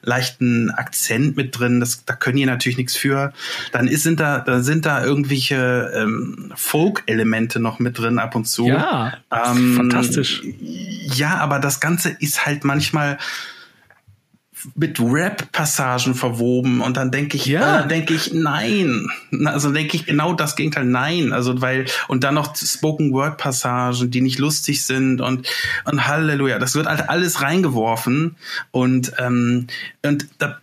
leichten 0.03 0.71
Akzent 0.71 1.37
mit 1.37 1.59
drin. 1.59 1.81
Das, 1.81 2.05
da 2.05 2.15
können 2.15 2.37
die 2.37 2.47
natürlich 2.47 2.79
nichts 2.79 2.97
für. 2.97 3.33
Dann 3.73 3.89
ist, 3.89 4.03
sind 4.03 4.21
da, 4.21 4.39
da 4.39 4.63
sind 4.63 4.87
da 4.87 5.05
irgendwelche 5.05 5.93
ähm, 5.95 6.53
Folk-Elemente 6.55 7.61
noch 7.61 7.79
mit 7.79 7.99
drin 7.99 8.19
ab 8.19 8.35
und 8.35 8.47
zu. 8.47 8.69
Ja, 8.69 9.15
ähm, 9.31 9.75
fantastisch. 9.75 10.43
Ja, 10.61 11.39
aber 11.39 11.59
das 11.59 11.81
Ganze 11.81 12.11
ist 12.11 12.47
halt 12.47 12.65
manchmal 12.65 13.19
mit 14.75 15.01
Rap-Passagen 15.01 16.15
verwoben 16.15 16.81
und 16.81 16.97
dann 16.97 17.11
denke 17.11 17.37
ich, 17.37 17.47
ja, 17.47 17.81
äh, 17.81 17.89
denke 17.89 18.15
ich, 18.15 18.33
nein. 18.33 19.09
Also 19.45 19.73
denke 19.73 19.97
ich 19.97 20.07
genau 20.07 20.33
das 20.33 20.57
Gegenteil, 20.57 20.85
nein. 20.85 21.33
Also 21.33 21.61
weil, 21.61 21.87
und 22.09 22.25
dann 22.25 22.35
noch 22.35 22.57
Spoken-Word-Passagen, 22.57 24.11
die 24.11 24.21
nicht 24.21 24.39
lustig 24.39 24.85
sind 24.85 25.21
und, 25.21 25.47
und 25.85 26.07
Halleluja. 26.07 26.59
Das 26.59 26.75
wird 26.75 26.87
halt 26.87 27.09
alles 27.09 27.43
reingeworfen 27.43 28.37
und, 28.71 29.13
ähm, 29.19 29.67
und 30.03 30.29
da 30.39 30.59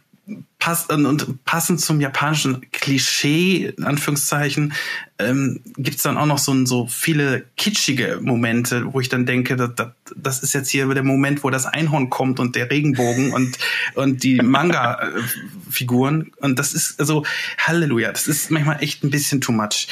pass 0.66 0.88
und 0.88 1.46
passend 1.46 1.80
zum 1.80 2.02
japanischen 2.02 2.66
Klischee, 2.72 3.74
in 3.78 3.84
Anführungszeichen, 3.84 4.74
ähm, 5.20 5.62
gibt 5.78 5.98
es 5.98 6.04
dann 6.04 6.18
auch 6.18 6.26
noch 6.26 6.40
so, 6.40 6.66
so 6.66 6.88
viele 6.88 7.46
kitschige 7.56 8.20
Momente, 8.22 8.92
wo 8.92 9.00
ich 9.00 9.08
dann 9.08 9.28
denke, 9.28 9.56
das, 9.56 9.76
das, 9.76 9.90
das 10.16 10.40
ist 10.40 10.54
jetzt 10.54 10.70
hier 10.70 10.88
der 10.88 11.04
Moment, 11.04 11.44
wo 11.44 11.52
das 11.52 11.68
Einhorn 11.68 12.10
kommt 12.10 12.40
und 12.40 12.56
der 12.56 12.72
Regenbogen 12.72 13.32
und, 13.32 13.60
und 13.94 14.24
die 14.24 14.38
Manga-Figuren. 14.38 16.32
Und 16.40 16.58
das 16.58 16.74
ist, 16.74 17.00
also, 17.00 17.24
Halleluja, 17.60 18.12
das 18.12 18.28
ist 18.28 18.50
manchmal 18.50 18.82
echt 18.82 19.04
ein 19.04 19.12
bisschen 19.12 19.42
too 19.42 19.52
much. 19.52 19.88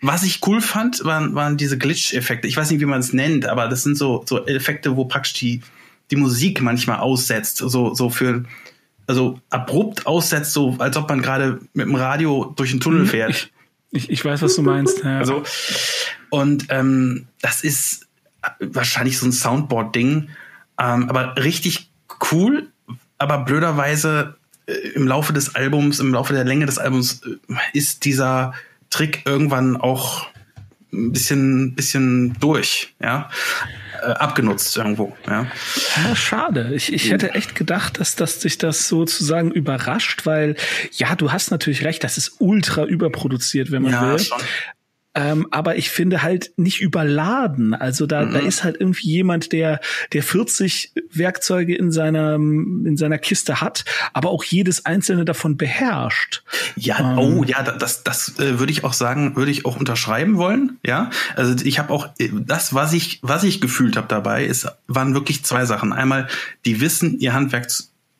Was 0.00 0.22
ich 0.22 0.40
cool 0.46 0.62
fand, 0.62 1.04
waren, 1.04 1.34
waren 1.34 1.58
diese 1.58 1.76
Glitch-Effekte. 1.76 2.48
Ich 2.48 2.56
weiß 2.56 2.70
nicht, 2.70 2.80
wie 2.80 2.86
man 2.86 3.00
es 3.00 3.12
nennt, 3.12 3.46
aber 3.46 3.68
das 3.68 3.82
sind 3.82 3.98
so, 3.98 4.24
so 4.26 4.46
Effekte, 4.46 4.96
wo 4.96 5.04
praktisch 5.04 5.34
die, 5.34 5.60
die 6.10 6.16
Musik 6.16 6.62
manchmal 6.62 6.98
aussetzt, 7.00 7.58
so, 7.58 7.94
so 7.94 8.08
für 8.08 8.44
also 9.06 9.40
abrupt 9.50 10.06
aussetzt, 10.06 10.52
so 10.52 10.76
als 10.78 10.96
ob 10.96 11.08
man 11.08 11.22
gerade 11.22 11.60
mit 11.72 11.86
dem 11.86 11.94
Radio 11.94 12.52
durch 12.56 12.70
den 12.70 12.80
Tunnel 12.80 13.02
mhm. 13.02 13.06
fährt. 13.06 13.50
Ich, 13.90 14.10
ich 14.10 14.24
weiß, 14.24 14.42
was 14.42 14.56
du 14.56 14.62
meinst. 14.62 15.04
Ja. 15.04 15.18
Also, 15.18 15.42
und 16.30 16.66
ähm, 16.70 17.26
das 17.40 17.62
ist 17.62 18.06
wahrscheinlich 18.60 19.18
so 19.18 19.26
ein 19.26 19.32
Soundboard-Ding, 19.32 20.30
ähm, 20.80 21.08
aber 21.08 21.36
richtig 21.36 21.90
cool, 22.32 22.68
aber 23.18 23.38
blöderweise 23.38 24.36
äh, 24.66 24.72
im 24.72 25.06
Laufe 25.06 25.32
des 25.32 25.54
Albums, 25.54 26.00
im 26.00 26.12
Laufe 26.12 26.32
der 26.32 26.44
Länge 26.44 26.66
des 26.66 26.78
Albums 26.78 27.22
äh, 27.22 27.54
ist 27.72 28.04
dieser 28.04 28.54
Trick 28.90 29.22
irgendwann 29.26 29.76
auch 29.76 30.26
ein 30.92 31.12
bisschen, 31.12 31.74
bisschen 31.74 32.34
durch, 32.40 32.94
ja 33.00 33.30
abgenutzt 34.12 34.76
irgendwo. 34.76 35.16
Ja. 35.26 35.46
ja 36.04 36.16
schade. 36.16 36.72
Ich, 36.74 36.92
ich 36.92 37.10
hätte 37.10 37.34
echt 37.34 37.54
gedacht, 37.54 38.00
dass, 38.00 38.16
dass 38.16 38.40
sich 38.40 38.58
das 38.58 38.88
sozusagen 38.88 39.50
überrascht, 39.50 40.26
weil 40.26 40.56
ja, 40.92 41.14
du 41.14 41.32
hast 41.32 41.50
natürlich 41.50 41.84
recht, 41.84 42.04
das 42.04 42.18
ist 42.18 42.36
ultra 42.38 42.84
überproduziert, 42.84 43.70
wenn 43.70 43.82
man 43.82 43.92
ja, 43.92 44.10
will. 44.10 44.18
Schon. 44.18 44.38
Ähm, 45.14 45.46
aber 45.50 45.76
ich 45.76 45.90
finde 45.90 46.22
halt 46.22 46.52
nicht 46.56 46.80
überladen. 46.80 47.74
Also 47.74 48.06
da, 48.06 48.24
mhm. 48.24 48.32
da 48.32 48.38
ist 48.40 48.64
halt 48.64 48.76
irgendwie 48.80 49.08
jemand, 49.08 49.52
der, 49.52 49.80
der 50.12 50.22
40 50.22 50.92
Werkzeuge 51.10 51.76
in 51.76 51.92
seiner, 51.92 52.34
in 52.34 52.96
seiner 52.96 53.18
Kiste 53.18 53.60
hat, 53.60 53.84
aber 54.12 54.30
auch 54.30 54.44
jedes 54.44 54.86
einzelne 54.86 55.24
davon 55.24 55.56
beherrscht. 55.56 56.42
Ja, 56.76 57.12
ähm. 57.12 57.18
oh 57.18 57.44
ja, 57.44 57.62
das, 57.62 58.02
das 58.02 58.38
äh, 58.38 58.58
würde 58.58 58.72
ich 58.72 58.84
auch 58.84 58.92
sagen, 58.92 59.36
würde 59.36 59.50
ich 59.50 59.64
auch 59.64 59.76
unterschreiben 59.76 60.36
wollen. 60.36 60.78
Ja, 60.84 61.10
also 61.36 61.54
ich 61.64 61.78
habe 61.78 61.92
auch 61.92 62.08
äh, 62.18 62.30
das, 62.32 62.74
was 62.74 62.92
ich, 62.92 63.20
was 63.22 63.44
ich 63.44 63.60
gefühlt 63.60 63.96
habe 63.96 64.08
dabei, 64.08 64.44
ist, 64.44 64.66
waren 64.88 65.14
wirklich 65.14 65.44
zwei 65.44 65.64
Sachen. 65.64 65.92
Einmal, 65.92 66.28
die 66.64 66.80
wissen 66.80 67.18
ihr 67.20 67.32
Handwerk 67.32 67.70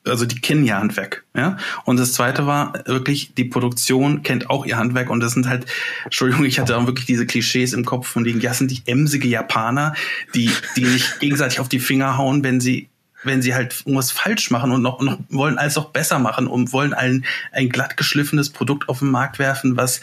also 0.05 0.25
die 0.25 0.39
kennen 0.39 0.65
ihr 0.65 0.77
Handwerk, 0.77 1.23
ja. 1.35 1.57
Und 1.83 1.97
das 1.97 2.13
zweite 2.13 2.45
war 2.45 2.73
wirklich, 2.85 3.33
die 3.35 3.45
Produktion 3.45 4.23
kennt 4.23 4.49
auch 4.49 4.65
ihr 4.65 4.77
Handwerk 4.77 5.09
und 5.09 5.19
das 5.19 5.33
sind 5.33 5.47
halt, 5.47 5.65
Entschuldigung, 6.03 6.45
ich 6.45 6.59
hatte 6.59 6.77
auch 6.77 6.85
wirklich 6.85 7.05
diese 7.05 7.25
Klischees 7.25 7.73
im 7.73 7.85
Kopf 7.85 8.07
von 8.07 8.23
denen, 8.23 8.41
ja, 8.41 8.53
sind 8.53 8.71
die 8.71 8.81
emsige 8.85 9.27
Japaner, 9.27 9.95
die, 10.33 10.51
die 10.75 10.85
sich 10.85 11.05
gegenseitig 11.19 11.59
auf 11.59 11.69
die 11.69 11.79
Finger 11.79 12.17
hauen, 12.17 12.43
wenn 12.43 12.59
sie 12.59 12.89
wenn 13.23 13.41
sie 13.41 13.55
halt 13.55 13.81
irgendwas 13.85 14.11
falsch 14.11 14.51
machen 14.51 14.71
und 14.71 14.83
noch, 14.83 15.01
noch 15.01 15.17
wollen 15.29 15.57
alles 15.57 15.79
auch 15.79 15.89
besser 15.89 16.19
machen 16.19 16.45
und 16.45 16.71
wollen 16.73 16.93
ein, 16.93 17.25
ein 17.51 17.69
glatt 17.69 17.97
geschliffenes 17.97 18.51
Produkt 18.51 18.87
auf 18.87 18.99
den 18.99 19.09
Markt 19.09 19.39
werfen, 19.39 19.77
was 19.77 20.01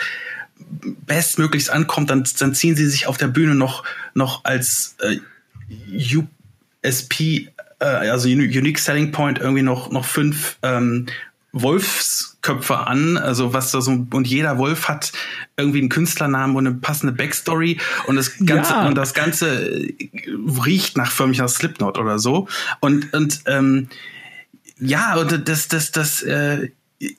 bestmöglichst 1.06 1.70
ankommt, 1.70 2.10
dann, 2.10 2.24
dann 2.38 2.54
ziehen 2.54 2.74
sie 2.74 2.86
sich 2.86 3.06
auf 3.06 3.18
der 3.18 3.28
Bühne 3.28 3.54
noch, 3.54 3.84
noch 4.14 4.44
als 4.44 4.96
äh, 5.00 5.18
USP 6.84 7.52
äh, 7.82 8.10
also 8.10 8.28
Unique 8.28 8.78
Selling 8.78 9.12
Point 9.12 9.38
irgendwie 9.38 9.62
noch, 9.62 9.90
noch 9.90 10.04
fünf 10.04 10.56
ähm, 10.62 11.06
Wolfsköpfe 11.52 12.86
an, 12.86 13.18
also 13.18 13.52
was 13.52 13.70
da 13.72 13.82
so 13.82 14.06
und 14.10 14.26
jeder 14.26 14.56
Wolf 14.56 14.88
hat 14.88 15.12
irgendwie 15.56 15.80
einen 15.80 15.90
Künstlernamen 15.90 16.56
und 16.56 16.66
eine 16.66 16.76
passende 16.76 17.12
Backstory. 17.12 17.78
Und 18.06 18.16
das 18.16 18.38
ganze 18.38 18.72
ja. 18.72 18.86
und 18.86 18.94
das 18.94 19.12
ganze 19.12 19.70
äh, 19.70 19.94
riecht 20.64 20.96
nach 20.96 21.10
förmlich 21.10 21.38
nach 21.38 21.50
Slipknot 21.50 21.98
oder 21.98 22.18
so. 22.18 22.48
Und 22.80 23.12
und 23.12 23.40
ähm, 23.46 23.88
ja 24.80 25.16
und 25.16 25.46
das 25.46 25.68
das 25.68 25.92
das 25.92 26.22
äh, 26.22 26.70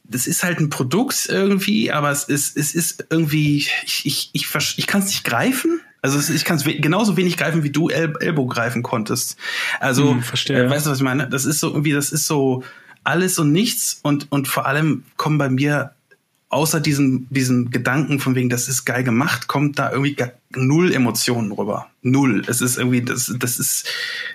das 0.04 0.28
ist 0.28 0.43
halt 0.43 0.60
ein 0.60 0.69
Produkt 0.69 1.28
irgendwie, 1.30 1.91
aber 1.91 2.10
es 2.10 2.23
ist 2.23 2.58
es 2.58 2.73
ist 2.73 3.06
irgendwie 3.12 3.58
ich 3.58 4.02
ich 4.06 4.30
ich, 4.34 4.78
ich 4.78 4.88
kann 4.88 5.02
es 5.02 5.08
nicht 5.08 5.26
greifen 5.26 5.80
also 6.03 6.33
ich 6.33 6.43
kann 6.43 6.57
es 6.57 6.65
genauso 6.65 7.15
wenig 7.15 7.37
greifen, 7.37 7.63
wie 7.63 7.69
du 7.69 7.87
El 7.87 8.13
Elbow 8.19 8.45
greifen 8.45 8.83
konntest. 8.83 9.37
Also, 9.79 10.11
hm, 10.11 10.21
verstehe. 10.21 10.65
Äh, 10.65 10.69
weißt 10.69 10.85
du, 10.85 10.91
was 10.91 10.97
ich 10.97 11.03
meine? 11.03 11.29
Das 11.29 11.45
ist 11.45 11.61
so 11.61 11.69
irgendwie, 11.69 11.93
das 11.93 12.11
ist 12.11 12.27
so 12.27 12.63
alles 13.05 13.39
und 13.39 13.53
nichts 13.53 13.99
und, 14.03 14.29
und 14.29 14.49
vor 14.49 14.65
allem 14.65 15.03
kommen 15.15 15.37
bei 15.37 15.49
mir 15.49 15.93
außer 16.49 16.81
diesem, 16.81 17.27
diesem 17.29 17.71
Gedanken 17.71 18.19
von 18.19 18.35
wegen, 18.35 18.49
das 18.49 18.67
ist 18.67 18.85
geil 18.85 19.03
gemacht, 19.03 19.47
kommt 19.47 19.79
da 19.79 19.91
irgendwie 19.91 20.15
null 20.55 20.93
Emotionen 20.93 21.51
rüber. 21.51 21.87
Null. 22.01 22.43
Es 22.47 22.61
ist 22.61 22.77
irgendwie, 22.77 23.01
das, 23.01 23.33
das 23.37 23.59
ist, 23.59 23.87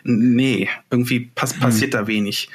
nee, 0.02 0.68
irgendwie 0.90 1.31
pass, 1.35 1.52
hm. 1.52 1.61
passiert 1.61 1.92
hm. 1.94 2.00
da 2.00 2.07
wenig. 2.07 2.48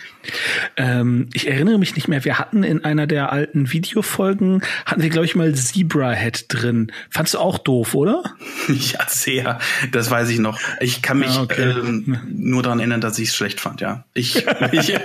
Ähm, 0.77 1.29
ich 1.33 1.47
erinnere 1.47 1.77
mich 1.77 1.95
nicht 1.95 2.07
mehr. 2.07 2.25
Wir 2.25 2.39
hatten 2.39 2.63
in 2.63 2.83
einer 2.83 3.05
der 3.05 3.31
alten 3.31 3.71
Videofolgen, 3.71 4.63
hatten 4.85 5.01
wir, 5.01 5.09
glaube 5.09 5.25
ich, 5.25 5.35
mal 5.35 5.53
Zebra 5.53 6.13
Head 6.13 6.45
drin. 6.47 6.91
Fandst 7.09 7.35
du 7.35 7.39
auch 7.39 7.59
doof, 7.59 7.93
oder? 7.93 8.23
ja, 8.67 9.05
sehr. 9.07 9.59
Das 9.91 10.09
weiß 10.09 10.29
ich 10.29 10.39
noch. 10.39 10.59
Ich 10.79 11.01
kann 11.01 11.19
mich 11.19 11.29
ah, 11.29 11.43
okay. 11.43 11.61
ähm, 11.61 12.19
nur 12.29 12.63
daran 12.63 12.79
erinnern, 12.79 13.01
dass 13.01 13.19
ich 13.19 13.29
es 13.29 13.35
schlecht 13.35 13.61
fand, 13.61 13.81
ja. 13.81 14.05
Ich, 14.13 14.35
ich, 14.71 14.97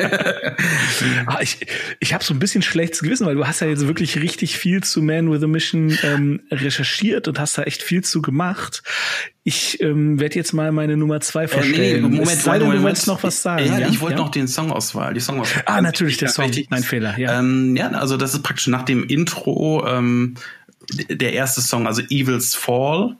ah, 1.26 1.38
ich, 1.40 1.66
ich 2.00 2.14
habe 2.14 2.24
so 2.24 2.32
ein 2.32 2.38
bisschen 2.38 2.62
schlechtes 2.62 3.02
Gewissen, 3.02 3.26
weil 3.26 3.34
du 3.34 3.46
hast 3.46 3.60
ja 3.60 3.66
jetzt 3.66 3.86
wirklich 3.86 4.20
richtig 4.20 4.56
viel 4.56 4.82
zu 4.82 5.02
Man 5.02 5.30
with 5.30 5.42
a 5.42 5.46
Mission 5.46 5.98
ähm, 6.02 6.40
recherchiert 6.50 7.28
und 7.28 7.38
hast 7.38 7.58
da 7.58 7.64
echt 7.64 7.82
viel 7.82 8.02
zu 8.02 8.22
gemacht. 8.22 8.47
Ich 9.44 9.80
ähm, 9.80 10.20
werde 10.20 10.36
jetzt 10.36 10.52
mal 10.52 10.72
meine 10.72 10.96
Nummer 10.96 11.20
zwei 11.20 11.48
vorstellen. 11.48 11.74
Äh, 11.74 12.08
nee, 12.08 12.18
Moment, 12.18 12.40
sei 12.40 12.58
denn, 12.58 12.70
du 12.70 12.82
wolltest 12.82 13.06
noch 13.06 13.22
was 13.22 13.42
sagen. 13.42 13.64
Ja, 13.66 13.78
ja? 13.78 13.88
ich 13.88 14.00
wollte 14.00 14.18
ja? 14.18 14.24
noch 14.24 14.30
den 14.30 14.46
Songauswahl, 14.46 15.14
die 15.14 15.20
Songauswahl. 15.20 15.62
Ah, 15.66 15.80
natürlich 15.80 16.18
der 16.18 16.28
Song, 16.28 16.50
mein 16.70 16.82
Fehler. 16.82 17.18
Ja. 17.18 17.38
Ähm, 17.38 17.76
ja, 17.76 17.88
also 17.90 18.16
das 18.16 18.34
ist 18.34 18.42
praktisch 18.42 18.66
nach 18.66 18.82
dem 18.82 19.04
Intro 19.04 19.86
ähm, 19.86 20.34
der 20.92 21.32
erste 21.32 21.60
Song, 21.60 21.86
also 21.86 22.02
Evil's 22.08 22.54
Fall, 22.54 23.16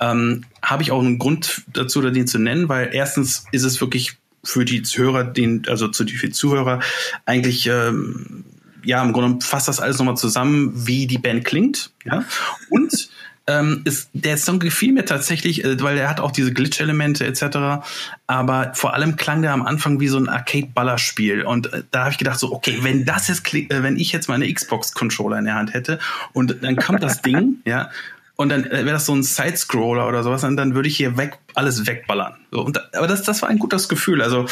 ähm, 0.00 0.44
habe 0.62 0.82
ich 0.82 0.90
auch 0.90 1.00
einen 1.00 1.18
Grund 1.18 1.62
dazu, 1.72 2.00
den 2.00 2.26
zu 2.26 2.38
nennen, 2.38 2.68
weil 2.68 2.90
erstens 2.92 3.44
ist 3.52 3.62
es 3.62 3.80
wirklich 3.80 4.16
für 4.44 4.64
die 4.64 4.82
Zuhörer, 4.82 5.24
den, 5.24 5.62
also 5.68 5.88
zu 5.88 6.04
die 6.04 6.30
Zuhörer 6.30 6.80
eigentlich 7.26 7.66
ähm, 7.66 8.44
ja 8.84 9.02
im 9.02 9.12
Grunde 9.12 9.44
fasst 9.44 9.68
das 9.68 9.78
alles 9.78 9.98
nochmal 9.98 10.16
zusammen, 10.16 10.72
wie 10.74 11.06
die 11.06 11.18
Band 11.18 11.44
klingt, 11.44 11.92
ja 12.04 12.24
und 12.70 13.08
ähm, 13.46 13.82
ist, 13.84 14.10
der 14.12 14.36
Song 14.36 14.58
gefiel 14.58 14.92
mir 14.92 15.04
tatsächlich, 15.04 15.64
äh, 15.64 15.80
weil 15.82 15.98
er 15.98 16.08
hat 16.08 16.20
auch 16.20 16.30
diese 16.30 16.52
Glitch-Elemente 16.52 17.26
etc. 17.26 17.84
Aber 18.26 18.72
vor 18.74 18.94
allem 18.94 19.16
klang 19.16 19.42
der 19.42 19.52
am 19.52 19.62
Anfang 19.62 20.00
wie 20.00 20.08
so 20.08 20.18
ein 20.18 20.28
Arcade-Ballerspiel. 20.28 21.42
Und 21.42 21.72
äh, 21.72 21.82
da 21.90 22.00
habe 22.00 22.12
ich 22.12 22.18
gedacht 22.18 22.38
so, 22.38 22.52
okay, 22.52 22.78
wenn 22.82 23.04
das 23.04 23.28
jetzt, 23.28 23.52
äh, 23.52 23.66
wenn 23.82 23.96
ich 23.96 24.12
jetzt 24.12 24.28
meine 24.28 24.52
Xbox-Controller 24.52 25.38
in 25.38 25.44
der 25.46 25.54
Hand 25.54 25.74
hätte 25.74 25.98
und 26.32 26.62
dann 26.62 26.76
kommt 26.76 27.02
das 27.02 27.22
Ding, 27.22 27.56
ja, 27.64 27.90
und 28.36 28.48
dann 28.48 28.64
äh, 28.64 28.84
wäre 28.84 28.92
das 28.92 29.06
so 29.06 29.14
ein 29.14 29.22
Side-Scroller 29.22 30.06
oder 30.08 30.22
sowas, 30.22 30.44
und 30.44 30.56
dann 30.56 30.74
würde 30.74 30.88
ich 30.88 30.96
hier 30.96 31.16
weg 31.16 31.38
alles 31.54 31.86
wegballern. 31.86 32.34
So, 32.50 32.62
und, 32.62 32.94
aber 32.94 33.06
das, 33.06 33.22
das 33.22 33.42
war 33.42 33.48
ein 33.48 33.58
gutes 33.58 33.88
Gefühl. 33.88 34.22
Also 34.22 34.46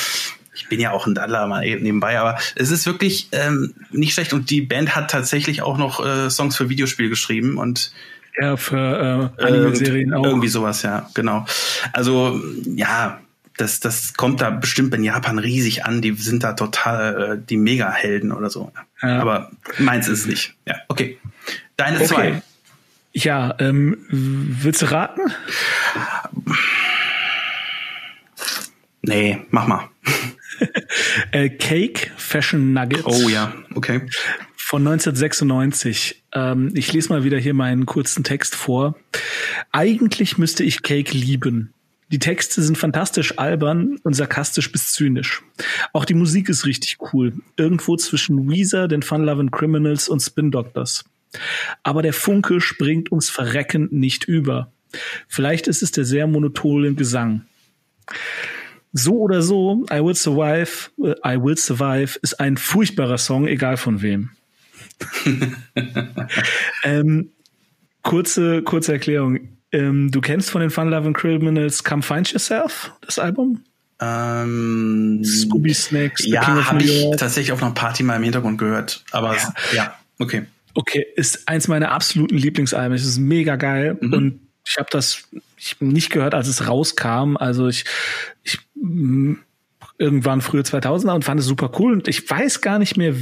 ich 0.54 0.68
bin 0.68 0.80
ja 0.80 0.90
auch 0.90 1.06
ein 1.06 1.14
Daddler 1.14 1.46
mal 1.46 1.60
nebenbei, 1.62 2.18
aber 2.18 2.38
es 2.56 2.70
ist 2.70 2.86
wirklich 2.86 3.28
ähm, 3.32 3.74
nicht 3.90 4.14
schlecht. 4.14 4.32
Und 4.32 4.50
die 4.50 4.60
Band 4.60 4.94
hat 4.94 5.10
tatsächlich 5.10 5.62
auch 5.62 5.78
noch 5.78 6.04
äh, 6.04 6.28
Songs 6.28 6.56
für 6.56 6.68
Videospiele 6.68 7.08
geschrieben 7.08 7.56
und 7.56 7.92
ja, 8.38 8.56
für 8.56 9.32
äh, 9.38 9.42
Anime-Serien 9.44 10.14
auch. 10.14 10.24
Irgendwie 10.24 10.48
sowas, 10.48 10.82
ja, 10.82 11.08
genau. 11.14 11.46
Also, 11.92 12.40
ja, 12.64 13.20
das, 13.56 13.80
das 13.80 14.14
kommt 14.14 14.40
da 14.40 14.50
bestimmt 14.50 14.94
in 14.94 15.04
Japan 15.04 15.38
riesig 15.38 15.84
an. 15.84 16.00
Die 16.00 16.14
sind 16.14 16.42
da 16.42 16.54
total 16.54 17.32
äh, 17.38 17.46
die 17.46 17.56
Mega-Helden 17.56 18.32
oder 18.32 18.50
so. 18.50 18.72
Ja. 19.02 19.20
Aber 19.20 19.50
meins 19.78 20.08
ist 20.08 20.26
nicht. 20.26 20.54
Ja, 20.66 20.76
okay. 20.88 21.18
Deine 21.76 21.96
okay. 21.96 22.06
zwei. 22.06 22.42
Ja, 23.12 23.54
ähm, 23.58 23.98
willst 24.08 24.82
du 24.82 24.86
raten? 24.86 25.20
Nee, 29.02 29.40
mach 29.50 29.66
mal. 29.66 29.88
äh, 31.32 31.48
Cake 31.48 32.10
Fashion 32.16 32.72
Nuggets. 32.72 33.04
Oh 33.04 33.28
ja, 33.28 33.52
okay 33.74 34.02
von 34.70 34.86
1996. 34.86 36.22
Ähm, 36.32 36.70
ich 36.74 36.92
lese 36.92 37.08
mal 37.08 37.24
wieder 37.24 37.38
hier 37.38 37.54
meinen 37.54 37.86
kurzen 37.86 38.22
Text 38.22 38.54
vor. 38.54 38.94
Eigentlich 39.72 40.38
müsste 40.38 40.62
ich 40.62 40.84
Cake 40.84 41.10
lieben. 41.10 41.74
Die 42.12 42.20
Texte 42.20 42.62
sind 42.62 42.78
fantastisch 42.78 43.36
albern 43.36 43.98
und 44.04 44.14
sarkastisch 44.14 44.70
bis 44.70 44.92
zynisch. 44.92 45.42
Auch 45.92 46.04
die 46.04 46.14
Musik 46.14 46.48
ist 46.48 46.66
richtig 46.66 46.98
cool. 47.12 47.32
Irgendwo 47.56 47.96
zwischen 47.96 48.48
Weezer, 48.48 48.86
den 48.86 49.02
Fun 49.02 49.24
Loving 49.24 49.50
Criminals 49.50 50.08
und 50.08 50.20
Spin 50.20 50.52
Doctors. 50.52 51.04
Aber 51.82 52.02
der 52.02 52.12
Funke 52.12 52.60
springt 52.60 53.10
ums 53.10 53.28
Verrecken 53.28 53.88
nicht 53.90 54.26
über. 54.26 54.70
Vielleicht 55.26 55.66
ist 55.66 55.82
es 55.82 55.90
der 55.90 56.04
sehr 56.04 56.28
monotone 56.28 56.94
Gesang. 56.94 57.44
So 58.92 59.18
oder 59.18 59.42
so, 59.42 59.84
I 59.90 59.98
Will 59.98 60.14
Survive, 60.14 60.90
äh, 61.02 61.34
I 61.34 61.42
Will 61.42 61.56
Survive 61.56 62.20
ist 62.22 62.38
ein 62.38 62.56
furchtbarer 62.56 63.18
Song, 63.18 63.48
egal 63.48 63.76
von 63.76 64.00
wem. 64.00 64.30
ähm, 66.84 67.30
kurze, 68.02 68.62
kurze 68.62 68.92
Erklärung. 68.92 69.40
Ähm, 69.72 70.10
du 70.10 70.20
kennst 70.20 70.50
von 70.50 70.60
den 70.60 70.70
Fun 70.70 70.90
Loving 70.90 71.12
Criminals 71.12 71.84
Come 71.84 72.02
Find 72.02 72.32
Yourself, 72.32 72.92
das 73.02 73.18
Album? 73.18 73.62
Ähm, 74.00 75.22
Scooby 75.24 75.74
Snacks. 75.74 76.24
Ja, 76.26 76.70
habe 76.70 76.82
ich 76.82 77.10
tatsächlich 77.16 77.52
auf 77.52 77.62
einer 77.62 77.72
Party 77.72 78.02
mal 78.02 78.16
im 78.16 78.22
Hintergrund 78.22 78.58
gehört. 78.58 79.04
Aber 79.12 79.36
ja, 79.36 79.54
ja 79.74 79.94
okay. 80.18 80.44
Okay, 80.74 81.06
ist 81.16 81.48
eins 81.48 81.68
meiner 81.68 81.92
absoluten 81.92 82.36
Lieblingsalben. 82.36 82.94
Es 82.94 83.04
ist 83.04 83.18
mega 83.18 83.56
geil 83.56 83.98
mhm. 84.00 84.12
und 84.12 84.40
ich 84.66 84.76
habe 84.78 84.88
das 84.90 85.24
ich 85.56 85.80
nicht 85.80 86.10
gehört, 86.10 86.34
als 86.34 86.48
es 86.48 86.66
rauskam. 86.66 87.36
Also 87.36 87.68
ich, 87.68 87.84
ich 88.42 88.58
irgendwann 89.98 90.40
früher 90.40 90.62
2000er 90.62 91.14
und 91.14 91.24
fand 91.24 91.40
es 91.40 91.46
super 91.46 91.70
cool 91.78 91.92
und 91.92 92.08
ich 92.08 92.28
weiß 92.28 92.62
gar 92.62 92.78
nicht 92.78 92.96
mehr, 92.96 93.14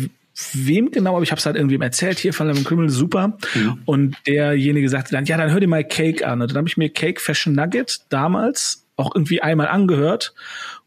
wem 0.53 0.91
genau, 0.91 1.15
aber 1.15 1.23
ich 1.23 1.31
habe 1.31 1.39
es 1.39 1.47
halt 1.47 1.57
irgendwem 1.57 1.83
erzählt, 1.83 2.19
hier 2.19 2.33
von 2.33 2.47
Lemon 2.47 2.65
Criminal, 2.65 2.91
super. 2.91 3.37
Mhm. 3.55 3.79
Und 3.85 4.17
derjenige 4.27 4.89
sagte 4.89 5.13
dann, 5.13 5.25
ja, 5.25 5.37
dann 5.37 5.51
hör 5.51 5.61
dir 5.61 5.69
mal 5.69 5.85
Cake 5.85 6.27
an. 6.27 6.41
Und 6.41 6.51
dann 6.51 6.59
habe 6.59 6.69
ich 6.69 6.77
mir 6.77 6.91
Cake 6.91 7.21
Fashion 7.21 7.55
Nugget 7.55 8.01
damals 8.09 8.87
auch 8.97 9.15
irgendwie 9.15 9.43
einmal 9.43 9.69
angehört 9.69 10.35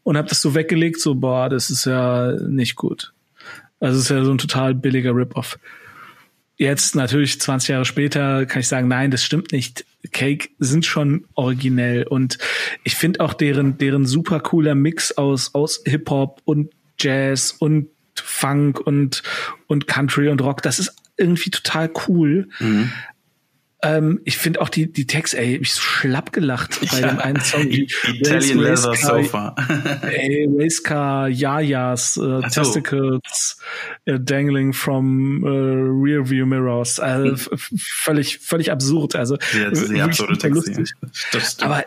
und 0.02 0.16
habe 0.16 0.28
das 0.28 0.40
so 0.40 0.54
weggelegt, 0.54 1.00
so, 1.00 1.14
boah, 1.14 1.48
das 1.48 1.70
ist 1.70 1.86
ja 1.86 2.32
nicht 2.48 2.76
gut. 2.76 3.12
Also 3.80 3.98
es 3.98 4.04
ist 4.04 4.10
ja 4.10 4.24
so 4.24 4.30
ein 4.30 4.38
total 4.38 4.74
billiger 4.74 5.14
Rip-Off. 5.14 5.58
Jetzt 6.56 6.94
natürlich 6.94 7.40
20 7.40 7.70
Jahre 7.70 7.84
später 7.84 8.46
kann 8.46 8.60
ich 8.60 8.68
sagen, 8.68 8.86
nein, 8.86 9.10
das 9.10 9.24
stimmt 9.24 9.52
nicht. 9.52 9.84
Cake 10.12 10.50
sind 10.58 10.86
schon 10.86 11.24
originell 11.34 12.04
und 12.06 12.38
ich 12.84 12.94
finde 12.94 13.20
auch 13.20 13.34
deren 13.34 13.78
deren 13.78 14.06
super 14.06 14.40
cooler 14.40 14.74
Mix 14.74 15.12
aus 15.12 15.54
aus 15.54 15.82
Hip 15.84 16.10
Hop 16.10 16.40
und 16.44 16.70
Jazz 16.98 17.56
und 17.58 17.88
Funk 18.20 18.80
und, 18.80 19.22
und 19.66 19.86
Country 19.86 20.28
und 20.28 20.40
Rock. 20.42 20.62
Das 20.62 20.78
ist 20.78 20.94
irgendwie 21.16 21.50
total 21.50 21.90
cool. 22.08 22.48
Mhm. 22.58 22.90
Ähm, 23.84 24.20
ich 24.24 24.38
finde 24.38 24.60
auch 24.60 24.68
die, 24.68 24.92
die 24.92 25.08
Texte, 25.08 25.38
ey, 25.38 25.56
ich 25.56 25.74
so 25.74 25.80
schlapp 25.80 26.32
gelacht 26.32 26.78
bei 26.92 27.00
ja, 27.00 27.08
dem 27.08 27.18
einen 27.18 27.40
Song. 27.40 27.68
Die 27.68 27.88
Italian 28.06 28.60
Race, 28.60 28.84
Leather 28.84 28.96
Sofa. 28.96 29.56
ey, 30.02 30.48
Racecar, 30.48 31.28
Yayas, 31.28 32.16
äh, 32.16 32.42
Testicles, 32.48 33.58
äh, 34.04 34.20
dangling 34.20 34.72
from 34.72 35.42
äh, 35.44 35.48
rear 35.48 36.30
view 36.30 36.46
mirrors. 36.46 37.00
Also 37.00 37.50
hm. 37.50 37.58
völlig, 37.76 38.38
völlig 38.38 38.70
absurd. 38.70 39.16
Also 39.16 39.36
ja, 39.52 39.74
sehr 39.74 40.04
absurde 40.04 40.38
Texte. 40.38 40.84
Aber 41.60 41.84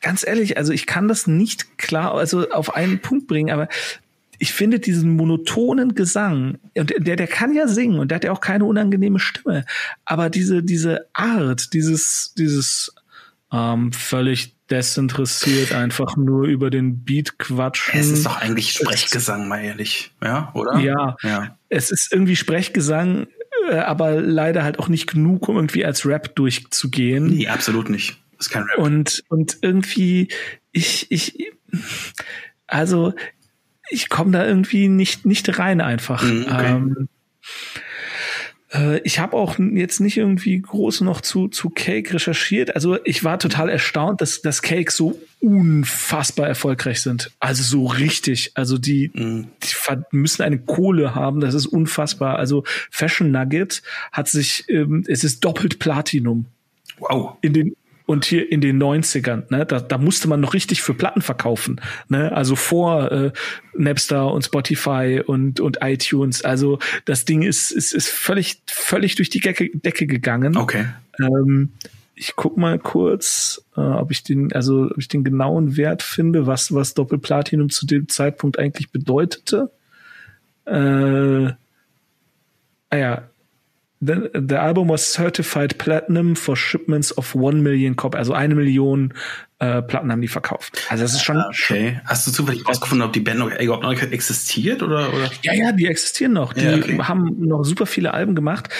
ganz 0.00 0.26
ehrlich, 0.26 0.56
also 0.56 0.72
ich 0.72 0.86
kann 0.86 1.06
das 1.06 1.26
nicht 1.26 1.76
klar, 1.76 2.14
also 2.14 2.48
auf 2.48 2.74
einen 2.74 3.00
Punkt 3.00 3.26
bringen, 3.26 3.50
aber 3.50 3.68
ich 4.40 4.54
finde 4.54 4.80
diesen 4.80 5.16
monotonen 5.16 5.94
Gesang, 5.94 6.58
und 6.76 6.92
der, 6.96 7.16
der 7.16 7.26
kann 7.26 7.54
ja 7.54 7.68
singen 7.68 7.98
und 7.98 8.10
der 8.10 8.16
hat 8.16 8.24
ja 8.24 8.32
auch 8.32 8.40
keine 8.40 8.64
unangenehme 8.64 9.20
Stimme, 9.20 9.66
aber 10.06 10.30
diese, 10.30 10.62
diese 10.62 11.06
Art, 11.12 11.74
dieses, 11.74 12.32
dieses 12.36 12.92
ähm, 13.52 13.92
völlig 13.92 14.56
desinteressiert 14.70 15.74
einfach 15.74 16.16
nur 16.16 16.46
über 16.46 16.70
den 16.70 17.04
Beat 17.04 17.38
quatschen. 17.38 18.00
Es 18.00 18.08
ist 18.08 18.24
doch 18.24 18.40
eigentlich 18.40 18.72
Sprechgesang, 18.72 19.46
mal 19.46 19.62
ehrlich, 19.62 20.12
ja, 20.22 20.50
oder? 20.54 20.78
Ja, 20.78 21.16
ja. 21.22 21.58
es 21.68 21.90
ist 21.90 22.10
irgendwie 22.10 22.36
Sprechgesang, 22.36 23.26
äh, 23.68 23.76
aber 23.76 24.22
leider 24.22 24.64
halt 24.64 24.78
auch 24.78 24.88
nicht 24.88 25.06
genug, 25.06 25.48
um 25.48 25.56
irgendwie 25.56 25.84
als 25.84 26.06
Rap 26.06 26.34
durchzugehen. 26.34 27.26
Nee, 27.26 27.48
absolut 27.48 27.90
nicht. 27.90 28.16
Das 28.38 28.46
ist 28.46 28.52
kein 28.52 28.62
Rap. 28.62 28.78
Und, 28.78 29.22
und 29.28 29.58
irgendwie, 29.60 30.28
ich, 30.72 31.10
ich, 31.10 31.52
also 32.66 33.12
ich 33.90 34.08
komme 34.08 34.32
da 34.32 34.46
irgendwie 34.46 34.88
nicht, 34.88 35.26
nicht 35.26 35.58
rein 35.58 35.80
einfach. 35.80 36.22
Mhm, 36.22 36.46
okay. 36.48 36.66
Ähm, 36.66 37.08
äh, 38.72 39.00
ich 39.00 39.18
habe 39.18 39.36
auch 39.36 39.58
jetzt 39.58 40.00
nicht 40.00 40.16
irgendwie 40.16 40.60
groß 40.60 41.02
noch 41.02 41.20
zu, 41.20 41.48
zu 41.48 41.70
Cake 41.70 42.14
recherchiert. 42.14 42.74
Also 42.74 42.98
ich 43.04 43.24
war 43.24 43.38
total 43.38 43.68
erstaunt, 43.68 44.20
dass, 44.20 44.42
dass 44.42 44.62
Cake 44.62 44.90
so 44.90 45.20
unfassbar 45.40 46.46
erfolgreich 46.46 47.00
sind. 47.02 47.30
Also 47.40 47.62
so 47.62 47.86
richtig. 47.86 48.52
Also 48.54 48.78
die, 48.78 49.10
mhm. 49.14 49.48
die 49.62 50.16
müssen 50.16 50.42
eine 50.42 50.58
Kohle 50.58 51.14
haben. 51.14 51.40
Das 51.40 51.54
ist 51.54 51.66
unfassbar. 51.66 52.36
Also 52.36 52.64
Fashion 52.90 53.30
Nugget 53.30 53.82
hat 54.12 54.28
sich, 54.28 54.64
ähm, 54.68 55.04
es 55.08 55.24
ist 55.24 55.44
doppelt 55.44 55.78
Platinum. 55.78 56.46
Wow. 56.98 57.36
In 57.40 57.54
den, 57.54 57.76
und 58.10 58.24
hier 58.24 58.50
in 58.50 58.60
den 58.60 58.82
90ern, 58.82 59.44
ne, 59.50 59.64
da, 59.64 59.78
da 59.78 59.96
musste 59.96 60.26
man 60.26 60.40
noch 60.40 60.52
richtig 60.52 60.82
für 60.82 60.94
Platten 60.94 61.22
verkaufen. 61.22 61.80
Ne? 62.08 62.32
Also 62.32 62.56
vor 62.56 63.12
äh, 63.12 63.30
Napster 63.72 64.32
und 64.32 64.44
Spotify 64.44 65.22
und, 65.24 65.60
und 65.60 65.78
iTunes. 65.80 66.42
Also 66.42 66.80
das 67.04 67.24
Ding 67.24 67.42
ist, 67.42 67.70
ist, 67.70 67.92
ist 67.92 68.08
völlig, 68.08 68.62
völlig 68.66 69.14
durch 69.14 69.30
die 69.30 69.38
Decke, 69.38 69.70
Decke 69.72 70.08
gegangen. 70.08 70.56
Okay. 70.56 70.86
Ähm, 71.20 71.70
ich 72.16 72.34
guck 72.34 72.56
mal 72.56 72.80
kurz, 72.80 73.64
äh, 73.76 73.80
ob 73.80 74.10
ich 74.10 74.24
den, 74.24 74.52
also 74.54 74.86
ob 74.90 74.98
ich 74.98 75.06
den 75.06 75.22
genauen 75.22 75.76
Wert 75.76 76.02
finde, 76.02 76.48
was 76.48 76.74
was 76.74 76.94
Doppelplatinum 76.94 77.70
zu 77.70 77.86
dem 77.86 78.08
Zeitpunkt 78.08 78.58
eigentlich 78.58 78.90
bedeutete. 78.90 79.70
Äh, 80.64 81.52
ah 82.90 82.96
ja, 82.96 83.29
The, 84.02 84.30
the 84.32 84.56
album 84.56 84.88
was 84.88 85.12
certified 85.12 85.76
platinum 85.76 86.34
for 86.34 86.56
shipments 86.56 87.12
of 87.18 87.34
one 87.34 87.62
million 87.62 87.96
copy, 87.96 88.16
also 88.16 88.32
eine 88.32 88.54
Million 88.54 89.12
äh, 89.58 89.82
Platten 89.82 90.10
haben 90.10 90.22
die 90.22 90.28
verkauft. 90.28 90.86
Also 90.88 91.04
das 91.04 91.12
ist 91.12 91.22
schon. 91.22 91.36
Okay. 91.36 92.00
Hast 92.06 92.26
du 92.26 92.32
zufällig 92.32 92.66
rausgefunden, 92.66 93.06
ob 93.06 93.12
die 93.12 93.20
Band 93.20 93.40
noch, 93.40 93.50
überhaupt 93.60 93.82
noch 93.82 93.92
existiert 93.92 94.82
oder, 94.82 95.12
oder? 95.12 95.30
Ja, 95.42 95.52
ja, 95.52 95.72
die 95.72 95.86
existieren 95.86 96.32
noch. 96.32 96.54
Die 96.54 96.64
Ja, 96.64 96.76
okay. 96.76 96.98
haben 96.98 97.46
noch 97.46 97.62
super 97.64 97.84
viele 97.84 98.14
Alben 98.14 98.34
gemacht. 98.34 98.70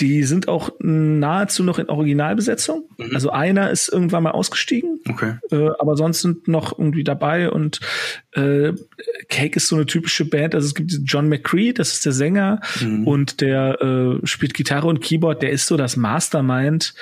Die 0.00 0.22
sind 0.22 0.46
auch 0.46 0.70
nahezu 0.78 1.64
noch 1.64 1.78
in 1.78 1.88
Originalbesetzung. 1.88 2.84
Mhm. 2.98 3.10
Also 3.14 3.30
einer 3.30 3.70
ist 3.70 3.88
irgendwann 3.88 4.22
mal 4.22 4.30
ausgestiegen, 4.30 5.00
Okay. 5.08 5.34
äh, 5.50 5.70
aber 5.78 5.96
sonst 5.96 6.20
sind 6.22 6.46
noch 6.46 6.78
irgendwie 6.78 7.02
dabei 7.04 7.50
und 7.50 7.80
äh, 8.32 8.72
Cake 9.28 9.56
ist 9.56 9.66
so 9.68 9.74
eine 9.76 9.86
typische 9.86 10.24
Band. 10.24 10.54
Also 10.54 10.66
es 10.68 10.74
gibt 10.74 10.92
John 11.04 11.28
McCree, 11.28 11.72
das 11.72 11.94
ist 11.94 12.06
der 12.06 12.12
Sänger 12.12 12.60
Mhm. 12.80 13.06
und 13.08 13.40
der 13.40 13.80
äh, 13.82 14.26
spielt 14.26 14.54
Gitarre 14.54 14.86
und 14.86 15.00
Keyboard. 15.00 15.42
Der 15.42 15.50
ist 15.50 15.66
so 15.66 15.76
das 15.76 15.96
Mastermind, 15.96 16.94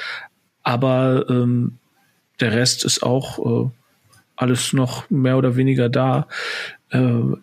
aber 0.62 1.26
ähm, 1.28 1.78
der 2.40 2.52
Rest 2.52 2.84
ist 2.84 3.02
auch 3.02 3.66
äh, 3.66 3.70
alles 4.36 4.72
noch 4.72 5.08
mehr 5.10 5.36
oder 5.36 5.56
weniger 5.56 5.88
da. 5.88 6.28
Äh, 6.90 7.00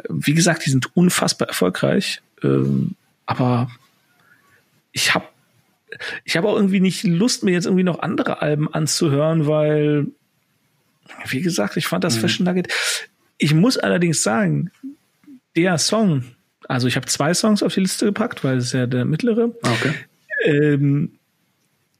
wie 0.09 0.33
gesagt, 0.33 0.65
die 0.65 0.69
sind 0.71 0.95
unfassbar 0.95 1.47
erfolgreich, 1.47 2.21
ähm, 2.43 2.95
aber 3.25 3.69
ich 4.91 5.13
habe 5.15 5.25
ich 6.23 6.37
habe 6.37 6.47
auch 6.47 6.55
irgendwie 6.55 6.79
nicht 6.79 7.03
Lust, 7.03 7.43
mir 7.43 7.51
jetzt 7.51 7.65
irgendwie 7.65 7.83
noch 7.83 7.99
andere 7.99 8.41
Alben 8.41 8.73
anzuhören, 8.73 9.47
weil, 9.47 10.07
wie 11.27 11.41
gesagt, 11.41 11.77
ich 11.77 11.87
fand 11.87 12.03
das 12.03 12.17
Fashion 12.17 12.45
Nugget. 12.45 12.67
Ich 13.37 13.53
muss 13.53 13.77
allerdings 13.77 14.23
sagen, 14.23 14.71
der 15.55 15.77
Song, 15.77 16.23
also 16.67 16.87
ich 16.87 16.95
habe 16.95 17.05
zwei 17.07 17.33
Songs 17.33 17.61
auf 17.63 17.73
die 17.73 17.81
Liste 17.81 18.05
gepackt, 18.05 18.43
weil 18.43 18.57
es 18.57 18.65
ist 18.65 18.73
ja 18.73 18.85
der 18.87 19.05
mittlere, 19.05 19.51
Okay. 19.63 19.93
ähm, 20.45 21.11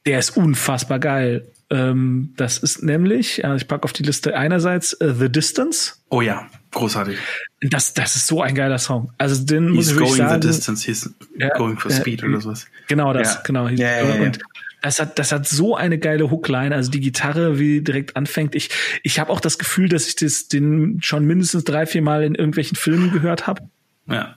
der 0.05 0.19
ist 0.19 0.35
unfassbar 0.37 0.99
geil. 0.99 1.45
Ähm, 1.69 2.33
das 2.37 2.57
ist 2.57 2.83
nämlich, 2.83 3.43
also 3.45 3.55
ich 3.57 3.67
packe 3.67 3.83
auf 3.85 3.93
die 3.93 4.03
Liste 4.03 4.35
einerseits 4.37 4.93
äh, 4.93 5.13
The 5.13 5.29
Distance. 5.29 5.93
Oh 6.09 6.21
ja, 6.21 6.47
großartig. 6.73 7.17
Das, 7.61 7.93
das 7.93 8.15
ist 8.15 8.27
so 8.27 8.41
ein 8.41 8.55
geiler 8.55 8.77
Song. 8.79 9.11
Also 9.17 9.43
den 9.43 9.69
muss 9.69 9.85
He's 9.85 9.91
ich 9.91 9.95
wirklich 9.95 10.17
going 10.17 10.29
sagen. 10.29 10.41
the 10.41 10.47
distance, 10.47 10.85
he's 10.85 11.09
Ja, 11.37 11.49
going 11.57 11.77
for 11.77 11.91
speed 11.91 12.23
oder 12.23 12.41
sowas. 12.41 12.67
Genau 12.87 13.13
das, 13.13 13.35
Ja. 13.35 13.41
genau. 13.45 13.67
Ja, 13.69 14.03
ja. 14.03 14.23
Und 14.25 14.39
das 14.81 14.99
hat, 14.99 15.17
das 15.17 15.31
hat 15.31 15.47
so 15.47 15.77
eine 15.77 15.97
geile 15.97 16.29
Hookline, 16.29 16.75
also 16.75 16.91
die 16.91 16.99
Gitarre, 16.99 17.57
wie 17.57 17.79
direkt 17.81 18.17
anfängt. 18.17 18.53
Ich, 18.53 18.69
ich 19.01 19.17
habe 19.17 19.31
auch 19.31 19.39
das 19.39 19.57
Gefühl, 19.57 19.87
dass 19.87 20.07
ich 20.07 20.17
das 20.17 20.49
den 20.49 20.99
schon 21.01 21.23
mindestens 21.25 21.63
drei, 21.63 21.85
vier 21.85 22.01
Mal 22.01 22.23
in 22.23 22.35
irgendwelchen 22.35 22.75
Filmen 22.75 23.11
gehört 23.11 23.47
habe. 23.47 23.61
Ja. 24.09 24.35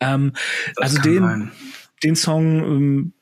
Ähm, 0.00 0.32
also 0.76 1.00
den, 1.00 1.22
sein. 1.22 1.50
den 2.04 2.16
Song, 2.16 2.64
ähm, 2.64 3.12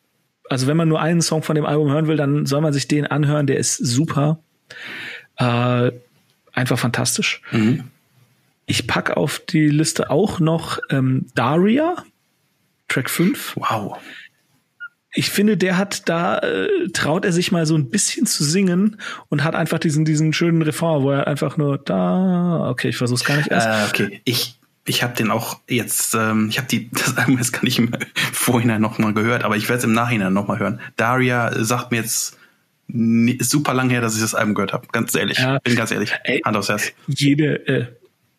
also 0.50 0.66
wenn 0.66 0.76
man 0.76 0.88
nur 0.88 1.00
einen 1.00 1.22
Song 1.22 1.44
von 1.44 1.54
dem 1.54 1.64
Album 1.64 1.90
hören 1.90 2.08
will, 2.08 2.16
dann 2.16 2.46
soll 2.46 2.60
man 2.60 2.72
sich 2.72 2.88
den 2.88 3.06
anhören. 3.06 3.46
Der 3.46 3.58
ist 3.58 3.76
super, 3.76 4.40
äh, 5.36 5.92
einfach 6.52 6.78
fantastisch. 6.78 7.42
Mhm. 7.52 7.84
Ich 8.66 8.86
pack 8.86 9.16
auf 9.16 9.38
die 9.40 9.68
Liste 9.68 10.10
auch 10.10 10.40
noch 10.40 10.78
ähm, 10.90 11.26
Daria, 11.34 11.96
Track 12.88 13.08
5. 13.10 13.56
Wow. 13.56 13.96
ich 15.14 15.30
finde, 15.30 15.56
der 15.56 15.78
hat 15.78 16.08
da 16.08 16.38
äh, 16.38 16.68
traut 16.92 17.24
er 17.24 17.32
sich 17.32 17.52
mal 17.52 17.64
so 17.66 17.74
ein 17.76 17.90
bisschen 17.90 18.26
zu 18.26 18.44
singen 18.44 19.00
und 19.28 19.44
hat 19.44 19.54
einfach 19.54 19.78
diesen 19.78 20.04
diesen 20.04 20.32
schönen 20.32 20.62
Refrain, 20.62 21.02
wo 21.02 21.10
er 21.10 21.26
einfach 21.26 21.56
nur 21.56 21.78
da. 21.78 22.68
Okay, 22.70 22.88
ich 22.88 22.96
versuch's 22.96 23.24
gar 23.24 23.36
nicht 23.36 23.50
erst. 23.50 23.66
Äh, 23.66 24.04
okay, 24.04 24.20
ich 24.24 24.58
ich 24.88 25.02
habe 25.02 25.14
den 25.16 25.30
auch 25.32 25.58
jetzt, 25.68 26.14
ähm, 26.14 26.48
ich 26.48 26.58
habe 26.58 26.68
die 26.68 26.90
das 26.92 27.16
Album 27.16 27.38
jetzt 27.38 27.52
gar 27.52 27.64
nicht 27.64 27.78
im 27.78 27.90
Vorhinein 28.32 28.80
noch 28.80 28.98
mal 28.98 29.14
gehört, 29.14 29.44
aber 29.44 29.56
ich 29.56 29.68
werde 29.68 29.78
es 29.78 29.84
im 29.84 29.92
Nachhinein 29.92 30.32
noch 30.32 30.48
mal 30.48 30.58
hören. 30.58 30.80
Daria 30.96 31.52
sagt 31.64 31.90
mir 31.92 31.98
jetzt 31.98 32.36
ist 32.88 33.50
super 33.50 33.74
lang 33.74 33.90
her, 33.90 34.00
dass 34.00 34.14
ich 34.14 34.20
das 34.22 34.34
Album 34.36 34.54
gehört 34.54 34.72
habe. 34.72 34.86
Ganz 34.92 35.12
ehrlich, 35.16 35.38
Ja. 35.38 35.58
bin 35.58 35.74
ganz 35.74 35.90
ehrlich, 35.90 36.12
Ey. 36.22 36.40
Hand 36.44 36.56
aufs 36.56 36.68
Herz. 36.68 36.92
Jede 37.08 37.66
äh, 37.66 37.86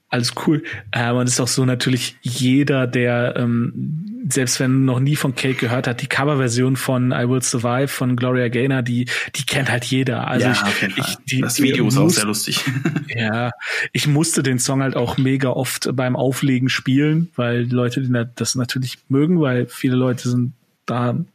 alles 0.10 0.34
cool. 0.46 0.64
Äh, 0.92 1.12
man 1.14 1.28
ist 1.28 1.40
auch 1.40 1.48
so 1.48 1.66
natürlich 1.66 2.16
jeder, 2.22 2.88
der 2.88 3.36
ähm, 3.38 4.24
selbst 4.30 4.60
wenn 4.60 4.86
noch 4.86 5.00
nie 5.00 5.16
von 5.16 5.36
Cake 5.36 5.56
gehört 5.56 5.88
hat, 5.88 6.02
die 6.02 6.08
Coverversion 6.08 6.76
von 6.76 7.12
I 7.12 7.28
Will 7.30 7.42
Survive 7.42 7.88
von 7.88 8.16
Gloria 8.16 8.48
Gaynor, 8.48 8.82
die 8.82 9.06
die 9.36 9.46
kennt 9.46 9.70
halt 9.70 9.86
jeder. 9.86 10.28
Also 10.28 10.48
ja, 10.48 10.68
ich, 10.82 10.98
ich 10.98 11.16
die, 11.30 11.42
das 11.42 11.62
Video 11.62 11.88
ist 11.88 11.98
auch 11.98 12.10
sehr 12.10 12.26
lustig. 12.26 12.64
Ja, 13.08 13.52
ich 13.94 14.06
musste 14.06 14.44
den 14.44 14.60
Song 14.60 14.84
halt 14.84 14.96
auch 14.96 15.18
mega 15.18 15.50
oft 15.50 15.90
beim 15.94 16.16
Auflegen 16.16 16.70
spielen, 16.70 17.32
weil 17.36 17.64
Leute 17.72 18.02
die 18.02 18.10
na- 18.10 18.26
das 18.26 18.54
natürlich 18.56 19.00
mögen, 19.10 19.42
weil 19.42 19.66
viele 19.66 19.96
Leute 19.96 20.30
sind 20.30 20.54
da 20.86 21.00
haben 21.00 21.28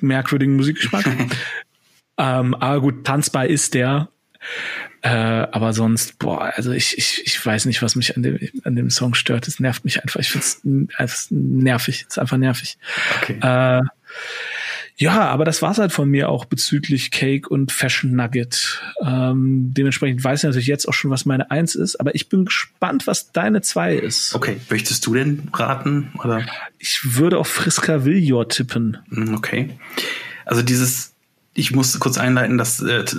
merkwürdigen 0.00 0.56
Musikgeschmack. 0.56 1.04
ähm, 2.18 2.54
aber 2.54 2.80
gut, 2.80 3.04
tanzbar 3.04 3.46
ist 3.46 3.74
der. 3.74 4.08
Äh, 5.02 5.08
aber 5.08 5.72
sonst, 5.72 6.18
boah, 6.18 6.52
also 6.54 6.72
ich, 6.72 6.96
ich, 6.98 7.22
ich 7.24 7.44
weiß 7.46 7.64
nicht, 7.64 7.82
was 7.82 7.96
mich 7.96 8.16
an 8.16 8.22
dem, 8.22 8.38
an 8.64 8.76
dem 8.76 8.90
Song 8.90 9.14
stört. 9.14 9.48
Es 9.48 9.58
nervt 9.58 9.84
mich 9.84 10.02
einfach. 10.02 10.20
Ich 10.20 10.30
finde 10.30 10.46
es 10.46 10.60
einfach 10.98 11.26
nervig. 11.30 12.02
Es 12.02 12.14
ist 12.14 12.18
einfach 12.18 12.36
nervig. 12.36 12.76
Okay. 13.22 13.38
Äh, 13.40 13.82
ja, 14.96 15.28
aber 15.30 15.46
das 15.46 15.62
war's 15.62 15.78
halt 15.78 15.92
von 15.92 16.10
mir 16.10 16.28
auch 16.28 16.44
bezüglich 16.44 17.10
Cake 17.10 17.48
und 17.48 17.72
Fashion 17.72 18.14
Nugget. 18.14 18.82
Ähm, 19.02 19.72
dementsprechend 19.72 20.22
weiß 20.22 20.40
ich 20.40 20.44
natürlich 20.44 20.66
jetzt 20.66 20.86
auch 20.86 20.92
schon, 20.92 21.10
was 21.10 21.24
meine 21.24 21.50
Eins 21.50 21.74
ist, 21.74 21.96
aber 21.96 22.14
ich 22.14 22.28
bin 22.28 22.44
gespannt, 22.44 23.06
was 23.06 23.32
deine 23.32 23.62
Zwei 23.62 23.94
ist. 23.94 24.34
Okay, 24.34 24.60
möchtest 24.68 25.06
du 25.06 25.14
denn 25.14 25.48
raten 25.54 26.12
oder? 26.22 26.44
Ich 26.78 27.00
würde 27.02 27.38
auf 27.38 27.48
Friska 27.48 28.04
Villior 28.04 28.48
tippen. 28.50 28.98
Hm, 29.08 29.34
Okay. 29.36 29.78
Also 30.44 30.62
dieses, 30.62 31.14
ich 31.54 31.72
muss 31.72 31.98
kurz 32.00 32.18
einleiten, 32.18 32.58
dass 32.58 32.80
äh, 32.80 33.04
t- 33.04 33.16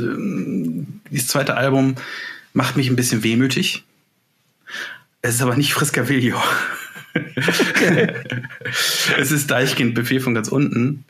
dieses 1.09 1.27
zweite 1.27 1.55
Album 1.55 1.95
macht 2.53 2.77
mich 2.77 2.89
ein 2.89 2.95
bisschen 2.95 3.23
wehmütig. 3.23 3.83
Es 5.21 5.35
ist 5.35 5.41
aber 5.41 5.55
nicht 5.55 5.73
Friska 5.73 6.07
Viljo. 6.09 6.41
es 9.19 9.31
ist 9.31 9.51
Deichkind, 9.51 9.93
Befehl 9.95 10.19
von 10.21 10.33
ganz 10.33 10.47
unten, 10.47 11.03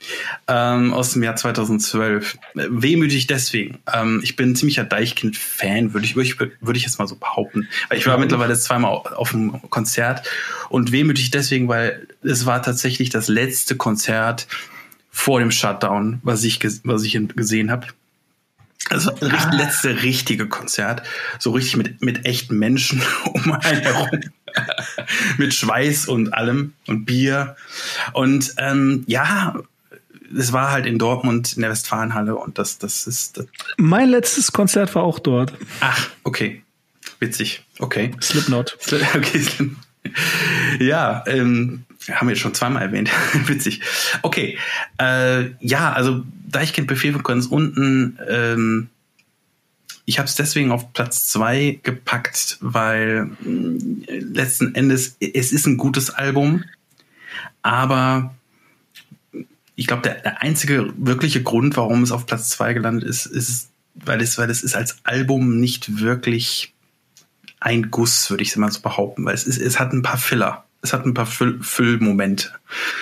ähm, 0.47 0.93
aus 0.93 1.13
dem 1.13 1.23
Jahr 1.23 1.35
2012. 1.35 2.37
Äh, 2.55 2.65
Wehmütig 2.69 3.27
deswegen. 3.27 3.79
Ähm, 3.91 4.19
ich 4.23 4.35
bin 4.35 4.51
ein 4.51 4.55
ziemlicher 4.55 4.83
Deichkind-Fan, 4.83 5.93
würde 5.93 6.05
ich, 6.05 6.15
würde 6.15 6.51
ich, 6.75 6.83
jetzt 6.83 6.99
mal 6.99 7.07
so 7.07 7.15
behaupten. 7.15 7.67
Weil 7.89 7.97
ich 7.99 8.07
war 8.07 8.17
mittlerweile 8.17 8.57
zweimal 8.57 8.91
au- 8.91 9.05
auf 9.15 9.31
dem 9.31 9.61
Konzert 9.69 10.27
und 10.69 10.91
wehmütig 10.91 11.31
deswegen, 11.31 11.67
weil 11.67 12.07
es 12.23 12.45
war 12.45 12.61
tatsächlich 12.63 13.09
das 13.09 13.27
letzte 13.27 13.75
Konzert 13.75 14.47
vor 15.11 15.39
dem 15.39 15.51
Shutdown, 15.51 16.19
was 16.23 16.43
ich, 16.43 16.59
was 16.83 17.03
ich 17.03 17.19
gesehen 17.35 17.69
habe. 17.69 17.87
Also 18.89 19.11
das 19.11 19.31
richt- 19.31 19.53
letzte 19.53 20.01
richtige 20.03 20.47
Konzert, 20.47 21.03
so 21.37 21.51
richtig 21.51 21.77
mit, 21.77 22.01
mit 22.01 22.25
echten 22.25 22.57
Menschen 22.57 23.01
um 23.25 23.51
einen 23.51 23.81
herum. 23.81 24.09
mit 25.37 25.53
Schweiß 25.53 26.07
und 26.07 26.33
allem 26.33 26.73
und 26.87 27.05
Bier. 27.05 27.55
Und 28.13 28.53
ähm, 28.57 29.03
ja, 29.07 29.55
es 30.35 30.51
war 30.51 30.71
halt 30.71 30.85
in 30.85 30.97
Dortmund 30.97 31.53
in 31.53 31.61
der 31.61 31.71
Westfalenhalle 31.71 32.35
und 32.35 32.57
das, 32.57 32.77
das 32.79 33.05
ist. 33.07 33.37
Das, 33.37 33.45
Mein 33.77 34.09
letztes 34.09 34.51
Konzert 34.51 34.93
war 34.95 35.03
auch 35.03 35.19
dort. 35.19 35.53
ach, 35.81 36.09
okay. 36.23 36.63
Witzig. 37.19 37.63
Okay. 37.79 38.11
Slipknot. 38.21 38.77
Okay. 39.15 39.45
Ja, 40.79 41.23
ähm, 41.27 41.83
haben 42.09 42.27
wir 42.27 42.35
schon 42.35 42.53
zweimal 42.53 42.81
erwähnt. 42.81 43.09
Witzig. 43.47 43.81
Okay. 44.21 44.57
Äh, 44.97 45.51
ja, 45.59 45.91
also 45.93 46.23
Deichkind 46.47 46.87
Befehl 46.87 47.13
von 47.13 47.23
ganz 47.23 47.45
unten. 47.45 48.17
Ähm, 48.27 48.89
ich 50.05 50.19
habe 50.19 50.27
es 50.27 50.35
deswegen 50.35 50.71
auf 50.71 50.93
Platz 50.93 51.27
zwei 51.27 51.79
gepackt, 51.83 52.57
weil 52.59 53.25
mh, 53.41 53.79
letzten 54.09 54.75
Endes 54.75 55.15
es 55.19 55.51
ist 55.51 55.67
ein 55.67 55.77
gutes 55.77 56.09
Album, 56.09 56.63
aber 57.61 58.33
ich 59.75 59.87
glaube, 59.87 60.01
der, 60.03 60.15
der 60.15 60.41
einzige 60.41 60.93
wirkliche 60.97 61.43
Grund, 61.43 61.77
warum 61.77 62.03
es 62.03 62.11
auf 62.11 62.25
Platz 62.25 62.49
zwei 62.49 62.73
gelandet 62.73 63.07
ist, 63.07 63.25
ist, 63.25 63.69
weil 63.95 64.21
es, 64.21 64.37
weil 64.37 64.49
es 64.49 64.63
ist 64.63 64.75
als 64.75 64.97
Album 65.03 65.59
nicht 65.59 65.99
wirklich 66.01 66.73
ein 67.59 67.89
Guss, 67.91 68.29
würde 68.29 68.43
ich 68.43 68.55
mal 68.57 68.71
so 68.71 68.81
behaupten, 68.81 69.23
weil 69.25 69.35
es, 69.35 69.45
ist, 69.45 69.59
es 69.59 69.79
hat 69.79 69.93
ein 69.93 70.01
paar 70.01 70.17
Filler. 70.17 70.65
Es 70.81 70.93
hat 70.93 71.05
ein 71.05 71.13
paar 71.13 71.25
Füll 71.25 71.59
Füllmomente. 71.61 72.51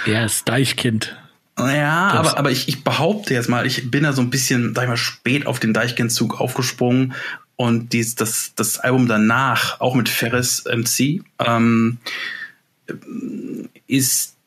Ja, 0.05 0.25
ist 0.25 0.47
Deichkind. 0.47 1.15
Ja, 1.57 2.09
aber, 2.11 2.37
aber 2.37 2.51
ich, 2.51 2.69
ich 2.69 2.83
behaupte 2.83 3.33
jetzt 3.33 3.49
mal, 3.49 3.65
ich 3.65 3.91
bin 3.91 4.03
da 4.03 4.13
so 4.13 4.21
ein 4.21 4.29
bisschen, 4.29 4.73
sag 4.73 4.83
ich 4.83 4.89
mal, 4.89 4.97
spät 4.97 5.45
auf 5.45 5.59
den 5.59 5.73
Deichkind-Zug 5.73 6.39
aufgesprungen 6.39 7.13
und 7.57 7.91
dies, 7.91 8.15
das, 8.15 8.53
das 8.55 8.79
Album 8.79 9.07
danach, 9.07 9.81
auch 9.81 9.95
mit 9.95 10.07
Ferris 10.07 10.63
MC, 10.63 11.21
ähm, 11.39 11.97
ist 13.87 14.37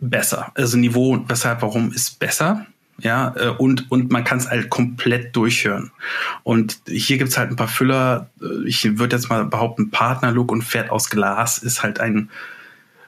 besser. 0.00 0.50
Also 0.54 0.76
Niveau, 0.76 1.24
weshalb, 1.28 1.62
warum 1.62 1.92
ist 1.92 2.18
besser? 2.18 2.66
ja, 3.00 3.32
äh, 3.36 3.48
und, 3.50 3.90
und 3.90 4.10
man 4.10 4.24
kann 4.24 4.38
es 4.38 4.50
halt 4.50 4.70
komplett 4.70 5.34
durchhören. 5.36 5.90
Und 6.42 6.80
hier 6.88 7.18
gibt's 7.18 7.38
halt 7.38 7.50
ein 7.50 7.56
paar 7.56 7.68
Füller, 7.68 8.28
ich 8.66 8.98
würde 8.98 9.16
jetzt 9.16 9.28
mal 9.28 9.44
behaupten, 9.44 9.90
Partnerlook 9.90 10.50
und 10.50 10.64
Pferd 10.64 10.90
aus 10.90 11.08
Glas 11.08 11.58
ist 11.58 11.82
halt 11.82 12.00
ein, 12.00 12.28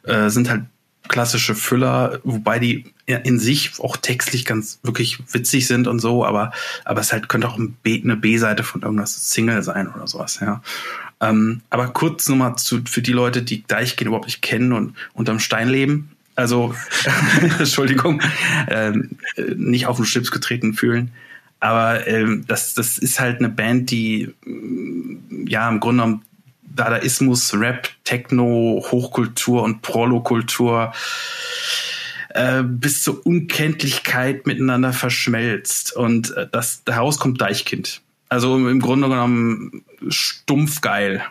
äh, 0.05 0.29
sind 0.31 0.51
halt 0.51 0.65
klassische 1.09 1.57
Füller, 1.57 2.21
wobei 2.23 2.61
die 2.61 2.85
in 3.07 3.41
sich 3.41 3.73
auch 3.81 3.97
textlich 3.97 4.45
ganz 4.45 4.79
wirklich 4.85 5.19
witzig 5.33 5.67
sind 5.67 5.89
und 5.89 5.99
so, 5.99 6.25
aber, 6.25 6.53
aber 6.85 7.01
es 7.01 7.13
halt 7.13 7.29
könnte 7.29 7.49
auch 7.49 7.59
eine 7.59 8.17
B-Seite 8.17 8.63
von 8.63 8.83
irgendwas 8.83 9.31
Single 9.31 9.63
sein 9.65 9.89
oder 9.89 10.07
sowas, 10.07 10.39
ja. 10.41 10.63
Ähm, 11.21 11.61
aber 11.69 11.89
kurz 11.89 12.29
nochmal 12.29 12.57
zu, 12.57 12.81
für 12.87 13.03
die 13.03 13.13
Leute, 13.13 13.43
die 13.43 13.67
Deichkind 13.67 14.07
überhaupt 14.07 14.27
nicht 14.27 14.41
kennen 14.41 14.73
und 14.73 14.95
unterm 15.13 15.39
Stein 15.39 15.69
leben. 15.69 16.13
Also, 16.35 16.75
Entschuldigung, 17.59 18.23
ähm, 18.69 19.11
nicht 19.57 19.87
auf 19.87 19.97
den 19.97 20.07
Schlips 20.07 20.31
getreten 20.31 20.73
fühlen. 20.75 21.11
Aber 21.59 22.07
ähm, 22.07 22.45
das, 22.47 22.73
das 22.73 22.97
ist 22.97 23.21
halt 23.21 23.39
eine 23.39 23.51
Band, 23.51 23.91
die 23.91 24.33
ja 25.47 25.69
im 25.69 25.81
Grunde 25.81 26.05
genommen 26.05 26.25
Dadaismus, 26.81 27.53
Rap, 27.53 27.91
Techno, 28.05 28.83
Hochkultur 28.91 29.63
und 29.63 29.83
Prolokultur 29.83 30.95
äh, 32.31 32.63
bis 32.63 33.03
zur 33.03 33.27
Unkenntlichkeit 33.27 34.47
miteinander 34.47 34.95
verschmelzt. 34.95 35.95
Und 35.95 36.35
äh, 36.37 36.49
das 36.51 36.85
daraus 36.85 37.19
kommt 37.19 37.41
Deichkind. 37.41 38.01
Also 38.31 38.57
im 38.57 38.81
Grunde 38.81 39.11
genommen 39.11 39.85
stumpf 40.09 40.81
geil. 40.81 41.23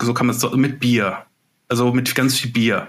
So 0.00 0.14
kann 0.14 0.26
man 0.26 0.36
es 0.36 0.40
so 0.40 0.56
mit 0.56 0.78
Bier. 0.78 1.26
Also 1.68 1.92
mit 1.92 2.14
ganz 2.14 2.38
viel 2.38 2.52
Bier. 2.52 2.86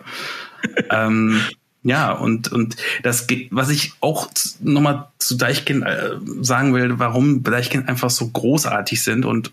ähm, 0.91 1.41
ja, 1.81 2.11
und, 2.11 2.51
und 2.51 2.77
das, 3.01 3.27
was 3.49 3.69
ich 3.69 3.93
auch 3.99 4.29
nochmal 4.61 5.07
zu 5.17 5.35
Deichkind 5.35 5.85
äh, 5.85 6.11
sagen 6.41 6.73
will, 6.73 6.99
warum 6.99 7.43
Deichkind 7.43 7.89
einfach 7.89 8.09
so 8.09 8.29
großartig 8.29 9.01
sind 9.01 9.25
und 9.25 9.51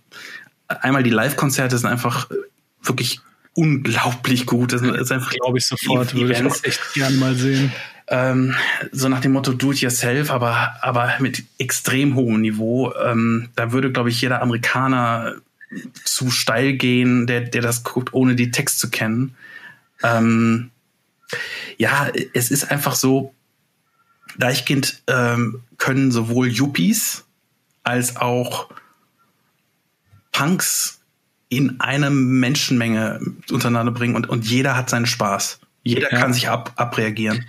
einmal 0.80 1.02
die 1.02 1.10
Live-Konzerte 1.10 1.76
sind 1.76 1.88
einfach 1.88 2.30
äh, 2.30 2.34
wirklich 2.82 3.20
unglaublich 3.54 4.46
gut. 4.46 4.72
Das 4.72 4.82
ist 4.82 5.12
einfach, 5.12 5.32
glaube 5.32 5.58
ich, 5.58 5.66
sofort. 5.66 6.14
Würde 6.14 6.32
ich 6.32 6.44
auch 6.44 6.64
echt 6.64 6.94
gern 6.94 7.18
mal 7.18 7.34
sehen. 7.34 7.72
Ähm, 8.08 8.54
so 8.90 9.08
nach 9.08 9.20
dem 9.20 9.32
Motto 9.32 9.52
Do 9.52 9.72
it 9.72 9.80
yourself, 9.80 10.30
aber, 10.30 10.74
aber 10.82 11.14
mit 11.20 11.44
extrem 11.58 12.14
hohem 12.14 12.40
Niveau. 12.40 12.92
Ähm, 12.94 13.50
da 13.54 13.72
würde, 13.72 13.92
glaube 13.92 14.10
ich, 14.10 14.20
jeder 14.20 14.42
Amerikaner 14.42 15.36
zu 16.04 16.30
steil 16.30 16.72
gehen, 16.72 17.26
der, 17.26 17.42
der 17.42 17.62
das 17.62 17.84
guckt, 17.84 18.12
ohne 18.12 18.34
die 18.34 18.50
Text 18.50 18.80
zu 18.80 18.90
kennen. 18.90 19.36
Ähm, 20.02 20.70
ja, 21.76 22.08
es 22.34 22.50
ist 22.50 22.70
einfach 22.70 22.96
so, 22.96 23.32
Deichkind 24.36 25.02
ähm, 25.06 25.62
können 25.78 26.10
sowohl 26.10 26.48
Yuppies 26.48 27.24
als 27.82 28.16
auch 28.16 28.68
Punks 30.40 31.00
in 31.50 31.80
eine 31.80 32.08
Menschenmenge 32.08 33.20
untereinander 33.50 33.92
bringen 33.92 34.14
und, 34.14 34.26
und 34.28 34.46
jeder 34.46 34.74
hat 34.74 34.88
seinen 34.88 35.04
Spaß. 35.04 35.60
Jeder 35.82 36.10
ja. 36.12 36.18
kann 36.18 36.32
sich 36.32 36.48
ab, 36.48 36.72
abreagieren 36.76 37.44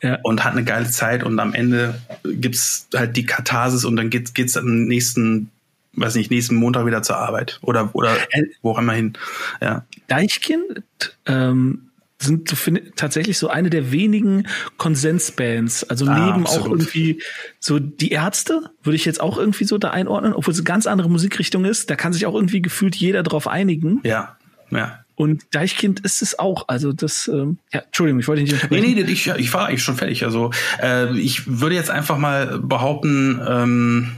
ja. 0.00 0.18
und 0.22 0.44
hat 0.44 0.52
eine 0.52 0.62
geile 0.62 0.88
Zeit 0.88 1.24
und 1.24 1.40
am 1.40 1.54
Ende 1.54 2.00
gibt's 2.24 2.88
halt 2.94 3.16
die 3.16 3.26
Katharsis 3.26 3.84
und 3.84 3.96
dann 3.96 4.10
geht's, 4.10 4.32
geht's 4.32 4.56
am 4.56 4.84
nächsten, 4.84 5.50
weiß 5.94 6.14
nicht, 6.14 6.30
nächsten 6.30 6.54
Montag 6.54 6.86
wieder 6.86 7.02
zur 7.02 7.16
Arbeit 7.16 7.58
oder, 7.62 7.90
oder 7.94 8.16
äh, 8.30 8.44
wo 8.62 8.72
auch 8.72 8.78
immer 8.78 8.92
hin. 8.92 9.14
Ja. 9.60 9.84
Deichkind, 10.06 10.84
ähm, 11.26 11.89
sind 12.22 12.48
so 12.48 12.56
finde 12.56 12.92
tatsächlich 12.96 13.38
so 13.38 13.48
eine 13.48 13.70
der 13.70 13.92
wenigen 13.92 14.46
Konsensbands. 14.76 15.84
Also 15.84 16.06
ah, 16.06 16.26
neben 16.26 16.42
absolut. 16.44 16.66
auch 16.66 16.70
irgendwie 16.70 17.22
so 17.58 17.78
die 17.78 18.10
Ärzte 18.10 18.70
würde 18.82 18.96
ich 18.96 19.04
jetzt 19.04 19.20
auch 19.20 19.38
irgendwie 19.38 19.64
so 19.64 19.78
da 19.78 19.90
einordnen, 19.90 20.34
obwohl 20.34 20.52
es 20.52 20.58
eine 20.58 20.64
ganz 20.64 20.86
andere 20.86 21.08
Musikrichtung 21.08 21.64
ist. 21.64 21.90
Da 21.90 21.96
kann 21.96 22.12
sich 22.12 22.26
auch 22.26 22.34
irgendwie 22.34 22.62
gefühlt 22.62 22.94
jeder 22.94 23.22
drauf 23.22 23.48
einigen. 23.48 24.00
Ja, 24.04 24.36
ja. 24.70 25.04
Und 25.16 25.44
Deichkind 25.50 26.00
ist 26.00 26.22
es 26.22 26.38
auch. 26.38 26.68
Also 26.68 26.92
das, 26.92 27.28
ähm, 27.28 27.58
ja, 27.72 27.80
Entschuldigung, 27.80 28.20
ich 28.20 28.28
wollte 28.28 28.42
nicht 28.42 28.54
unterbrechen. 28.54 28.94
Nee, 28.94 29.02
nee, 29.02 29.10
ich, 29.10 29.26
ich 29.26 29.52
war 29.52 29.66
eigentlich 29.66 29.82
schon 29.82 29.96
fertig. 29.96 30.24
Also 30.24 30.50
äh, 30.82 31.14
ich 31.18 31.60
würde 31.60 31.74
jetzt 31.74 31.90
einfach 31.90 32.16
mal 32.16 32.58
behaupten, 32.58 33.38
ähm, 33.46 34.12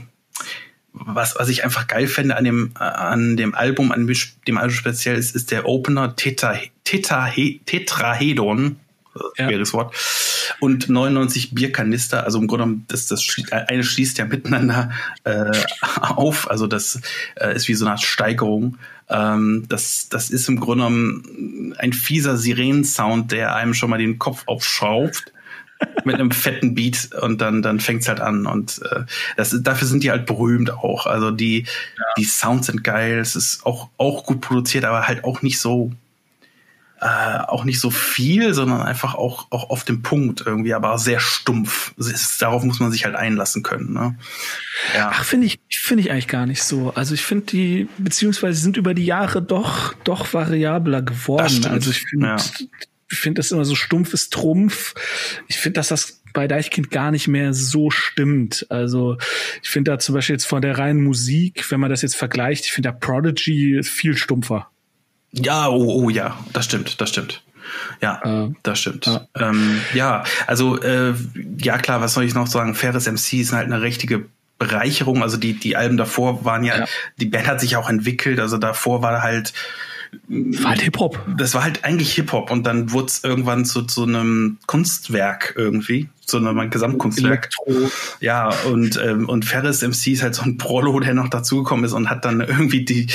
was, 0.93 1.35
was 1.37 1.49
ich 1.49 1.65
einfach 1.65 1.87
geil 1.87 2.07
fände 2.07 2.37
an 2.37 2.45
dem, 2.45 2.71
an 2.75 3.35
dem 3.35 3.53
Album, 3.55 3.91
an 3.91 4.09
dem 4.47 4.57
Album 4.57 4.73
speziell 4.73 5.17
ist, 5.17 5.35
ist 5.35 5.51
der 5.51 5.67
Opener 5.67 6.15
Teta, 6.15 6.55
Tetrahedon. 6.83 8.77
Ja. 9.37 9.47
Schweres 9.47 9.73
Wort. 9.73 9.95
Und 10.59 10.89
99 10.89 11.53
Bierkanister, 11.53 12.23
also 12.23 12.39
im 12.39 12.47
Grunde 12.47 12.63
genommen, 12.65 12.85
das, 12.87 13.05
das 13.07 13.23
eine 13.51 13.83
schließt 13.83 14.17
ja 14.17 14.25
miteinander 14.25 14.91
äh, 15.23 15.51
auf, 15.99 16.49
also 16.49 16.65
das 16.65 16.99
äh, 17.35 17.55
ist 17.55 17.67
wie 17.67 17.75
so 17.75 17.85
eine 17.85 17.91
Art 17.91 18.01
Steigerung. 18.01 18.77
Ähm, 19.09 19.65
das, 19.69 20.09
das 20.09 20.29
ist 20.29 20.49
im 20.49 20.59
Grunde 20.59 20.85
genommen 20.85 21.75
ein 21.77 21.93
fieser 21.93 22.37
Sirenensound, 22.37 23.31
der 23.31 23.55
einem 23.55 23.73
schon 23.73 23.89
mal 23.89 23.99
den 23.99 24.17
Kopf 24.17 24.43
aufschraubt 24.47 25.31
mit 26.05 26.15
einem 26.15 26.31
fetten 26.31 26.73
Beat 26.73 27.09
und 27.21 27.41
dann 27.41 27.61
dann 27.61 27.79
fängt's 27.79 28.07
halt 28.07 28.21
an 28.21 28.45
und 28.45 28.81
äh, 28.89 29.01
das 29.35 29.55
dafür 29.61 29.87
sind 29.87 30.03
die 30.03 30.11
halt 30.11 30.25
berühmt 30.25 30.71
auch. 30.71 31.05
Also 31.05 31.31
die 31.31 31.65
ja. 31.97 32.05
die 32.17 32.23
Sounds 32.23 32.67
sind 32.67 32.83
geil, 32.83 33.19
es 33.19 33.35
ist 33.35 33.65
auch 33.65 33.89
auch 33.97 34.25
gut 34.25 34.41
produziert, 34.41 34.85
aber 34.85 35.07
halt 35.07 35.23
auch 35.23 35.41
nicht 35.41 35.59
so 35.59 35.91
äh, 37.03 37.39
auch 37.47 37.65
nicht 37.65 37.79
so 37.81 37.91
viel, 37.91 38.53
sondern 38.53 38.81
einfach 38.81 39.15
auch 39.15 39.47
auch 39.49 39.69
auf 39.69 39.83
dem 39.83 40.01
Punkt 40.01 40.43
irgendwie, 40.45 40.73
aber 40.73 40.97
sehr 40.97 41.19
stumpf. 41.19 41.93
Ist, 41.97 42.41
darauf 42.41 42.63
muss 42.63 42.79
man 42.79 42.91
sich 42.91 43.03
halt 43.05 43.15
einlassen 43.15 43.61
können. 43.61 43.93
Ne? 43.93 44.15
Ja. 44.95 45.11
Ach, 45.13 45.25
finde 45.25 45.47
ich 45.47 45.59
finde 45.69 46.01
ich 46.01 46.11
eigentlich 46.11 46.29
gar 46.29 46.45
nicht 46.45 46.63
so. 46.63 46.93
Also 46.95 47.13
ich 47.13 47.23
finde 47.23 47.45
die 47.47 47.89
beziehungsweise 47.97 48.59
sind 48.59 48.77
über 48.77 48.93
die 48.93 49.05
Jahre 49.05 49.41
doch 49.41 49.93
doch 50.05 50.33
variabler 50.33 51.01
geworden. 51.01 51.65
Also 51.65 51.91
ich 51.91 52.05
finde 52.09 52.27
ja 52.27 52.37
ich 53.13 53.19
finde 53.19 53.39
das 53.39 53.51
immer 53.51 53.65
so 53.65 53.75
stumpfes 53.75 54.29
Trumpf. 54.29 54.95
Ich 55.47 55.57
finde, 55.57 55.75
dass 55.79 55.89
das 55.89 56.23
bei 56.33 56.47
Deichkind 56.47 56.89
gar 56.89 57.11
nicht 57.11 57.27
mehr 57.27 57.53
so 57.53 57.91
stimmt. 57.91 58.65
Also 58.69 59.17
ich 59.61 59.69
finde 59.69 59.91
da 59.91 59.99
zum 59.99 60.15
Beispiel 60.15 60.35
jetzt 60.35 60.47
von 60.47 60.63
der 60.63 60.79
reinen 60.79 61.03
Musik, 61.03 61.69
wenn 61.69 61.79
man 61.79 61.91
das 61.91 62.01
jetzt 62.01 62.15
vergleicht, 62.15 62.65
ich 62.65 62.71
finde 62.71 62.89
da 62.89 62.93
Prodigy 62.93 63.81
viel 63.83 64.17
stumpfer. 64.17 64.72
Ja, 65.33 65.67
oh, 65.69 66.03
oh 66.03 66.09
ja, 66.09 66.37
das 66.53 66.65
stimmt, 66.65 67.01
das 67.01 67.09
stimmt. 67.09 67.41
Ja, 68.01 68.21
äh, 68.23 68.51
das 68.63 68.79
stimmt. 68.79 69.05
Ja, 69.05 69.27
ähm, 69.35 69.81
ja 69.93 70.23
also 70.47 70.79
äh, 70.81 71.13
ja 71.57 71.77
klar, 71.77 72.01
was 72.01 72.13
soll 72.13 72.23
ich 72.23 72.33
noch 72.33 72.47
sagen? 72.47 72.75
Faires 72.75 73.07
MC 73.07 73.33
ist 73.33 73.51
halt 73.51 73.65
eine 73.65 73.81
richtige 73.81 74.25
Bereicherung. 74.59 75.23
Also 75.23 75.37
die 75.37 75.53
die 75.53 75.75
Alben 75.75 75.97
davor 75.97 76.45
waren 76.45 76.63
ja, 76.63 76.79
ja. 76.79 76.85
die 77.17 77.25
Band 77.25 77.47
hat 77.47 77.59
sich 77.59 77.75
auch 77.75 77.89
entwickelt. 77.89 78.39
Also 78.39 78.57
davor 78.57 79.01
war 79.01 79.21
halt 79.23 79.53
war 80.27 80.71
halt 80.71 80.81
Hip-Hop. 80.81 81.19
Das 81.37 81.53
war 81.53 81.63
halt 81.63 81.83
eigentlich 81.83 82.13
Hip-Hop 82.13 82.51
und 82.51 82.65
dann 82.65 82.91
wurde 82.91 83.07
es 83.07 83.23
irgendwann 83.23 83.65
zu, 83.65 83.83
zu 83.83 84.03
einem 84.03 84.59
Kunstwerk 84.67 85.55
irgendwie, 85.57 86.09
zu 86.25 86.37
einem 86.37 86.69
Gesamtkunstwerk. 86.69 87.49
Elektro. 87.65 87.91
Ja, 88.19 88.49
und, 88.65 88.99
ähm, 89.03 89.27
und 89.27 89.45
Ferris 89.45 89.81
MC 89.81 90.07
ist 90.07 90.23
halt 90.23 90.35
so 90.35 90.43
ein 90.43 90.57
Prolo, 90.57 90.99
der 90.99 91.13
noch 91.13 91.29
dazugekommen 91.29 91.85
ist 91.85 91.93
und 91.93 92.09
hat 92.09 92.25
dann 92.25 92.41
irgendwie 92.41 92.85
die, 92.85 93.07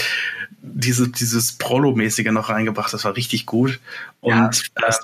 diese, 0.60 1.08
dieses 1.08 1.52
Prolo-mäßige 1.52 2.32
noch 2.32 2.48
reingebracht. 2.48 2.92
Das 2.92 3.04
war 3.04 3.16
richtig 3.16 3.46
gut. 3.46 3.80
Und 4.20 4.32
ja, 4.32 4.50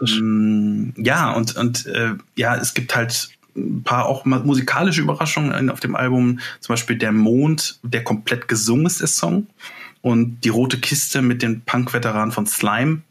ähm, 0.08 0.92
ja 0.96 1.32
und, 1.32 1.56
und 1.56 1.86
äh, 1.86 2.14
ja, 2.36 2.56
es 2.56 2.74
gibt 2.74 2.94
halt 2.96 3.30
ein 3.56 3.82
paar 3.84 4.06
auch 4.06 4.24
musikalische 4.24 5.00
Überraschungen 5.00 5.70
auf 5.70 5.80
dem 5.80 5.94
Album. 5.94 6.40
Zum 6.60 6.72
Beispiel 6.72 6.96
der 6.96 7.12
Mond, 7.12 7.78
der 7.82 8.02
komplett 8.02 8.48
gesungen 8.48 8.86
ist, 8.86 9.00
der 9.00 9.06
Song 9.06 9.46
und 10.02 10.40
die 10.44 10.48
rote 10.48 10.78
Kiste 10.78 11.22
mit 11.22 11.42
den 11.42 11.62
Punk-Veteranen 11.62 12.32
von 12.32 12.46
Slime, 12.46 13.02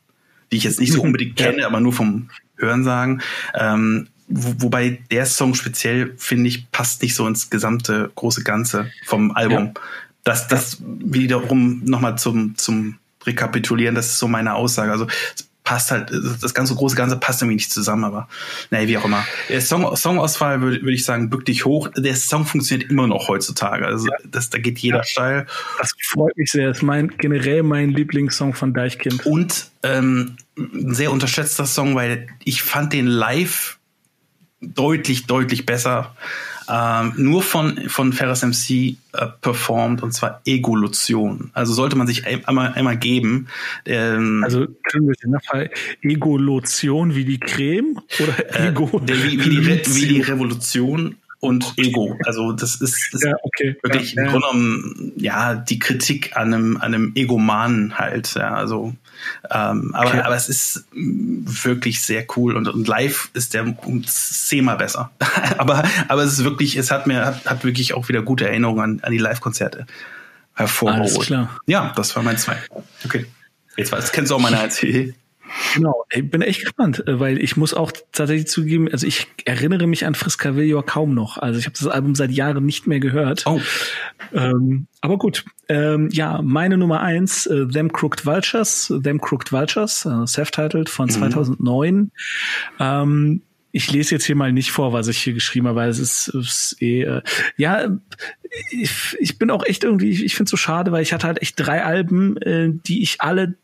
die 0.52 0.58
ich 0.58 0.64
jetzt 0.64 0.80
nicht 0.80 0.94
so 0.94 1.02
unbedingt 1.02 1.36
kenne, 1.38 1.62
ja. 1.62 1.68
aber 1.68 1.80
nur 1.80 1.94
vom 1.94 2.30
Hörensagen. 2.58 3.22
Ähm, 3.56 4.10
wo, 4.28 4.54
wobei 4.64 5.02
der 5.10 5.26
Song 5.26 5.56
speziell, 5.56 6.14
finde 6.18 6.50
ich, 6.50 6.70
passt 6.72 7.02
nicht 7.02 7.16
so 7.16 7.28
ins 7.28 7.50
gesamte 7.50 8.12
große 8.16 8.44
Ganze 8.44 8.92
vom 9.06 9.32
Album. 9.32 9.72
Ja. 9.76 9.82
Das, 10.24 10.48
das 10.48 10.78
wiederum 10.82 11.82
nochmal 11.84 12.18
zum, 12.18 12.58
zum 12.58 12.98
Rekapitulieren, 13.26 13.96
das 13.96 14.08
ist 14.08 14.20
so 14.20 14.28
meine 14.28 14.56
Aussage. 14.56 14.92
Also 14.92 15.08
passt 15.64 15.92
halt, 15.92 16.12
das 16.42 16.54
ganze 16.54 16.76
große 16.76 16.96
Ganze 16.96 17.18
passt 17.18 17.42
irgendwie 17.42 17.56
nicht 17.56 17.72
zusammen, 17.72 18.04
aber 18.04 18.28
naja, 18.70 18.88
wie 18.88 18.98
auch 18.98 19.06
immer. 19.06 19.26
Der 19.50 19.62
Song, 19.62 19.96
Songauswahl 19.96 20.62
würde 20.62 20.82
würd 20.82 20.94
ich 20.94 21.06
sagen, 21.06 21.30
bück 21.30 21.46
dich 21.46 21.66
hoch. 21.66 21.90
Der 21.96 22.16
Song 22.16 22.46
funktioniert 22.46 22.90
immer 22.90 23.08
noch 23.08 23.28
heutzutage. 23.30 23.86
Also 23.86 24.08
das, 24.26 24.50
da 24.50 24.60
geht 24.60 24.80
jeder 24.80 24.98
ja. 24.98 25.04
steil. 25.04 25.46
Das 25.80 25.92
freut 26.12 26.36
mich 26.38 26.52
sehr. 26.52 26.68
Das 26.68 26.78
ist 26.78 26.84
mein, 26.84 27.10
generell 27.18 27.64
mein 27.64 27.92
Lieblingssong 27.92 28.54
von 28.54 28.74
Deichkind. 28.74 29.26
Und 29.26 29.70
ähm, 29.84 30.36
ein 30.58 30.94
sehr 30.94 31.12
unterschätzter 31.12 31.66
Song, 31.66 31.96
weil 31.96 32.28
ich 32.44 32.62
fand 32.62 32.94
den 32.94 33.08
live 33.08 33.80
deutlich, 34.62 35.28
deutlich 35.28 35.66
besser 35.66 36.16
ähm, 36.70 37.14
nur 37.18 37.42
von, 37.44 37.90
von 37.90 38.14
Ferris 38.14 38.44
MC 38.44 38.98
äh, 39.14 39.28
performt 39.42 40.04
und 40.04 40.12
zwar 40.14 40.42
Egolution. 40.46 41.52
Also 41.54 41.74
sollte 41.74 41.96
man 41.96 42.08
sich 42.08 42.26
einmal, 42.26 42.74
einmal 42.74 42.98
geben. 42.98 43.48
Ähm, 43.86 44.42
also 44.44 44.68
können 44.90 45.08
wir 45.08 45.16
den 45.16 45.40
Fall 45.40 45.70
Egolution 46.02 47.16
wie 47.16 47.26
die 47.26 47.40
Creme 47.40 48.00
oder 48.20 48.68
Ego? 48.68 49.02
Äh, 49.06 49.08
wie, 49.08 49.44
wie, 49.44 49.50
die 49.50 49.58
Re 49.58 49.82
wie 49.86 50.08
die 50.08 50.22
Revolution 50.22 51.16
und 51.44 51.74
Ego. 51.78 52.18
Also 52.26 52.54
das 52.54 52.76
ist, 52.76 53.14
ist 53.14 53.24
Ja, 53.24 53.36
okay. 53.44 53.76
wirklich 53.84 54.14
Ja, 54.14 54.22
im 54.22 54.26
ja. 54.26 54.32
Grunde 54.32 54.48
genommen 54.48 55.12
ja 55.18 55.56
die 55.56 55.78
Kritik 55.78 56.38
an 56.38 56.54
einem, 56.54 56.78
an 56.78 56.94
einem 56.94 57.12
Egomanen 57.16 57.98
halt. 58.00 58.36
Ja, 58.36 58.54
also 58.54 58.94
ähm, 59.52 59.94
aber, 59.96 60.10
Okay. 60.10 60.22
aber 60.22 60.36
es 60.36 60.50
ist 60.50 60.86
mm, 60.94 61.46
wirklich 61.64 62.02
sehr 62.04 62.26
cool 62.36 62.56
und, 62.56 62.68
und 62.68 62.88
live 62.88 63.30
ist 63.34 63.54
der 63.54 63.64
um 63.86 64.04
zehnmal 64.06 64.78
besser. 64.78 65.12
aber, 65.58 65.84
aber 66.08 66.24
es 66.24 66.34
ist 66.34 66.44
wirklich, 66.44 66.76
es 66.78 66.92
hat 66.92 67.08
mir, 67.08 67.26
hat, 67.26 67.46
hat 67.46 67.64
wirklich 67.64 67.94
auch 67.94 68.10
wieder 68.10 68.22
gute 68.22 68.48
Erinnerungen 68.48 68.82
an, 68.84 69.00
an 69.04 69.12
die 69.12 69.18
Live-Konzerte 69.18 69.86
hervorgeholt. 70.56 71.12
Alles 71.16 71.26
klar. 71.26 71.50
Ja, 71.66 71.94
das 71.96 72.16
war 72.16 72.24
mein 72.24 72.38
zwei. 72.38 72.58
Okay. 73.06 73.26
Jetzt, 73.76 73.92
weiß- 73.94 73.98
jetzt 73.98 74.14
kennst 74.14 74.32
du 74.32 74.36
auch 74.36 74.40
meine 74.40 74.60
eins. 74.60 74.80
Genau, 75.74 76.06
ich 76.12 76.30
bin 76.30 76.42
echt 76.42 76.62
gespannt, 76.62 77.08
äh, 77.08 77.20
weil 77.20 77.42
ich 77.42 77.58
muss 77.58 77.74
auch 77.74 77.92
tatsächlich 78.12 78.48
zugeben, 78.48 78.88
also 78.92 79.06
ich 79.08 79.28
erinnere 79.46 79.88
mich 79.88 80.06
an 80.06 80.16
Friscavillo 80.16 80.82
kaum 80.84 81.14
noch. 81.14 81.38
Also 81.38 81.60
ich 81.60 81.66
habe 81.66 81.76
das 81.78 81.88
Album 81.88 82.16
seit 82.16 82.32
Jahren 82.32 82.66
nicht 82.66 82.88
mehr 82.88 83.00
gehört. 83.00 83.44
Oh, 83.46 83.60
Ähm, 84.34 84.88
aber 85.02 85.18
gut, 85.18 85.46
ähm, 85.70 86.10
ja, 86.12 86.42
meine 86.42 86.78
Nummer 86.78 87.02
eins, 87.02 87.46
äh, 87.46 87.68
Them 87.68 87.92
Crooked 87.92 88.26
Vultures, 88.26 88.92
Them 89.04 89.22
Crooked 89.22 89.52
Vultures, 89.52 90.06
äh, 90.06 90.26
self-titled 90.26 90.90
von 90.90 91.10
2009. 91.10 92.12
Ähm, 92.80 93.42
ich 93.72 93.92
lese 93.92 94.16
jetzt 94.16 94.26
hier 94.26 94.36
mal 94.36 94.54
nicht 94.54 94.72
vor, 94.72 94.94
was 94.94 95.08
ich 95.08 95.18
hier 95.18 95.34
geschrieben 95.34 95.68
habe, 95.68 95.78
weil 95.78 95.90
es 95.90 96.00
ist, 96.00 96.28
ist 96.30 96.78
eh, 96.80 97.04
äh, 97.04 97.22
ja, 97.58 97.90
ich, 98.70 99.18
ich 99.20 99.40
bin 99.40 99.50
auch 99.50 99.66
echt 99.66 99.84
irgendwie, 99.84 100.10
ich, 100.10 100.24
ich 100.24 100.36
finde 100.36 100.46
es 100.46 100.52
so 100.52 100.58
schade, 100.58 100.92
weil 100.92 101.02
ich 101.02 101.12
hatte 101.12 101.26
halt 101.26 101.42
echt 101.42 101.56
drei 101.58 101.84
Alben, 101.84 102.38
äh, 102.38 102.70
die 102.72 103.02
ich 103.02 103.22
alle 103.22 103.56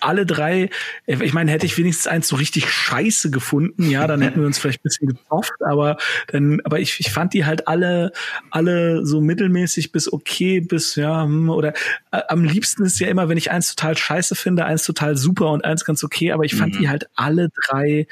alle 0.00 0.26
drei, 0.26 0.70
äh, 1.06 1.22
ich 1.22 1.32
meine, 1.32 1.50
hätte 1.50 1.66
ich 1.66 1.76
wenigstens 1.78 2.06
eins 2.06 2.28
so 2.28 2.36
richtig 2.36 2.70
scheiße 2.70 3.30
gefunden, 3.30 3.88
ja, 3.90 4.06
dann 4.06 4.22
hätten 4.22 4.40
wir 4.40 4.46
uns 4.46 4.58
vielleicht 4.58 4.80
ein 4.80 4.84
bisschen 4.84 5.08
gezofft, 5.08 5.52
aber 5.64 5.96
dann, 6.28 6.60
aber 6.64 6.80
ich, 6.80 6.98
ich 7.00 7.10
fand 7.10 7.34
die 7.34 7.44
halt 7.44 7.68
alle, 7.68 8.12
alle 8.50 9.04
so 9.06 9.20
mittelmäßig 9.20 9.92
bis 9.92 10.12
okay, 10.12 10.60
bis, 10.60 10.96
ja, 10.96 11.24
hm, 11.24 11.50
oder 11.50 11.74
äh, 12.12 12.22
am 12.28 12.44
liebsten 12.44 12.84
ist 12.84 12.98
ja 12.98 13.08
immer, 13.08 13.28
wenn 13.28 13.38
ich 13.38 13.50
eins 13.50 13.74
total 13.74 13.96
scheiße 13.96 14.34
finde, 14.34 14.64
eins 14.64 14.84
total 14.84 15.16
super 15.16 15.50
und 15.50 15.64
eins 15.64 15.84
ganz 15.84 16.02
okay, 16.04 16.32
aber 16.32 16.44
ich 16.44 16.54
fand 16.54 16.74
Mhm. 16.74 16.78
die 16.78 16.88
halt 16.88 17.08
alle 17.14 17.48
drei, 17.66 18.06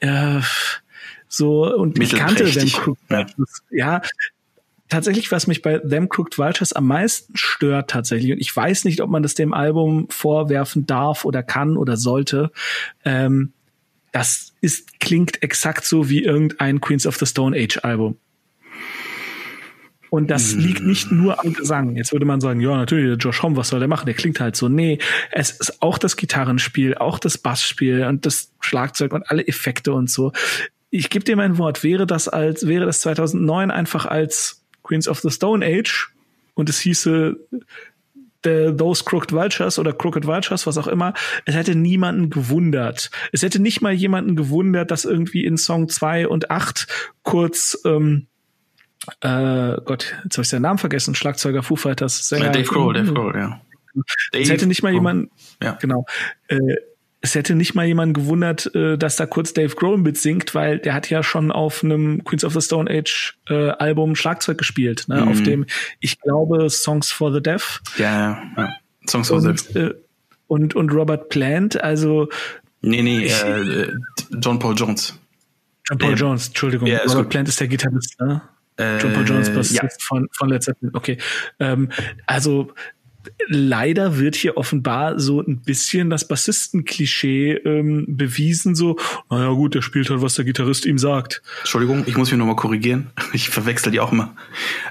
äh, 0.00 0.40
so, 1.28 1.74
und 1.74 1.98
ich 1.98 2.10
kannte 2.14 2.44
Mittelprächtig. 2.44 2.74
Crooked 2.74 3.10
Ja. 3.10 3.26
Ja, 3.70 4.02
tatsächlich, 4.92 5.32
was 5.32 5.46
mich 5.46 5.62
bei 5.62 5.78
Them 5.78 6.08
Crooked 6.08 6.38
Vultures 6.38 6.72
am 6.72 6.86
meisten 6.86 7.36
stört 7.36 7.90
tatsächlich, 7.90 8.32
und 8.32 8.38
ich 8.38 8.54
weiß 8.54 8.84
nicht, 8.84 9.00
ob 9.00 9.10
man 9.10 9.22
das 9.22 9.34
dem 9.34 9.54
Album 9.54 10.06
vorwerfen 10.10 10.86
darf 10.86 11.24
oder 11.24 11.42
kann 11.42 11.76
oder 11.76 11.96
sollte, 11.96 12.52
ähm, 13.04 13.52
das 14.12 14.52
ist, 14.60 15.00
klingt 15.00 15.42
exakt 15.42 15.84
so 15.86 16.10
wie 16.10 16.22
irgendein 16.22 16.80
Queens 16.80 17.06
of 17.06 17.16
the 17.16 17.26
Stone 17.26 17.56
Age 17.56 17.78
Album. 17.82 18.18
Und 20.10 20.30
das 20.30 20.52
liegt 20.52 20.82
nicht 20.82 21.10
nur 21.10 21.42
am 21.42 21.54
Gesang. 21.54 21.96
Jetzt 21.96 22.12
würde 22.12 22.26
man 22.26 22.42
sagen, 22.42 22.60
ja, 22.60 22.76
natürlich, 22.76 23.06
der 23.06 23.16
Josh 23.16 23.42
Homme, 23.42 23.56
was 23.56 23.68
soll 23.68 23.78
der 23.78 23.88
machen? 23.88 24.04
Der 24.04 24.14
klingt 24.14 24.40
halt 24.40 24.56
so. 24.56 24.68
Nee, 24.68 24.98
es 25.30 25.52
ist 25.52 25.80
auch 25.80 25.96
das 25.96 26.18
Gitarrenspiel, 26.18 26.96
auch 26.96 27.18
das 27.18 27.38
Bassspiel 27.38 28.04
und 28.04 28.26
das 28.26 28.52
Schlagzeug 28.60 29.14
und 29.14 29.30
alle 29.30 29.48
Effekte 29.48 29.94
und 29.94 30.10
so. 30.10 30.32
Ich 30.90 31.08
gebe 31.08 31.24
dir 31.24 31.34
mein 31.36 31.56
Wort, 31.56 31.82
wäre 31.82 32.06
das 32.06 32.28
als, 32.28 32.66
wäre 32.66 32.84
das 32.84 33.00
2009 33.00 33.70
einfach 33.70 34.04
als 34.04 34.61
Queens 34.82 35.08
of 35.08 35.20
the 35.20 35.30
Stone 35.30 35.64
Age 35.64 36.10
und 36.54 36.68
es 36.68 36.80
hieße 36.80 37.36
The, 38.44 38.72
Those 38.76 39.04
Crooked 39.04 39.32
Vultures 39.32 39.78
oder 39.78 39.92
Crooked 39.92 40.26
Vultures, 40.26 40.66
was 40.66 40.76
auch 40.76 40.88
immer, 40.88 41.14
es 41.44 41.54
hätte 41.54 41.74
niemanden 41.76 42.28
gewundert. 42.28 43.10
Es 43.30 43.42
hätte 43.42 43.60
nicht 43.60 43.82
mal 43.82 43.92
jemanden 43.92 44.34
gewundert, 44.34 44.90
dass 44.90 45.04
irgendwie 45.04 45.44
in 45.44 45.56
Song 45.56 45.88
2 45.88 46.26
und 46.26 46.50
8 46.50 46.86
kurz, 47.22 47.78
ähm, 47.84 48.26
äh, 49.20 49.76
Gott, 49.84 50.14
jetzt 50.24 50.36
habe 50.36 50.42
ich 50.42 50.48
seinen 50.48 50.62
Namen 50.62 50.78
vergessen, 50.78 51.14
Schlagzeuger 51.14 51.62
Foo 51.62 51.76
Fighters, 51.76 52.28
Sänger. 52.28 52.50
Dave 52.50 52.64
Grohl, 52.64 52.94
Dave 52.94 53.12
Grohl, 53.12 53.34
ja. 53.36 53.60
Es 54.32 54.48
hätte 54.50 54.66
nicht 54.66 54.82
mal 54.82 54.90
Grohl. 54.90 54.98
jemand, 54.98 55.30
Ja. 55.62 55.78
genau, 55.80 56.04
äh, 56.48 56.58
es 57.24 57.36
hätte 57.36 57.54
nicht 57.54 57.74
mal 57.74 57.86
jemand 57.86 58.14
gewundert, 58.14 58.74
äh, 58.74 58.98
dass 58.98 59.16
da 59.16 59.26
kurz 59.26 59.54
Dave 59.54 59.74
Grohl 59.76 59.96
mitsingt, 59.96 60.54
weil 60.56 60.78
der 60.80 60.92
hat 60.92 61.08
ja 61.08 61.22
schon 61.22 61.52
auf 61.52 61.82
einem 61.84 62.24
Queens 62.24 62.44
of 62.44 62.52
the 62.52 62.60
Stone 62.60 62.90
Age 62.90 63.38
äh, 63.48 63.70
Album 63.70 64.16
Schlagzeug 64.16 64.58
gespielt, 64.58 65.04
ne? 65.06 65.22
Mhm. 65.22 65.28
auf 65.28 65.42
dem, 65.42 65.66
ich 66.00 66.20
glaube, 66.20 66.68
Songs 66.68 67.12
for 67.12 67.32
the 67.32 67.40
Deaf. 67.40 67.80
Ja, 67.96 68.04
ja, 68.04 68.42
ja. 68.56 68.68
Songs 69.08 69.28
for 69.28 69.40
the 69.40 69.48
und, 69.48 69.76
äh, 69.76 69.94
und, 70.48 70.74
und 70.74 70.92
Robert 70.92 71.28
Plant, 71.28 71.80
also 71.82 72.28
Nee, 72.84 73.02
nee, 73.02 73.26
äh, 73.26 73.92
John 74.40 74.58
Paul 74.58 74.74
Jones. 74.76 75.16
John 75.88 75.98
Paul 75.98 76.10
Ja. 76.10 76.16
Jones, 76.16 76.48
Entschuldigung, 76.48 76.88
ist 76.88 77.02
Robert 77.10 77.16
gut. 77.16 77.28
Plant 77.30 77.48
ist 77.48 77.60
der 77.60 77.68
Gitarrist, 77.68 78.20
ne? 78.20 78.42
John 78.78 79.12
Paul 79.12 79.22
Äh, 79.24 79.28
Jones 79.28 79.50
Bassist 79.50 79.82
ja. 79.82 79.88
von, 80.00 80.28
von 80.32 80.48
Led 80.48 80.62
Zeppelin. 80.64 80.92
Okay. 80.94 81.18
Ähm, 81.60 81.90
also 82.26 82.72
leider 83.48 84.18
wird 84.18 84.34
hier 84.34 84.56
offenbar 84.56 85.18
so 85.18 85.40
ein 85.40 85.58
bisschen 85.58 86.10
das 86.10 86.26
Bassisten-Klischee 86.26 87.52
ähm, 87.64 88.04
bewiesen, 88.08 88.74
so, 88.74 88.98
naja 89.30 89.50
gut, 89.50 89.74
der 89.74 89.82
spielt 89.82 90.10
halt, 90.10 90.22
was 90.22 90.34
der 90.34 90.44
Gitarrist 90.44 90.86
ihm 90.86 90.98
sagt. 90.98 91.42
Entschuldigung, 91.60 92.04
ich 92.06 92.16
muss 92.16 92.30
mich 92.30 92.38
nochmal 92.38 92.56
korrigieren. 92.56 93.10
Ich 93.34 93.48
verwechsel 93.48 93.90
die 93.90 93.98
auch 93.98 94.12
immer. 94.12 94.34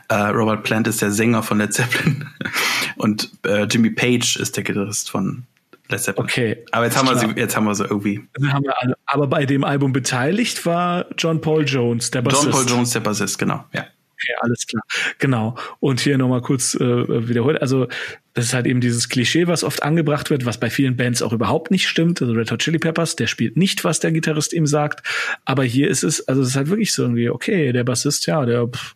Äh, 0.08 0.16
Robert 0.16 0.64
Plant 0.64 0.88
ist 0.88 1.02
der 1.02 1.12
Sänger 1.12 1.44
von 1.44 1.60
Led 1.60 1.74
Zeppelin 1.74 2.28
und 2.96 3.30
äh, 3.46 3.66
Jimmy 3.66 3.92
Page 3.92 4.36
ist 4.38 4.58
der 4.58 4.64
Gitarrist 4.64 5.12
von 5.12 5.44
Led 5.90 6.02
Zeppelin. 6.02 6.26
Okay. 6.26 6.66
Aber 6.72 6.86
jetzt 6.86 6.98
haben 6.98 7.08
wir 7.08 7.18
sie, 7.18 7.28
jetzt 7.40 7.56
haben 7.56 7.66
wir 7.66 7.76
sie 7.76 7.84
irgendwie. 7.84 8.28
Wir 8.40 8.52
haben 8.52 8.64
ja 8.64 8.74
alle. 8.78 8.96
Aber 9.06 9.28
bei 9.28 9.46
dem 9.46 9.64
Album 9.64 9.94
beteiligt 9.94 10.66
war 10.66 11.06
John 11.18 11.40
Paul 11.40 11.66
Jones, 11.66 12.10
der 12.10 12.24
Bassist. 12.24 12.46
John 12.46 12.52
Paul 12.52 12.66
Jones, 12.68 12.90
der 12.92 13.00
Bassist, 13.02 13.38
genau. 13.38 13.64
Ja. 13.74 13.86
Okay, 14.22 14.36
alles 14.42 14.68
klar. 14.68 14.84
Genau. 15.18 15.56
Und 15.80 16.00
hier 16.00 16.18
nochmal 16.18 16.42
kurz 16.42 16.76
äh, 16.76 17.28
wiederholt. 17.28 17.62
Also, 17.62 17.88
das 18.34 18.46
ist 18.46 18.54
halt 18.54 18.66
eben 18.66 18.80
dieses 18.80 19.10
Klischee, 19.10 19.48
was 19.48 19.64
oft 19.64 19.84
angebracht 19.84 20.30
wird, 20.30 20.46
was 20.46 20.60
bei 20.60 20.70
vielen 20.70 20.96
Bands 20.96 21.22
auch 21.22 21.34
überhaupt 21.34 21.70
nicht 21.70 21.88
stimmt. 21.88 22.22
Also 22.22 22.34
Red 22.34 22.52
Hot 22.52 22.60
Chili 22.60 22.80
Peppers, 22.80 23.16
der 23.16 23.28
spielt 23.28 23.58
nicht, 23.58 23.84
was 23.84 24.00
der 24.00 24.12
Gitarrist 24.12 24.54
ihm 24.54 24.66
sagt. 24.66 25.06
Aber 25.44 25.64
hier 25.64 25.90
ist 25.90 26.04
es, 26.04 26.28
also 26.28 26.42
es 26.42 26.50
ist 26.50 26.56
halt 26.56 26.70
wirklich 26.70 26.94
so 26.94 27.04
irgendwie, 27.04 27.30
okay, 27.30 27.74
der 27.74 27.84
Bassist, 27.84 28.26
ja, 28.28 28.46
der 28.46 28.68
pff, 28.68 28.96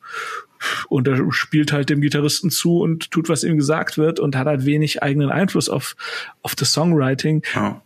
und 0.88 1.08
er 1.08 1.32
spielt 1.32 1.74
halt 1.74 1.90
dem 1.90 2.02
Gitarristen 2.02 2.50
zu 2.50 2.80
und 2.80 3.12
tut, 3.12 3.30
was 3.30 3.44
ihm 3.44 3.58
gesagt 3.58 3.98
wird 3.98 4.20
und 4.20 4.36
hat 4.36 4.48
halt 4.48 4.66
wenig 4.66 5.04
eigenen 5.04 5.30
Einfluss 5.30 5.70
auf, 5.70 5.96
auf 6.42 6.56
das 6.56 6.72
Songwriting 6.72 7.44
ja. 7.54 7.82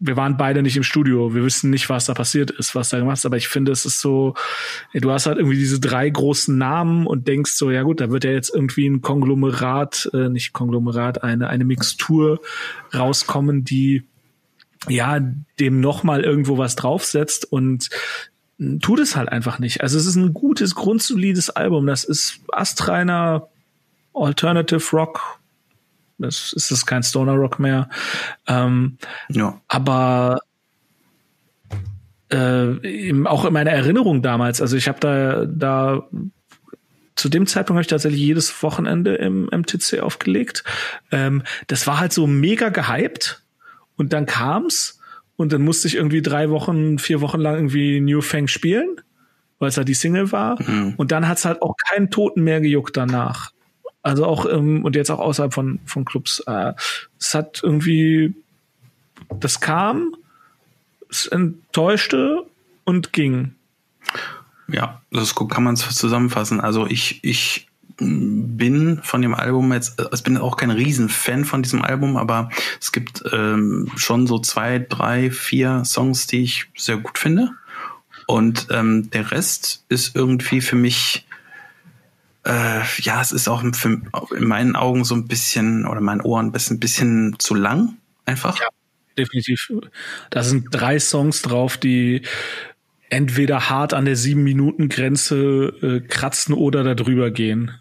Wir, 0.00 0.16
waren 0.16 0.36
beide 0.36 0.62
nicht 0.62 0.76
im 0.76 0.82
Studio. 0.82 1.34
Wir 1.34 1.44
wissen 1.44 1.70
nicht, 1.70 1.88
was 1.88 2.06
da 2.06 2.14
passiert 2.14 2.50
ist, 2.50 2.74
was 2.74 2.88
da 2.88 2.98
gemacht 2.98 3.18
ist. 3.18 3.26
Aber 3.26 3.36
ich 3.36 3.48
finde, 3.48 3.70
es 3.70 3.84
ist 3.84 4.00
so, 4.00 4.34
du 4.94 5.10
hast 5.10 5.26
halt 5.26 5.38
irgendwie 5.38 5.58
diese 5.58 5.78
drei 5.78 6.08
großen 6.08 6.56
Namen 6.56 7.06
und 7.06 7.28
denkst 7.28 7.52
so, 7.52 7.70
ja 7.70 7.82
gut, 7.82 8.00
da 8.00 8.10
wird 8.10 8.24
ja 8.24 8.30
jetzt 8.30 8.52
irgendwie 8.54 8.88
ein 8.88 9.02
Konglomerat, 9.02 10.10
äh, 10.12 10.28
nicht 10.28 10.52
Konglomerat, 10.52 11.22
eine, 11.22 11.48
eine 11.48 11.64
Mixtur 11.64 12.40
rauskommen, 12.94 13.64
die 13.64 14.04
ja 14.88 15.20
dem 15.58 15.80
nochmal 15.80 16.24
irgendwo 16.24 16.56
was 16.56 16.74
draufsetzt 16.74 17.50
und 17.50 17.90
mh, 18.58 18.78
tut 18.80 19.00
es 19.00 19.16
halt 19.16 19.28
einfach 19.28 19.58
nicht. 19.58 19.82
Also 19.82 19.98
es 19.98 20.06
ist 20.06 20.16
ein 20.16 20.32
gutes, 20.32 20.74
grundsolides 20.74 21.50
Album. 21.50 21.86
Das 21.86 22.04
ist 22.04 22.40
astreiner 22.50 23.48
Alternative 24.14 24.96
Rock. 24.96 25.39
Das 26.22 26.52
ist 26.52 26.70
es 26.70 26.86
kein 26.86 27.02
Stoner 27.02 27.34
Rock 27.34 27.58
mehr. 27.58 27.88
Ähm, 28.46 28.98
ja. 29.28 29.60
aber 29.68 30.40
äh, 32.30 33.12
auch 33.24 33.44
in 33.44 33.52
meiner 33.52 33.72
Erinnerung 33.72 34.22
damals, 34.22 34.60
also 34.60 34.76
ich 34.76 34.88
habe 34.88 35.00
da, 35.00 35.46
da 35.46 36.08
zu 37.16 37.28
dem 37.28 37.46
Zeitpunkt 37.46 37.76
habe 37.76 37.82
ich 37.82 37.88
tatsächlich 37.88 38.20
jedes 38.20 38.62
Wochenende 38.62 39.16
im 39.16 39.44
MTC 39.46 40.00
aufgelegt. 40.00 40.64
Ähm, 41.10 41.42
das 41.66 41.86
war 41.86 42.00
halt 42.00 42.12
so 42.12 42.26
mega 42.26 42.70
gehypt 42.70 43.42
und 43.96 44.12
dann 44.12 44.26
kam's 44.26 45.00
und 45.36 45.52
dann 45.52 45.62
musste 45.62 45.88
ich 45.88 45.96
irgendwie 45.96 46.22
drei 46.22 46.50
Wochen, 46.50 46.98
vier 46.98 47.20
Wochen 47.20 47.40
lang 47.40 47.56
irgendwie 47.56 48.00
New 48.00 48.20
Fang 48.20 48.46
spielen, 48.46 49.00
weil 49.58 49.68
es 49.68 49.76
halt 49.76 49.88
die 49.88 49.94
Single 49.94 50.32
war. 50.32 50.60
Mhm. 50.62 50.94
Und 50.96 51.12
dann 51.12 51.28
hat's 51.28 51.44
halt 51.44 51.62
auch 51.62 51.74
keinen 51.76 52.10
Toten 52.10 52.42
mehr 52.42 52.60
gejuckt 52.60 52.96
danach. 52.96 53.52
Also 54.02 54.24
auch, 54.26 54.46
ähm, 54.46 54.84
und 54.84 54.96
jetzt 54.96 55.10
auch 55.10 55.18
außerhalb 55.18 55.52
von, 55.52 55.78
von 55.84 56.04
Clubs. 56.04 56.40
Äh, 56.46 56.72
es 57.18 57.34
hat 57.34 57.60
irgendwie, 57.62 58.34
das 59.40 59.60
kam, 59.60 60.14
es 61.08 61.26
enttäuschte 61.26 62.46
und 62.84 63.12
ging. 63.12 63.54
Ja, 64.68 65.02
das 65.10 65.34
kann 65.34 65.64
man 65.64 65.76
zusammenfassen. 65.76 66.60
Also 66.60 66.86
ich, 66.86 67.20
ich 67.22 67.66
bin 68.00 69.00
von 69.02 69.20
dem 69.20 69.34
Album 69.34 69.72
jetzt, 69.72 69.98
also 69.98 70.10
ich 70.14 70.22
bin 70.22 70.38
auch 70.38 70.56
kein 70.56 70.70
Riesenfan 70.70 71.44
von 71.44 71.62
diesem 71.62 71.82
Album, 71.82 72.16
aber 72.16 72.48
es 72.80 72.92
gibt 72.92 73.22
ähm, 73.32 73.90
schon 73.96 74.26
so 74.26 74.38
zwei, 74.38 74.78
drei, 74.78 75.30
vier 75.30 75.84
Songs, 75.84 76.26
die 76.26 76.42
ich 76.42 76.66
sehr 76.76 76.96
gut 76.96 77.18
finde. 77.18 77.50
Und 78.26 78.68
ähm, 78.70 79.10
der 79.10 79.32
Rest 79.32 79.84
ist 79.88 80.16
irgendwie 80.16 80.60
für 80.60 80.76
mich, 80.76 81.26
äh, 82.44 82.80
ja, 82.98 83.20
es 83.20 83.32
ist 83.32 83.48
auch 83.48 83.62
für, 83.74 84.00
in 84.36 84.44
meinen 84.46 84.76
Augen 84.76 85.04
so 85.04 85.14
ein 85.14 85.26
bisschen, 85.26 85.86
oder 85.86 85.98
in 85.98 86.04
meinen 86.04 86.20
Ohren 86.22 86.46
ein 86.46 86.52
bisschen, 86.52 86.76
ein 86.76 86.80
bisschen 86.80 87.36
zu 87.38 87.54
lang, 87.54 87.96
einfach. 88.24 88.58
Ja. 88.58 88.68
Definitiv. 89.18 89.68
Da 90.30 90.42
sind 90.42 90.68
drei 90.70 90.98
Songs 90.98 91.42
drauf, 91.42 91.76
die 91.76 92.22
entweder 93.10 93.68
hart 93.68 93.92
an 93.92 94.04
der 94.04 94.16
sieben 94.16 94.44
Minuten 94.44 94.88
Grenze 94.88 95.74
äh, 95.82 96.00
kratzen 96.00 96.54
oder 96.54 96.94
darüber 96.94 97.30
gehen. 97.30 97.72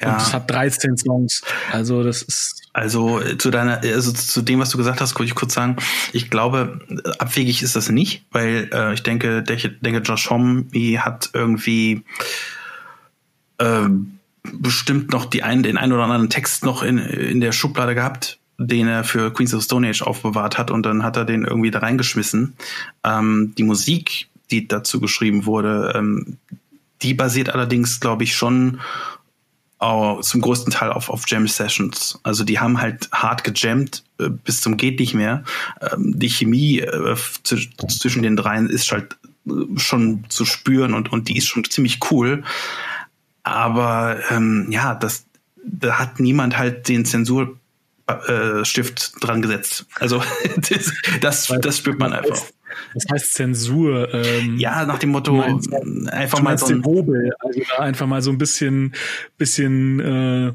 Ja. 0.00 0.12
Und 0.12 0.22
es 0.22 0.32
hat 0.32 0.50
13 0.50 0.96
Songs. 0.96 1.42
Also 1.72 2.04
das 2.04 2.22
ist. 2.22 2.62
Also 2.72 3.20
äh, 3.20 3.38
zu 3.38 3.50
deiner, 3.50 3.80
also 3.80 4.12
zu 4.12 4.42
dem, 4.42 4.60
was 4.60 4.70
du 4.70 4.78
gesagt 4.78 5.00
hast, 5.00 5.18
wollte 5.18 5.30
ich 5.30 5.34
kurz 5.34 5.54
sagen, 5.54 5.76
ich 6.12 6.30
glaube, 6.30 6.78
abwegig 7.18 7.62
ist 7.62 7.74
das 7.74 7.88
nicht, 7.88 8.26
weil 8.30 8.68
äh, 8.72 8.94
ich 8.94 9.02
denke, 9.02 9.42
ich 9.50 9.70
denke, 9.80 10.00
Josh 10.00 10.30
Homme 10.30 10.66
hat 10.98 11.30
irgendwie 11.32 12.04
äh, 13.58 13.88
bestimmt 14.42 15.10
noch 15.12 15.24
die 15.24 15.42
ein, 15.42 15.62
den 15.62 15.76
einen 15.76 15.92
oder 15.92 16.04
anderen 16.04 16.30
Text 16.30 16.64
noch 16.64 16.82
in, 16.82 16.98
in 16.98 17.40
der 17.40 17.52
Schublade 17.52 17.94
gehabt, 17.94 18.38
den 18.58 18.88
er 18.88 19.04
für 19.04 19.32
Queens 19.32 19.54
of 19.54 19.62
Stone 19.62 19.88
Age 19.88 20.02
aufbewahrt 20.02 20.58
hat 20.58 20.70
und 20.70 20.84
dann 20.84 21.02
hat 21.02 21.16
er 21.16 21.24
den 21.24 21.44
irgendwie 21.44 21.70
da 21.70 21.80
reingeschmissen. 21.80 22.54
Ähm, 23.04 23.54
die 23.58 23.64
Musik, 23.64 24.28
die 24.50 24.68
dazu 24.68 25.00
geschrieben 25.00 25.46
wurde, 25.46 25.92
ähm, 25.94 26.38
die 27.02 27.14
basiert 27.14 27.50
allerdings, 27.50 28.00
glaube 28.00 28.24
ich, 28.24 28.34
schon 28.34 28.80
uh, 29.82 30.20
zum 30.20 30.40
größten 30.40 30.72
Teil 30.72 30.90
auf, 30.90 31.10
auf 31.10 31.24
Jam 31.26 31.46
Sessions. 31.46 32.18
Also 32.22 32.44
die 32.44 32.58
haben 32.58 32.80
halt 32.80 33.10
hart 33.12 33.44
gejammt 33.44 34.02
äh, 34.18 34.30
bis 34.30 34.60
zum 34.60 34.76
geht 34.76 34.98
nicht 34.98 35.14
mehr. 35.14 35.44
Ähm, 35.80 36.18
die 36.18 36.30
Chemie 36.30 36.80
äh, 36.80 37.16
zwischen 37.42 38.22
den 38.22 38.36
dreien 38.36 38.68
ist 38.68 38.90
halt 38.90 39.16
äh, 39.46 39.78
schon 39.78 40.24
zu 40.28 40.44
spüren 40.44 40.94
und, 40.94 41.12
und 41.12 41.28
die 41.28 41.36
ist 41.36 41.48
schon 41.48 41.64
ziemlich 41.64 41.98
cool. 42.10 42.44
Aber 43.46 44.18
ähm, 44.30 44.66
ja, 44.70 44.96
das 44.96 45.24
da 45.64 45.98
hat 45.98 46.20
niemand 46.20 46.58
halt 46.58 46.88
den 46.88 47.04
Zensur 47.04 47.58
äh, 48.06 48.64
Stift 48.64 49.12
dran 49.20 49.40
gesetzt. 49.40 49.86
Also 49.94 50.22
das, 50.56 50.92
das, 51.20 51.52
das 51.60 51.78
spürt 51.78 51.98
man 51.98 52.12
einfach. 52.12 52.40
Das 52.94 53.04
heißt 53.10 53.34
Zensur. 53.34 54.12
Ähm, 54.12 54.58
ja, 54.58 54.84
nach 54.84 54.98
dem 54.98 55.10
Motto 55.10 55.32
meinst, 55.32 55.72
einfach 56.08 56.40
mal 56.42 56.58
so 56.58 56.66
ein 56.66 56.84
Hobel, 56.84 57.32
also 57.38 57.60
da 57.76 57.82
einfach 57.82 58.06
mal 58.06 58.20
so 58.20 58.30
ein 58.30 58.38
bisschen, 58.38 58.94
bisschen 59.38 60.00
äh, 60.00 60.52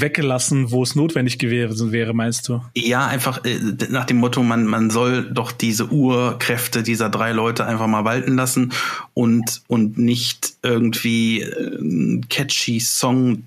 weggelassen, 0.00 0.70
wo 0.70 0.82
es 0.82 0.94
notwendig 0.94 1.38
gewesen 1.38 1.92
wäre, 1.92 2.14
meinst 2.14 2.48
du? 2.48 2.62
Ja, 2.74 3.06
einfach 3.06 3.44
äh, 3.44 3.58
nach 3.88 4.04
dem 4.04 4.18
Motto, 4.18 4.42
man, 4.42 4.66
man 4.66 4.90
soll 4.90 5.30
doch 5.32 5.52
diese 5.52 5.86
Urkräfte 5.88 6.82
dieser 6.82 7.08
drei 7.08 7.32
Leute 7.32 7.66
einfach 7.66 7.86
mal 7.86 8.04
walten 8.04 8.36
lassen 8.36 8.72
und, 9.14 9.62
und 9.68 9.98
nicht 9.98 10.54
irgendwie 10.62 11.42
äh, 11.42 12.20
catchy 12.28 12.80
Song 12.80 13.44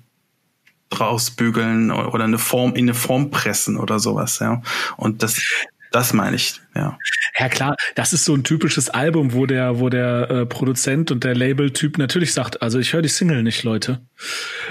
rausbügeln 0.98 1.90
oder 1.90 2.24
eine 2.24 2.38
Form 2.38 2.74
in 2.74 2.86
eine 2.86 2.94
Form 2.94 3.30
pressen 3.30 3.76
oder 3.76 4.00
sowas, 4.00 4.40
ja. 4.40 4.60
Und 4.96 5.22
das 5.22 5.40
das 5.90 6.12
meine 6.12 6.36
ich, 6.36 6.60
ja. 6.74 6.98
Ja 7.38 7.48
klar, 7.48 7.76
das 7.94 8.12
ist 8.12 8.24
so 8.24 8.34
ein 8.34 8.44
typisches 8.44 8.90
Album, 8.90 9.32
wo 9.32 9.46
der, 9.46 9.80
wo 9.80 9.88
der 9.88 10.30
äh, 10.30 10.46
Produzent 10.46 11.10
und 11.10 11.24
der 11.24 11.34
Label-Typ 11.34 11.98
natürlich 11.98 12.32
sagt, 12.32 12.62
also 12.62 12.78
ich 12.78 12.92
höre 12.92 13.02
die 13.02 13.08
Single 13.08 13.42
nicht, 13.42 13.64
Leute. 13.64 14.00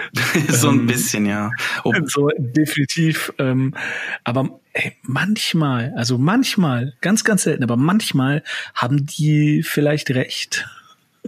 so 0.47 0.70
ein 0.70 0.80
ähm, 0.80 0.88
bisschen, 0.88 1.26
ja. 1.26 1.51
Oh. 1.84 1.93
So 2.05 2.30
definitiv. 2.38 3.34
Ähm, 3.38 3.76
aber 4.24 4.59
ey, 4.74 4.97
manchmal, 5.03 5.93
also 5.95 6.17
manchmal, 6.17 6.93
ganz, 7.01 7.24
ganz 7.24 7.43
selten, 7.43 7.63
aber 7.63 7.76
manchmal 7.76 8.43
haben 8.74 9.05
die 9.05 9.63
vielleicht 9.63 10.09
recht. 10.11 10.67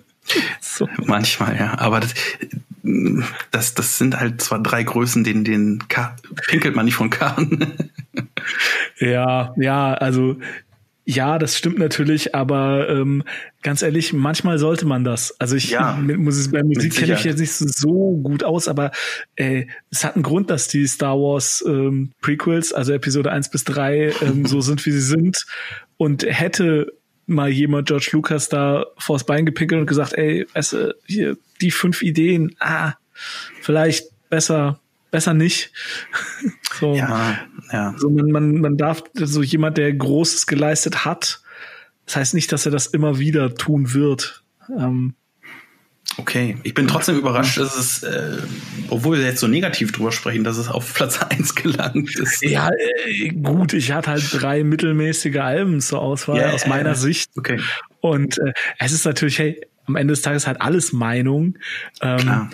so. 0.61 0.87
Manchmal, 0.97 1.57
ja. 1.57 1.77
Aber 1.77 1.99
das, 1.99 2.13
das, 3.51 3.73
das 3.73 3.97
sind 3.97 4.19
halt 4.19 4.41
zwar 4.41 4.61
drei 4.61 4.83
Größen, 4.83 5.23
denen 5.23 5.43
den 5.43 5.87
K 5.87 6.15
pinkelt 6.47 6.75
man 6.75 6.85
nicht 6.85 6.95
von 6.95 7.09
Kahn. 7.09 7.73
ja, 8.99 9.53
ja, 9.57 9.93
also 9.93 10.37
ja, 11.03 11.39
das 11.39 11.57
stimmt 11.57 11.79
natürlich, 11.79 12.35
aber 12.35 12.87
ähm, 12.89 13.23
ganz 13.63 13.81
ehrlich, 13.81 14.13
manchmal 14.13 14.59
sollte 14.59 14.85
man 14.85 15.03
das. 15.03 15.35
Also 15.39 15.55
ich 15.55 15.71
ja, 15.71 15.93
muss 15.93 16.37
es 16.37 16.51
bei 16.51 16.63
Musik 16.63 16.95
kenne 16.95 17.15
ich 17.15 17.23
jetzt 17.23 17.39
nicht 17.39 17.53
so, 17.53 17.65
so 17.67 18.17
gut 18.21 18.43
aus, 18.43 18.67
aber 18.67 18.91
äh, 19.35 19.65
es 19.89 20.05
hat 20.05 20.15
einen 20.15 20.23
Grund, 20.23 20.49
dass 20.49 20.67
die 20.67 20.85
Star 20.85 21.17
Wars 21.17 21.63
ähm, 21.67 22.11
Prequels, 22.21 22.71
also 22.71 22.93
Episode 22.93 23.31
1 23.31 23.49
bis 23.49 23.63
3, 23.63 24.13
ähm, 24.21 24.45
so 24.45 24.61
sind, 24.61 24.85
wie 24.85 24.91
sie 24.91 25.01
sind. 25.01 25.37
Und 25.97 26.23
hätte 26.23 26.93
mal 27.25 27.49
jemand 27.49 27.87
George 27.87 28.09
Lucas 28.13 28.49
da 28.49 28.85
vors 28.97 29.25
Bein 29.25 29.45
gepinkelt 29.45 29.81
und 29.81 29.87
gesagt, 29.87 30.13
ey, 30.13 30.47
weißt 30.53 30.73
du, 30.73 30.95
hier, 31.05 31.37
die 31.61 31.71
fünf 31.71 32.01
Ideen, 32.01 32.55
ah, 32.59 32.93
vielleicht 33.61 34.07
besser, 34.29 34.79
besser 35.11 35.33
nicht. 35.33 35.71
so, 36.79 36.95
ja, 36.95 37.39
ja. 37.71 37.95
So 37.97 38.09
man, 38.09 38.31
man, 38.31 38.55
man 38.55 38.77
darf, 38.77 39.03
so 39.13 39.41
jemand, 39.43 39.77
der 39.77 39.93
Großes 39.93 40.47
geleistet 40.47 41.05
hat, 41.05 41.41
das 42.05 42.15
heißt 42.15 42.33
nicht, 42.33 42.51
dass 42.51 42.65
er 42.65 42.71
das 42.71 42.87
immer 42.87 43.19
wieder 43.19 43.55
tun 43.55 43.93
wird. 43.93 44.43
Ähm, 44.69 45.13
Okay, 46.17 46.57
ich 46.63 46.73
bin 46.73 46.87
trotzdem 46.87 47.17
überrascht, 47.17 47.57
dass 47.57 47.77
es, 47.77 48.03
äh, 48.03 48.37
obwohl 48.89 49.17
wir 49.17 49.25
jetzt 49.25 49.39
so 49.39 49.47
negativ 49.47 49.91
drüber 49.91 50.11
sprechen, 50.11 50.43
dass 50.43 50.57
es 50.57 50.67
auf 50.67 50.93
Platz 50.93 51.21
1 51.21 51.55
gelangt 51.55 52.15
ist. 52.17 52.41
Ja, 52.41 52.69
äh, 53.05 53.29
gut, 53.29 53.73
ich 53.73 53.91
hatte 53.91 54.11
halt 54.11 54.23
drei 54.31 54.63
mittelmäßige 54.63 55.37
Alben 55.37 55.79
zur 55.79 56.01
Auswahl 56.01 56.37
yeah, 56.37 56.51
aus 56.51 56.67
meiner 56.67 56.95
Sicht. 56.95 57.31
Okay. 57.37 57.59
Und 58.01 58.37
äh, 58.39 58.53
es 58.79 58.91
ist 58.91 59.05
natürlich, 59.05 59.39
hey, 59.39 59.61
am 59.85 59.95
Ende 59.95 60.13
des 60.13 60.21
Tages 60.21 60.47
halt 60.47 60.61
alles 60.61 60.91
Meinung. 60.93 61.57
Ähm, 62.01 62.17
Klar. 62.17 62.49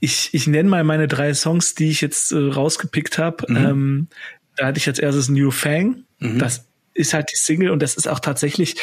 Ich, 0.00 0.30
ich 0.32 0.46
nenne 0.46 0.68
mal 0.68 0.84
meine 0.84 1.08
drei 1.08 1.34
Songs, 1.34 1.74
die 1.74 1.88
ich 1.90 2.00
jetzt 2.00 2.32
äh, 2.32 2.36
rausgepickt 2.36 3.18
habe. 3.18 3.44
Mhm. 3.48 3.56
Ähm, 3.56 4.08
da 4.56 4.66
hatte 4.66 4.78
ich 4.78 4.86
als 4.88 4.98
erstes 4.98 5.28
New 5.28 5.50
Fang. 5.50 6.04
Mhm. 6.18 6.38
Das 6.38 6.66
ist 6.96 7.14
halt 7.14 7.30
die 7.32 7.36
Single 7.36 7.70
und 7.70 7.82
das 7.82 7.94
ist 7.94 8.08
auch 8.08 8.20
tatsächlich 8.20 8.76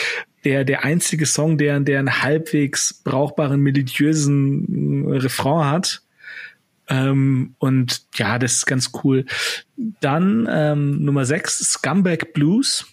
der, 0.43 0.63
der 0.63 0.83
einzige 0.83 1.25
Song, 1.25 1.57
der, 1.57 1.79
der 1.79 1.99
einen 1.99 2.21
halbwegs 2.21 2.93
brauchbaren, 2.93 3.59
melodiösen 3.59 5.11
äh, 5.11 5.17
Refrain 5.17 5.65
hat. 5.65 6.01
Ähm, 6.89 7.55
und 7.59 8.03
ja, 8.15 8.37
das 8.39 8.53
ist 8.53 8.65
ganz 8.65 8.91
cool. 9.03 9.25
Dann 10.01 10.47
ähm, 10.49 11.03
Nummer 11.03 11.25
6, 11.25 11.59
Scumbag 11.59 12.33
Blues. 12.33 12.85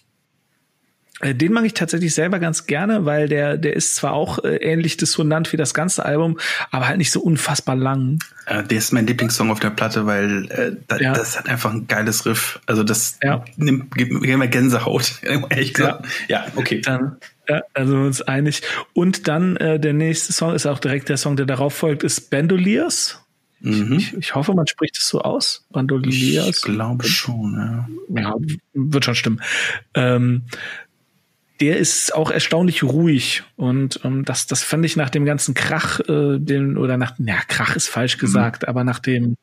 Äh, 1.21 1.35
den 1.35 1.53
mag 1.53 1.65
ich 1.65 1.73
tatsächlich 1.73 2.13
selber 2.13 2.39
ganz 2.39 2.65
gerne, 2.65 3.05
weil 3.05 3.27
der, 3.27 3.57
der 3.57 3.75
ist 3.75 3.95
zwar 3.95 4.13
auch 4.13 4.43
äh, 4.43 4.55
ähnlich 4.57 4.97
dissonant 4.97 5.51
wie 5.53 5.57
das 5.57 5.73
ganze 5.73 6.05
Album, 6.05 6.39
aber 6.71 6.87
halt 6.87 6.97
nicht 6.97 7.11
so 7.11 7.21
unfassbar 7.21 7.75
lang. 7.75 8.19
Äh, 8.45 8.63
der 8.63 8.77
ist 8.77 8.91
mein 8.91 9.07
Lieblingssong 9.07 9.51
auf 9.51 9.59
der 9.59 9.69
Platte, 9.69 10.05
weil 10.05 10.49
äh, 10.51 10.71
da, 10.87 10.97
ja. 10.97 11.13
das 11.13 11.37
hat 11.37 11.47
einfach 11.47 11.71
ein 11.71 11.87
geiles 11.87 12.25
Riff. 12.25 12.59
Also 12.65 12.83
das 12.83 13.19
ja. 13.21 13.45
nimmt, 13.55 13.95
gibt, 13.95 14.21
gibt 14.21 14.37
mir 14.37 14.47
Gänsehaut. 14.47 15.21
Ehrlich 15.49 15.73
gesagt. 15.73 16.05
Ja. 16.27 16.45
ja, 16.45 16.51
okay. 16.55 16.81
Dann, 16.81 17.17
ja, 17.47 17.61
also 17.73 17.93
wir 17.93 18.05
uns 18.05 18.21
einig. 18.21 18.61
Und 18.93 19.27
dann 19.27 19.57
äh, 19.57 19.79
der 19.79 19.93
nächste 19.93 20.33
Song 20.33 20.55
ist 20.55 20.65
auch 20.65 20.79
direkt 20.79 21.09
der 21.09 21.17
Song, 21.17 21.35
der 21.35 21.45
darauf 21.45 21.73
folgt, 21.73 22.03
ist 22.03 22.29
Bandoliers. 22.29 23.21
Mhm. 23.61 23.93
Ich, 23.93 24.13
ich, 24.17 24.35
hoffe, 24.35 24.53
man 24.53 24.65
spricht 24.65 24.97
es 24.97 25.07
so 25.07 25.21
aus. 25.21 25.65
Bandoliers. 25.69 26.47
Ich 26.47 26.61
glaube 26.63 27.05
schon, 27.05 27.53
ja. 28.09 28.21
Ja, 28.21 28.35
wird 28.73 29.05
schon 29.05 29.15
stimmen. 29.15 29.41
Ähm, 29.93 30.43
der 31.61 31.77
ist 31.77 32.13
auch 32.15 32.31
erstaunlich 32.31 32.83
ruhig 32.83 33.43
und 33.55 33.99
ähm, 34.03 34.25
das, 34.25 34.47
das 34.47 34.63
fand 34.63 34.83
ich 34.83 34.95
nach 34.95 35.11
dem 35.11 35.25
ganzen 35.25 35.53
Krach, 35.53 35.99
äh, 36.01 36.39
den, 36.39 36.75
oder 36.77 36.97
nach, 36.97 37.13
ja, 37.19 37.37
Krach 37.47 37.75
ist 37.75 37.87
falsch 37.87 38.17
mhm. 38.17 38.19
gesagt, 38.19 38.63
mhm. 38.63 38.69
aber 38.69 38.83
nach 38.83 38.99
dem, 38.99 39.35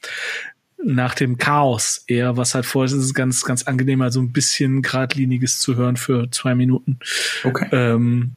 nach 0.82 1.14
dem 1.14 1.38
Chaos 1.38 2.04
eher, 2.08 2.36
was 2.36 2.54
halt 2.54 2.66
vorher 2.66 2.92
ist, 2.92 3.02
ist 3.02 3.14
ganz, 3.14 3.42
ganz 3.42 3.62
angenehm, 3.62 4.02
also 4.02 4.20
ein 4.20 4.32
bisschen 4.32 4.82
geradliniges 4.82 5.60
zu 5.60 5.76
hören 5.76 5.96
für 5.96 6.30
zwei 6.30 6.54
Minuten. 6.54 6.98
Okay. 7.44 7.68
Ähm, 7.72 8.34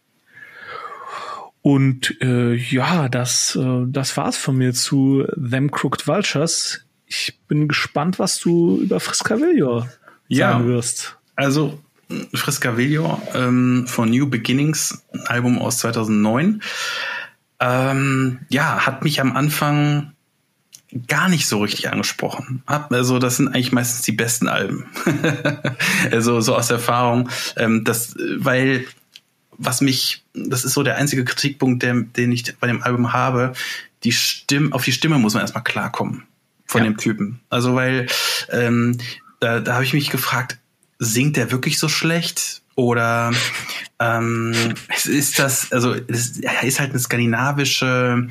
und 1.64 2.22
äh, 2.22 2.54
ja, 2.54 3.10
das, 3.10 3.56
äh, 3.56 3.86
das 3.88 4.16
war's 4.18 4.38
von 4.38 4.58
mir 4.58 4.74
zu 4.74 5.26
Them 5.36 5.72
Crooked 5.72 6.08
Vultures. 6.08 6.86
Ich 7.06 7.40
bin 7.48 7.68
gespannt, 7.68 8.20
was 8.20 8.40
du 8.40 8.80
über 8.82 9.00
Friscavillo 9.00 9.86
ja, 10.28 10.52
sagen 10.54 10.68
wirst. 10.68 11.18
Also 11.36 11.80
Friscavillo 12.34 13.22
ähm, 13.34 13.86
von 13.88 14.10
New 14.10 14.28
Beginnings, 14.28 15.04
ein 15.14 15.22
Album 15.28 15.60
aus 15.60 15.80
2009. 15.80 16.62
Ähm, 17.60 18.40
ja, 18.50 18.86
hat 18.86 19.04
mich 19.04 19.22
am 19.22 19.36
Anfang 19.36 20.14
gar 21.08 21.30
nicht 21.30 21.48
so 21.48 21.60
richtig 21.60 21.90
angesprochen. 21.90 22.64
Also 22.66 23.20
das 23.20 23.38
sind 23.38 23.48
eigentlich 23.48 23.72
meistens 23.72 24.02
die 24.02 24.12
besten 24.12 24.48
Alben. 24.48 24.88
also 26.12 26.42
so 26.42 26.56
aus 26.56 26.70
Erfahrung, 26.70 27.30
ähm, 27.56 27.84
das, 27.84 28.16
weil 28.38 28.86
was 29.58 29.82
mich, 29.82 30.24
das 30.34 30.66
ist 30.66 30.74
so 30.74 30.84
der 30.84 30.98
einzige 30.98 31.24
Kritikpunkt, 31.24 31.84
der, 31.84 31.94
den 31.94 32.32
ich 32.32 32.58
bei 32.58 32.68
dem 32.68 32.82
Album 32.82 33.14
habe. 33.14 33.54
Die 34.04 34.12
Stimme, 34.12 34.74
auf 34.74 34.84
die 34.84 34.92
Stimme 34.92 35.20
muss 35.20 35.36
man 35.36 35.42
erstmal 35.42 35.64
klarkommen 35.64 36.24
von 36.66 36.84
ja. 36.84 36.90
dem 36.90 36.98
Typen. 36.98 37.42
Also 37.50 37.76
weil 37.76 38.08
ähm, 38.50 38.98
da, 39.40 39.60
da 39.60 39.74
habe 39.76 39.84
ich 39.84 39.94
mich 39.94 40.10
gefragt, 40.10 40.58
singt 41.02 41.36
der 41.36 41.52
wirklich 41.52 41.80
so 41.80 41.90
schlecht? 41.90 42.62
Oder 42.76 43.34
ähm, 44.00 44.54
ist 45.04 45.40
das, 45.40 45.72
also 45.72 45.94
es 46.08 46.38
ist 46.38 46.80
halt 46.80 46.92
eine 46.92 47.00
skandinavische, 47.00 48.30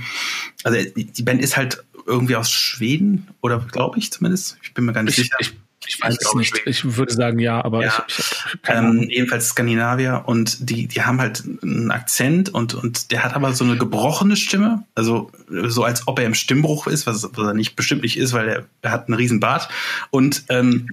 also 0.65 0.79
die 0.97 1.23
Band 1.23 1.43
ist 1.43 1.57
halt 1.57 1.85
irgendwie 2.07 2.37
aus 2.37 2.51
Schweden, 2.51 3.29
oder 3.43 3.59
glaube 3.59 3.99
ich 3.99 4.11
zumindest. 4.11 4.57
Ich 4.63 4.73
bin 4.73 4.87
mir 4.87 4.93
gar 4.93 5.03
nicht 5.03 5.19
ich, 5.19 5.25
sicher. 5.25 5.37
Ich, 5.41 5.53
Ich 5.87 6.01
weiß 6.01 6.17
es 6.21 6.35
nicht. 6.35 6.63
Ich 6.67 6.97
würde 6.97 7.13
sagen 7.13 7.39
ja, 7.39 7.63
aber 7.65 7.85
ja. 7.85 8.05
ich, 8.07 8.19
ich 8.19 8.25
ähm, 8.69 9.07
jedenfalls 9.11 9.49
Skandinavier 9.49 10.23
und 10.27 10.71
die, 10.71 10.87
die 10.87 11.03
haben 11.03 11.21
halt 11.21 11.43
einen 11.63 11.91
Akzent 11.91 12.49
und, 12.49 12.75
und 12.75 13.11
der 13.11 13.25
hat 13.25 13.35
aber 13.35 13.53
so 13.53 13.65
eine 13.65 13.77
gebrochene 13.77 14.37
Stimme, 14.37 14.85
also 14.95 15.31
so 15.49 15.85
als 15.85 16.07
ob 16.07 16.19
er 16.19 16.27
im 16.27 16.35
Stimmbruch 16.35 16.87
ist, 16.87 17.07
was, 17.07 17.29
was 17.35 17.47
er 17.47 17.55
nicht 17.55 17.77
bestimmt 17.77 18.03
nicht 18.03 18.17
ist, 18.17 18.33
weil 18.33 18.49
er, 18.49 18.67
er 18.83 18.91
hat 18.91 19.09
einen 19.09 19.15
riesen 19.15 19.41
Bart 19.41 19.69
und 20.11 20.45
ähm, 20.49 20.89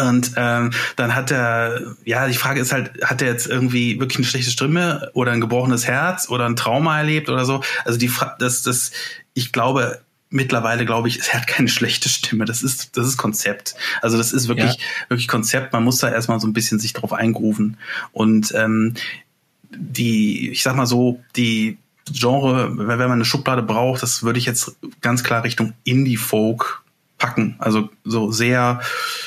Und 0.00 0.32
ähm, 0.36 0.70
dann 0.94 1.14
hat 1.14 1.32
er, 1.32 1.96
ja, 2.04 2.28
die 2.28 2.34
Frage 2.34 2.60
ist 2.60 2.72
halt, 2.72 2.92
hat 3.02 3.20
er 3.20 3.28
jetzt 3.28 3.48
irgendwie 3.48 3.98
wirklich 3.98 4.18
eine 4.18 4.26
schlechte 4.26 4.52
Stimme 4.52 5.10
oder 5.12 5.32
ein 5.32 5.40
gebrochenes 5.40 5.88
Herz 5.88 6.28
oder 6.28 6.46
ein 6.46 6.54
Trauma 6.54 6.98
erlebt 6.98 7.28
oder 7.28 7.44
so? 7.44 7.62
Also 7.84 7.98
die 7.98 8.08
Frage, 8.08 8.36
das, 8.38 8.62
das, 8.62 8.92
ich 9.34 9.50
glaube, 9.50 10.00
mittlerweile 10.30 10.86
glaube 10.86 11.08
ich, 11.08 11.20
er 11.28 11.40
hat 11.40 11.48
keine 11.48 11.68
schlechte 11.68 12.08
Stimme. 12.08 12.44
Das 12.44 12.62
ist, 12.62 12.96
das 12.96 13.08
ist 13.08 13.16
Konzept. 13.16 13.74
Also 14.00 14.16
das 14.16 14.32
ist 14.32 14.46
wirklich, 14.46 14.74
ja. 14.74 14.80
wirklich 15.08 15.26
Konzept. 15.26 15.72
Man 15.72 15.82
muss 15.82 15.98
da 15.98 16.10
erstmal 16.10 16.38
so 16.38 16.46
ein 16.46 16.52
bisschen 16.52 16.78
sich 16.78 16.92
drauf 16.92 17.12
eingrufen. 17.12 17.76
Und 18.12 18.52
ähm, 18.54 18.94
die, 19.70 20.50
ich 20.50 20.62
sag 20.62 20.76
mal 20.76 20.86
so, 20.86 21.20
die 21.34 21.78
Genre, 22.10 22.78
wenn 22.78 22.98
man 22.98 23.12
eine 23.12 23.24
Schublade 23.24 23.62
braucht, 23.62 24.02
das 24.02 24.22
würde 24.22 24.38
ich 24.38 24.46
jetzt 24.46 24.76
ganz 25.00 25.24
klar 25.24 25.42
Richtung 25.42 25.74
Indie-Folk 25.84 26.82
packen. 27.18 27.56
Also 27.58 27.90
so 28.04 28.30
sehr, 28.30 28.80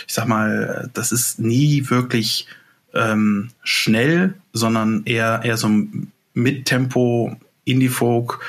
ich 0.07 0.13
sag 0.13 0.27
mal, 0.27 0.89
das 0.93 1.11
ist 1.11 1.39
nie 1.39 1.89
wirklich 1.89 2.47
ähm, 2.93 3.49
schnell, 3.63 4.35
sondern 4.53 5.03
eher 5.05 5.41
eher 5.43 5.57
so 5.57 5.67
ein 5.67 6.11
Mittempo 6.33 7.35
Indie-Folk, 7.65 8.39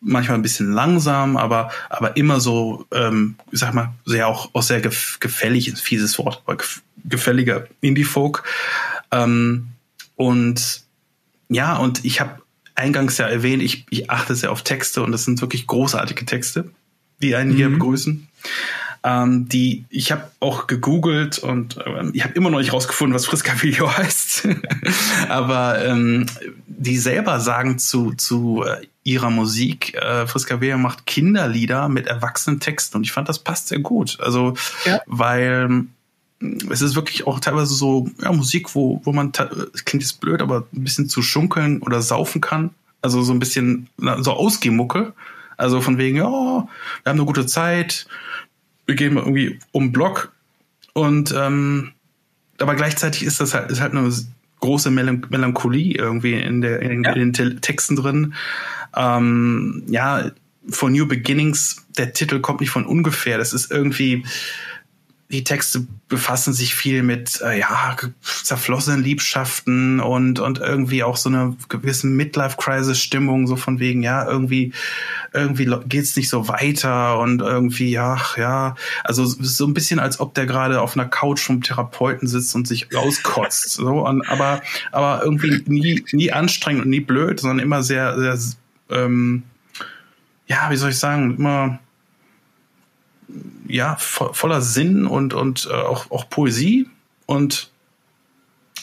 manchmal 0.00 0.38
ein 0.38 0.42
bisschen 0.42 0.72
langsam, 0.72 1.36
aber 1.36 1.70
aber 1.88 2.16
immer 2.16 2.40
so, 2.40 2.86
ähm, 2.92 3.36
ich 3.50 3.60
sag 3.60 3.74
mal, 3.74 3.94
sehr 4.04 4.28
auch 4.28 4.50
auch 4.54 4.62
sehr 4.62 4.80
gef 4.80 5.18
gefällig, 5.20 5.68
ein 5.68 5.76
fieses 5.76 6.18
Wort, 6.18 6.42
aber 6.46 6.58
gefälliger 7.04 7.66
Indie-Folk. 7.80 8.42
Ähm, 9.10 9.68
und 10.16 10.82
ja, 11.48 11.76
und 11.76 12.04
ich 12.04 12.20
habe 12.20 12.42
eingangs 12.74 13.18
ja 13.18 13.26
erwähnt, 13.26 13.62
ich, 13.62 13.86
ich 13.90 14.10
achte 14.10 14.34
sehr 14.34 14.52
auf 14.52 14.62
Texte 14.62 15.02
und 15.02 15.12
das 15.12 15.24
sind 15.24 15.40
wirklich 15.40 15.66
großartige 15.66 16.24
Texte, 16.26 16.70
die 17.20 17.34
einen 17.34 17.52
mhm. 17.52 17.56
hier 17.56 17.68
begrüßen. 17.70 18.27
Ähm, 19.04 19.48
die, 19.48 19.84
ich 19.90 20.10
habe 20.10 20.28
auch 20.40 20.66
gegoogelt 20.66 21.38
und 21.38 21.78
ähm, 21.86 22.10
ich 22.14 22.24
habe 22.24 22.34
immer 22.34 22.50
noch 22.50 22.58
nicht 22.58 22.72
rausgefunden, 22.72 23.14
was 23.14 23.26
Friska 23.26 23.62
Video 23.62 23.90
heißt. 23.96 24.48
Aber 25.28 25.84
ähm, 25.84 26.26
die 26.66 26.98
selber 26.98 27.38
sagen 27.40 27.78
zu, 27.78 28.12
zu 28.14 28.64
äh, 28.66 28.86
ihrer 29.04 29.30
Musik, 29.30 29.94
äh, 29.94 30.26
Friska 30.26 30.60
Video 30.60 30.78
macht 30.78 31.06
Kinderlieder 31.06 31.88
mit 31.88 32.08
erwachsenen 32.08 32.60
Texten 32.60 32.96
und 32.96 33.04
ich 33.04 33.12
fand, 33.12 33.28
das 33.28 33.38
passt 33.38 33.68
sehr 33.68 33.78
gut. 33.78 34.18
Also, 34.20 34.54
ja. 34.84 35.00
weil 35.06 35.86
es 36.70 36.82
ist 36.82 36.94
wirklich 36.94 37.26
auch 37.26 37.40
teilweise 37.40 37.74
so 37.74 38.08
ja, 38.22 38.32
Musik, 38.32 38.74
wo, 38.74 39.00
wo 39.04 39.12
man, 39.12 39.32
es 39.74 39.84
klingt 39.84 40.02
jetzt 40.02 40.20
blöd, 40.20 40.42
aber 40.42 40.66
ein 40.72 40.84
bisschen 40.84 41.08
zu 41.08 41.22
schunkeln 41.22 41.80
oder 41.82 42.02
saufen 42.02 42.40
kann. 42.40 42.70
Also 43.02 43.22
so 43.22 43.32
ein 43.32 43.38
bisschen 43.38 43.88
so 44.20 44.32
Ausgemucke. 44.32 45.14
Also 45.56 45.80
von 45.80 45.98
wegen, 45.98 46.18
ja, 46.18 46.24
wir 46.24 46.68
haben 47.06 47.18
eine 47.18 47.24
gute 47.24 47.46
Zeit, 47.46 48.06
wir 48.88 48.96
gehen 48.96 49.16
irgendwie 49.16 49.60
um 49.70 49.92
Block 49.92 50.32
und 50.94 51.32
ähm, 51.36 51.92
aber 52.60 52.74
gleichzeitig 52.74 53.22
ist 53.22 53.40
das 53.40 53.54
halt, 53.54 53.70
ist 53.70 53.80
halt 53.80 53.92
eine 53.92 54.10
große 54.60 54.90
Melancholie 54.90 55.94
irgendwie 55.96 56.34
in, 56.34 56.60
der, 56.60 56.82
in, 56.82 57.04
ja. 57.04 57.12
in 57.12 57.32
den 57.32 57.60
Texten 57.60 57.94
drin. 57.94 58.34
Ähm, 58.96 59.84
ja, 59.86 60.32
For 60.68 60.90
New 60.90 61.06
Beginnings, 61.06 61.86
der 61.96 62.12
Titel 62.12 62.40
kommt 62.40 62.60
nicht 62.60 62.70
von 62.70 62.84
ungefähr. 62.84 63.38
Das 63.38 63.52
ist 63.52 63.70
irgendwie, 63.70 64.24
die 65.30 65.44
Texte 65.44 65.86
befassen 66.08 66.54
sich 66.54 66.74
viel 66.74 67.02
mit 67.02 67.42
äh, 67.42 67.58
ja 67.58 67.96
zerflossenen 68.22 69.02
Liebschaften 69.02 70.00
und 70.00 70.40
und 70.40 70.58
irgendwie 70.58 71.04
auch 71.04 71.18
so 71.18 71.28
eine 71.28 71.54
gewissen 71.68 72.16
Midlife 72.16 72.56
Crisis 72.56 72.98
Stimmung 72.98 73.46
so 73.46 73.56
von 73.56 73.78
wegen 73.78 74.02
ja 74.02 74.26
irgendwie 74.26 74.72
irgendwie 75.34 75.70
geht's 75.86 76.16
nicht 76.16 76.30
so 76.30 76.48
weiter 76.48 77.18
und 77.18 77.42
irgendwie 77.42 77.98
ach 77.98 78.38
ja. 78.38 78.74
Also 79.04 79.26
so 79.26 79.66
ein 79.66 79.74
bisschen 79.74 79.98
als 79.98 80.18
ob 80.18 80.32
der 80.32 80.46
gerade 80.46 80.80
auf 80.80 80.96
einer 80.96 81.08
Couch 81.08 81.40
vom 81.40 81.62
Therapeuten 81.62 82.26
sitzt 82.26 82.54
und 82.54 82.66
sich 82.66 82.96
auskotzt 82.96 83.70
so. 83.72 84.06
Und, 84.06 84.26
aber 84.30 84.62
aber 84.92 85.22
irgendwie 85.22 85.62
nie 85.66 86.04
nie 86.12 86.32
anstrengend 86.32 86.84
und 86.84 86.90
nie 86.90 87.00
blöd 87.00 87.40
sondern 87.40 87.58
immer 87.58 87.82
sehr 87.82 88.18
sehr 88.18 88.38
ähm, 88.90 89.42
ja 90.46 90.70
wie 90.70 90.76
soll 90.76 90.90
ich 90.90 90.98
sagen 90.98 91.36
immer 91.36 91.80
ja, 93.66 93.96
vo 94.00 94.32
voller 94.32 94.62
Sinn 94.62 95.06
und, 95.06 95.34
und 95.34 95.68
äh, 95.70 95.74
auch, 95.74 96.10
auch 96.10 96.28
Poesie 96.28 96.88
und 97.26 97.70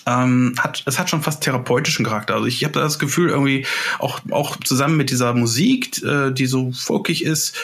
ähm, 0.06 0.54
hat, 0.60 0.84
es 0.86 1.00
hat 1.00 1.10
schon 1.10 1.24
fast 1.24 1.42
therapeutischen 1.42 2.06
Charakter. 2.06 2.36
Also 2.36 2.46
ich 2.46 2.64
habe 2.64 2.80
das 2.80 3.00
Gefühl, 3.00 3.30
irgendwie 3.30 3.66
auch, 3.98 4.20
auch 4.30 4.58
zusammen 4.58 4.98
mit 4.98 5.10
dieser 5.10 5.34
Musik, 5.34 6.04
äh, 6.04 6.32
die 6.32 6.46
so 6.46 6.72
folkig 6.72 7.24
ist, 7.24 7.58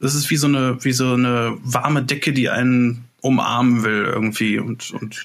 das 0.00 0.14
ist 0.14 0.28
wie 0.30 0.36
so 0.36 0.48
eine, 0.48 0.82
wie 0.84 0.92
so 0.92 1.12
eine 1.12 1.56
warme 1.62 2.02
Decke, 2.02 2.32
die 2.32 2.50
einen 2.50 3.04
umarmen 3.20 3.84
will 3.84 4.04
irgendwie 4.04 4.58
und, 4.58 4.90
und 4.90 5.24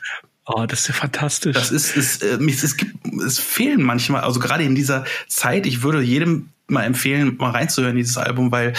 Oh, 0.51 0.65
das 0.65 0.81
ist 0.81 0.87
ja 0.87 0.93
fantastisch. 0.95 1.53
Das 1.53 1.69
ist, 1.69 1.95
ist 1.95 2.23
äh, 2.23 2.39
es 2.43 2.75
gibt, 2.75 2.95
es 3.23 3.37
fehlen 3.37 3.83
manchmal, 3.83 4.21
also 4.21 4.39
gerade 4.39 4.63
in 4.63 4.73
dieser 4.73 5.05
Zeit, 5.27 5.67
ich 5.67 5.83
würde 5.83 6.01
jedem 6.01 6.49
mal 6.69 6.83
empfehlen, 6.83 7.35
mal 7.37 7.51
reinzuhören, 7.51 7.95
dieses 7.95 8.17
Album, 8.17 8.51
weil, 8.51 8.73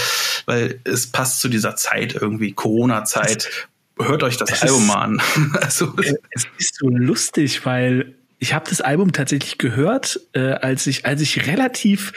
weil 0.46 0.80
es 0.84 1.06
passt 1.08 1.40
zu 1.40 1.48
dieser 1.48 1.76
Zeit 1.76 2.14
irgendwie, 2.14 2.52
Corona-Zeit. 2.52 3.68
Hört 3.98 4.22
euch 4.22 4.36
das 4.36 4.50
es 4.50 4.62
Album 4.62 4.82
ist, 4.82 4.86
mal 4.86 4.94
an. 4.94 5.22
also, 5.60 5.92
es 6.30 6.46
ist 6.58 6.76
so 6.76 6.88
lustig, 6.88 7.66
weil 7.66 8.14
ich 8.38 8.54
habe 8.54 8.68
das 8.68 8.80
Album 8.80 9.12
tatsächlich 9.12 9.58
gehört, 9.58 10.20
äh, 10.32 10.52
als 10.52 10.86
ich, 10.86 11.04
als 11.04 11.20
ich 11.20 11.46
relativ 11.46 12.12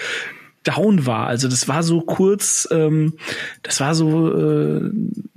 down 0.63 1.05
war. 1.05 1.27
Also 1.27 1.49
das 1.49 1.67
war 1.67 1.83
so 1.83 2.01
kurz, 2.01 2.67
ähm, 2.71 3.13
das 3.61 3.79
war 3.81 3.93
so 3.93 4.31
äh, 4.33 4.89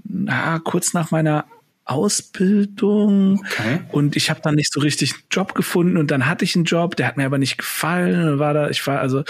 na, 0.05 0.59
kurz 0.61 0.95
nach 0.95 1.11
meiner 1.11 1.45
Ausbildung 1.87 3.39
okay. 3.39 3.81
und 3.93 4.17
ich 4.17 4.29
habe 4.29 4.41
dann 4.43 4.57
nicht 4.57 4.73
so 4.73 4.81
richtig 4.81 5.13
einen 5.13 5.23
Job 5.31 5.55
gefunden 5.55 5.97
und 5.97 6.11
dann 6.11 6.27
hatte 6.27 6.45
ich 6.45 6.57
einen 6.57 6.65
Job, 6.65 6.97
der 6.97 7.07
hat 7.07 7.17
mir 7.17 7.25
aber 7.25 7.39
nicht 7.39 7.59
gefallen, 7.59 8.39
war 8.39 8.55
da, 8.55 8.69
ich 8.69 8.87
war 8.87 9.01
also 9.01 9.23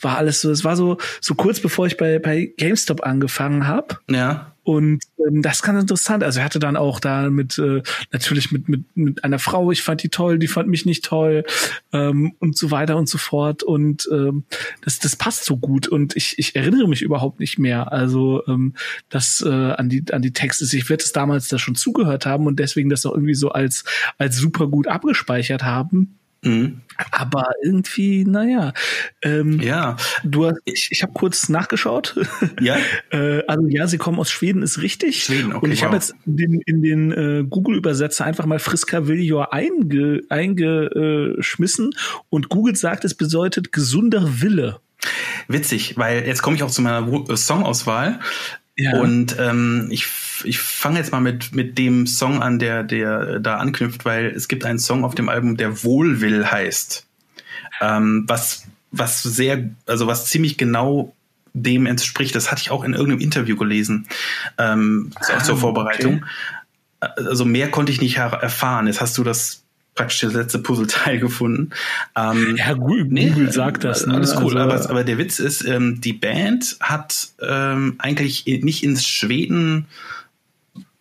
war 0.00 0.16
alles 0.16 0.40
so, 0.40 0.50
es 0.50 0.64
war 0.64 0.76
so 0.76 0.98
so 1.20 1.34
kurz 1.34 1.60
bevor 1.60 1.86
ich 1.86 1.96
bei 1.96 2.18
bei 2.18 2.52
GameStop 2.56 3.02
angefangen 3.02 3.66
habe. 3.66 3.98
Ja. 4.08 4.53
Und 4.64 5.04
ähm, 5.18 5.42
das 5.42 5.56
ist 5.56 5.62
ganz 5.62 5.80
interessant. 5.80 6.24
Also 6.24 6.40
er 6.40 6.44
hatte 6.44 6.58
dann 6.58 6.76
auch 6.76 6.98
da 6.98 7.30
mit 7.30 7.58
äh, 7.58 7.82
natürlich 8.12 8.50
mit, 8.50 8.68
mit, 8.68 8.84
mit 8.96 9.22
einer 9.22 9.38
Frau, 9.38 9.70
ich 9.70 9.82
fand 9.82 10.02
die 10.02 10.08
toll, 10.08 10.38
die 10.38 10.48
fand 10.48 10.68
mich 10.68 10.86
nicht 10.86 11.04
toll 11.04 11.44
ähm, 11.92 12.34
und 12.38 12.56
so 12.56 12.70
weiter 12.70 12.96
und 12.96 13.08
so 13.08 13.18
fort. 13.18 13.62
Und 13.62 14.08
ähm, 14.10 14.44
das, 14.82 14.98
das 14.98 15.16
passt 15.16 15.44
so 15.44 15.58
gut. 15.58 15.86
Und 15.86 16.16
ich, 16.16 16.38
ich 16.38 16.56
erinnere 16.56 16.88
mich 16.88 17.02
überhaupt 17.02 17.40
nicht 17.40 17.58
mehr. 17.58 17.92
Also 17.92 18.42
ähm, 18.48 18.74
das 19.10 19.44
äh, 19.46 19.50
an 19.50 19.88
die 19.88 20.04
an 20.10 20.22
die 20.22 20.32
Texte. 20.32 20.64
Ich 20.64 20.88
werde 20.88 21.04
es 21.04 21.12
damals 21.12 21.48
da 21.48 21.58
schon 21.58 21.74
zugehört 21.74 22.24
haben 22.24 22.46
und 22.46 22.58
deswegen 22.58 22.88
das 22.88 23.04
auch 23.04 23.12
irgendwie 23.12 23.34
so 23.34 23.50
als 23.50 23.84
als 24.18 24.36
super 24.36 24.66
gut 24.68 24.88
abgespeichert 24.88 25.62
haben. 25.62 26.18
Mhm. 26.44 26.80
Aber 27.10 27.50
irgendwie, 27.62 28.24
naja. 28.24 28.72
Ähm, 29.22 29.60
ja. 29.60 29.96
Du 30.22 30.46
hast, 30.46 30.58
ich, 30.64 30.88
ich 30.90 31.02
habe 31.02 31.12
kurz 31.12 31.48
nachgeschaut. 31.48 32.16
Ja. 32.60 32.76
äh, 33.10 33.42
also 33.46 33.66
ja, 33.68 33.86
sie 33.86 33.98
kommen 33.98 34.18
aus 34.18 34.30
Schweden, 34.30 34.62
ist 34.62 34.80
richtig. 34.80 35.24
Schweden, 35.24 35.52
okay. 35.52 35.64
Und 35.64 35.72
ich 35.72 35.80
wow. 35.80 35.86
habe 35.86 35.96
jetzt 35.96 36.14
in 36.26 36.36
den, 36.36 36.60
in 36.62 36.82
den 36.82 37.12
äh, 37.12 37.44
Google-Übersetzer 37.48 38.24
einfach 38.24 38.46
mal 38.46 38.58
Friska 38.58 39.08
Viljor 39.08 39.52
einge, 39.52 40.20
eingeschmissen 40.28 41.94
und 42.30 42.48
Google 42.48 42.76
sagt, 42.76 43.04
es 43.04 43.14
bedeutet 43.14 43.72
gesunder 43.72 44.40
Wille. 44.40 44.80
Witzig, 45.48 45.96
weil 45.98 46.26
jetzt 46.26 46.42
komme 46.42 46.56
ich 46.56 46.62
auch 46.62 46.70
zu 46.70 46.82
meiner 46.82 47.06
Songauswahl. 47.36 48.20
Ja. 48.76 48.98
Und 48.98 49.36
ähm, 49.38 49.88
ich, 49.90 50.06
ich 50.44 50.58
fange 50.58 50.98
jetzt 50.98 51.12
mal 51.12 51.20
mit, 51.20 51.54
mit 51.54 51.78
dem 51.78 52.06
Song 52.06 52.42
an, 52.42 52.58
der, 52.58 52.82
der 52.82 53.38
da 53.38 53.56
anknüpft, 53.58 54.04
weil 54.04 54.26
es 54.26 54.48
gibt 54.48 54.64
einen 54.64 54.78
Song 54.78 55.04
auf 55.04 55.14
dem 55.14 55.28
Album, 55.28 55.56
der 55.56 55.84
Wohlwill 55.84 56.46
heißt. 56.46 57.06
Ähm, 57.80 58.24
was, 58.26 58.66
was 58.90 59.22
sehr, 59.22 59.70
also 59.86 60.06
was 60.06 60.26
ziemlich 60.26 60.58
genau 60.58 61.14
dem 61.52 61.86
entspricht. 61.86 62.34
Das 62.34 62.50
hatte 62.50 62.62
ich 62.62 62.70
auch 62.70 62.84
in 62.84 62.92
irgendeinem 62.92 63.20
Interview 63.20 63.56
gelesen, 63.56 64.08
ähm, 64.58 65.12
ah, 65.16 65.42
zur 65.42 65.56
Vorbereitung. 65.56 66.24
Okay. 67.00 67.12
Also 67.28 67.44
mehr 67.44 67.70
konnte 67.70 67.92
ich 67.92 68.00
nicht 68.00 68.16
erfahren. 68.16 68.86
Jetzt 68.86 69.00
hast 69.00 69.16
du 69.18 69.24
das 69.24 69.63
praktisch 69.94 70.20
das 70.20 70.32
letzte 70.32 70.58
Puzzleteil 70.58 71.18
gefunden. 71.20 71.70
Ähm, 72.16 72.56
ja, 72.56 72.72
Google, 72.74 73.06
nee, 73.08 73.28
Google 73.30 73.52
sagt 73.52 73.84
das. 73.84 74.06
Ne? 74.06 74.14
Alles 74.14 74.34
cool. 74.36 74.56
Also, 74.56 74.58
aber, 74.58 74.90
aber, 74.90 75.04
der 75.04 75.18
Witz 75.18 75.38
ist, 75.38 75.64
ähm, 75.64 76.00
die 76.00 76.12
Band 76.12 76.76
hat 76.80 77.28
ähm, 77.40 77.94
eigentlich 77.98 78.46
nicht 78.46 78.82
ins 78.82 79.06
Schweden 79.06 79.86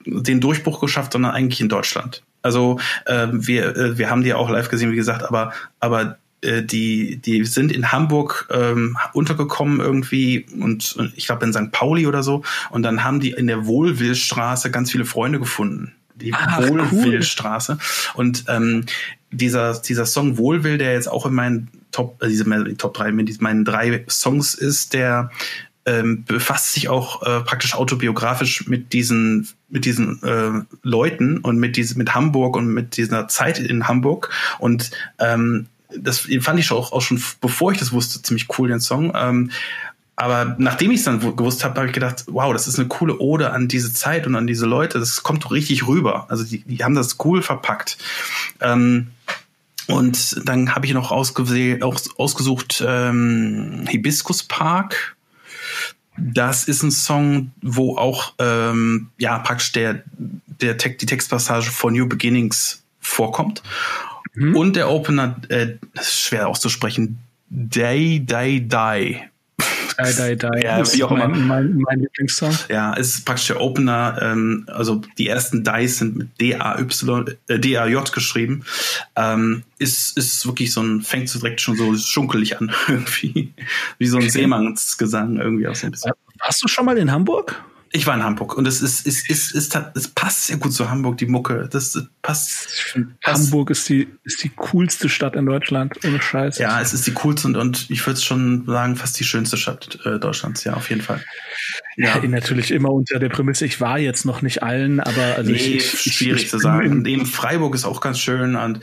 den 0.06 0.42
Durchbruch 0.42 0.82
geschafft, 0.82 1.14
sondern 1.14 1.32
eigentlich 1.32 1.62
in 1.62 1.70
Deutschland. 1.70 2.24
Also 2.42 2.80
ähm, 3.08 3.48
wir, 3.48 3.76
äh, 3.76 3.98
wir 3.98 4.10
haben 4.10 4.22
die 4.22 4.30
ja 4.30 4.36
auch 4.36 4.50
live 4.50 4.70
gesehen, 4.70 4.92
wie 4.92 4.98
gesagt, 4.98 5.24
aber, 5.24 5.54
aber 5.80 6.18
äh, 6.42 6.62
die, 6.62 7.18
die 7.18 7.46
sind 7.46 7.72
in 7.72 7.94
Hamburg 7.94 8.50
ähm, 8.52 8.98
untergekommen 9.14 9.80
irgendwie 9.80 10.46
und, 10.60 10.96
und 10.98 11.14
ich 11.16 11.26
glaube 11.26 11.46
in 11.46 11.54
St. 11.54 11.72
Pauli 11.72 12.06
oder 12.06 12.22
so. 12.22 12.44
Und 12.70 12.84
dann 12.84 13.06
haben 13.06 13.22
die 13.22 13.32
in 13.32 13.48
der 13.48 13.66
Wohlwillstraße 13.66 14.72
ganz 14.72 14.92
viele 14.92 15.06
Freunde 15.06 15.40
gefunden 15.40 15.94
die 16.16 16.34
Ach, 16.34 16.62
Wohlwillstraße. 16.62 17.78
Und 18.14 18.46
ähm, 18.48 18.86
dieser, 19.32 19.80
dieser 19.80 20.06
Song 20.06 20.38
Wohlwill, 20.38 20.78
der 20.78 20.94
jetzt 20.94 21.08
auch 21.10 21.26
in 21.26 21.34
meinen 21.34 21.70
Top, 21.92 22.22
äh, 22.22 22.28
diese 22.28 22.46
Top 22.78 22.94
3, 22.94 23.12
mit 23.12 23.42
meinen 23.42 23.66
drei 23.66 24.06
Songs 24.08 24.54
ist, 24.54 24.94
der 24.94 25.32
ähm, 25.86 26.24
befasst 26.24 26.74
sich 26.74 26.88
auch 26.88 27.24
äh, 27.24 27.42
praktisch 27.42 27.76
autobiografisch 27.76 28.68
mit 28.68 28.94
diesen 28.94 29.50
mit 29.70 29.86
diesen 29.86 30.24
äh, 30.24 30.62
Leuten 30.82 31.40
und 31.40 31.58
mit 31.58 31.76
diesem 31.76 31.98
mit 31.98 32.16
Hamburg 32.16 32.56
und 32.56 32.68
mit 32.68 32.96
dieser 32.96 33.28
Zeit 33.28 33.60
in 33.60 33.88
Hamburg. 33.88 34.30
Und 34.60 34.92
ähm, 35.20 35.68
das 35.96 36.28
fand 36.40 36.60
ich 36.60 36.72
auch, 36.72 36.92
auch 36.92 37.02
schon 37.02 37.22
bevor 37.42 37.72
ich 37.72 37.80
das 37.80 37.92
wusste 37.92 38.22
ziemlich 38.22 38.48
cool 38.58 38.70
den 38.70 38.80
Song. 38.80 39.12
Ähm, 39.16 39.52
aber 40.16 40.56
nachdem 40.60 40.92
ich 40.92 41.00
es 41.00 41.06
dann 41.06 41.20
gewusst 41.20 41.64
habe, 41.64 41.76
habe 41.76 41.88
ich 41.88 41.94
gedacht, 41.94 42.26
wow, 42.28 42.54
das 42.54 42.68
ist 42.68 42.78
eine 42.78 42.88
coole 42.88 43.20
Ode 43.20 43.52
an 43.52 43.68
diese 43.68 43.94
Zeit 43.94 44.28
und 44.28 44.36
an 44.36 44.48
diese 44.48 44.66
Leute. 44.66 45.00
Das 45.00 45.24
kommt 45.24 45.44
doch 45.44 45.52
richtig 45.52 45.88
rüber. 45.88 46.28
Also 46.30 46.44
die, 46.44 46.60
die 46.60 46.84
haben 46.84 46.96
das 46.96 47.18
cool 47.26 47.42
verpackt. 47.42 47.98
Ähm, 48.62 49.08
und 49.88 50.48
dann 50.48 50.76
habe 50.76 50.86
ich 50.86 50.94
noch 50.94 51.12
aus, 51.12 51.34
ausgesucht 52.18 52.84
ähm, 52.86 53.86
Hibiscus 53.90 54.44
Park 54.44 55.16
das 56.18 56.66
ist 56.66 56.84
ein 56.84 56.92
Song, 56.92 57.52
wo 57.62 57.98
auch 57.98 58.34
ähm, 58.40 59.10
ja 59.18 59.40
praktisch 59.40 59.72
der, 59.72 60.04
der 60.16 60.78
Text, 60.78 61.02
die 61.02 61.06
Textpassage 61.06 61.72
von 61.72 61.94
New 61.94 62.08
Beginnings 62.08 62.84
vorkommt. 63.00 63.64
Mhm. 64.36 64.56
Und 64.56 64.76
der 64.76 64.90
Opener, 64.90 65.42
äh, 65.50 65.76
das 65.94 66.10
ist 66.10 66.22
schwer 66.22 66.48
auszusprechen, 66.48 67.20
Day, 67.50 68.20
Day, 68.20 68.62
Die 68.62 69.22
Die, 70.00 70.16
Die, 70.16 70.38
Die. 70.38 70.64
Ja, 70.64 70.94
wie 70.94 71.04
auch 71.04 71.12
immer. 71.12 71.28
Mein, 71.28 71.48
mein, 71.48 71.78
mein 71.78 72.00
Lieblingssong. 72.00 72.58
Ja, 72.70 72.94
es 72.96 73.16
ist 73.16 73.26
praktisch 73.26 73.48
der 73.48 73.62
Opener. 73.62 74.18
Ähm, 74.22 74.66
also 74.68 75.02
die 75.18 75.28
ersten 75.28 75.64
Dice 75.64 76.00
sind 76.00 76.16
mit 76.16 76.42
D-A-Y, 76.42 77.26
äh, 77.48 77.60
D-A-J 77.60 78.14
geschrieben. 78.14 78.64
Ähm, 79.16 79.64
ist, 79.80 80.18
ist 80.18 80.46
wirklich 80.46 80.72
so 80.72 80.82
ein, 80.82 81.02
fängt 81.02 81.30
so 81.30 81.40
direkt 81.40 81.62
schon 81.62 81.76
so 81.76 81.96
schunkelig 81.98 82.60
an, 82.60 82.72
irgendwie. 82.88 83.54
Wie 83.98 84.08
so 84.08 84.18
ein 84.18 84.30
Seemannsgesang 84.30 85.38
irgendwie 85.38 85.68
auch 85.68 85.76
so 85.76 85.88
ein 85.88 85.92
bisschen. 85.92 86.14
Warst 86.40 86.64
du 86.64 86.68
schon 86.68 86.86
mal 86.86 86.98
in 86.98 87.12
Hamburg? 87.12 87.64
Ich 87.96 88.08
war 88.08 88.16
in 88.16 88.24
Hamburg 88.24 88.58
und 88.58 88.68
es 88.68 88.82
ist, 88.82 89.06
ist, 89.06 89.30
ist, 89.30 89.54
ist, 89.54 89.80
es 89.94 90.08
passt 90.08 90.48
sehr 90.48 90.58
gut 90.58 90.74
zu 90.74 90.90
Hamburg, 90.90 91.18
die 91.20 91.28
Mucke. 91.28 91.70
Das 91.72 91.96
passt. 92.24 92.96
Hamburg 93.24 93.70
ist 93.70 93.88
die, 93.88 94.08
ist 94.24 94.44
die 94.44 94.50
coolste 94.50 95.10
Stadt 95.10 95.36
in 95.36 95.46
Deutschland, 95.46 95.94
ohne 96.04 96.20
Scheiß. 96.20 96.58
Ja, 96.58 96.82
es 96.82 96.94
ist 96.94 97.06
die 97.06 97.14
coolste 97.14 97.48
und, 97.48 97.56
und 97.56 97.90
ich 97.92 98.06
würde 98.08 98.20
schon 98.20 98.66
sagen, 98.66 98.96
fast 98.96 99.20
die 99.20 99.24
schönste 99.24 99.58
Stadt 99.58 100.00
äh, 100.06 100.18
Deutschlands, 100.18 100.64
ja, 100.64 100.74
auf 100.74 100.90
jeden 100.90 101.04
Fall. 101.04 101.24
Ja. 101.96 102.20
natürlich 102.28 102.72
immer 102.72 102.90
unter 102.92 103.20
der 103.20 103.30
Prämisse, 103.30 103.66
ich 103.66 103.80
war 103.82 104.00
jetzt 104.00 104.26
noch 104.26 104.42
nicht 104.42 104.64
allen, 104.64 105.00
aber 105.00 105.36
also 105.38 105.52
nee, 105.52 105.58
ich, 105.58 106.06
ich, 106.06 106.16
schwierig 106.16 106.44
ich, 106.44 106.50
zu 106.50 106.60
sagen. 106.60 106.92
Und 106.92 107.08
eben 107.08 107.26
Freiburg 107.26 107.76
ist 107.76 107.86
auch 107.86 108.02
ganz 108.02 108.20
schön 108.20 108.56
und 108.56 108.80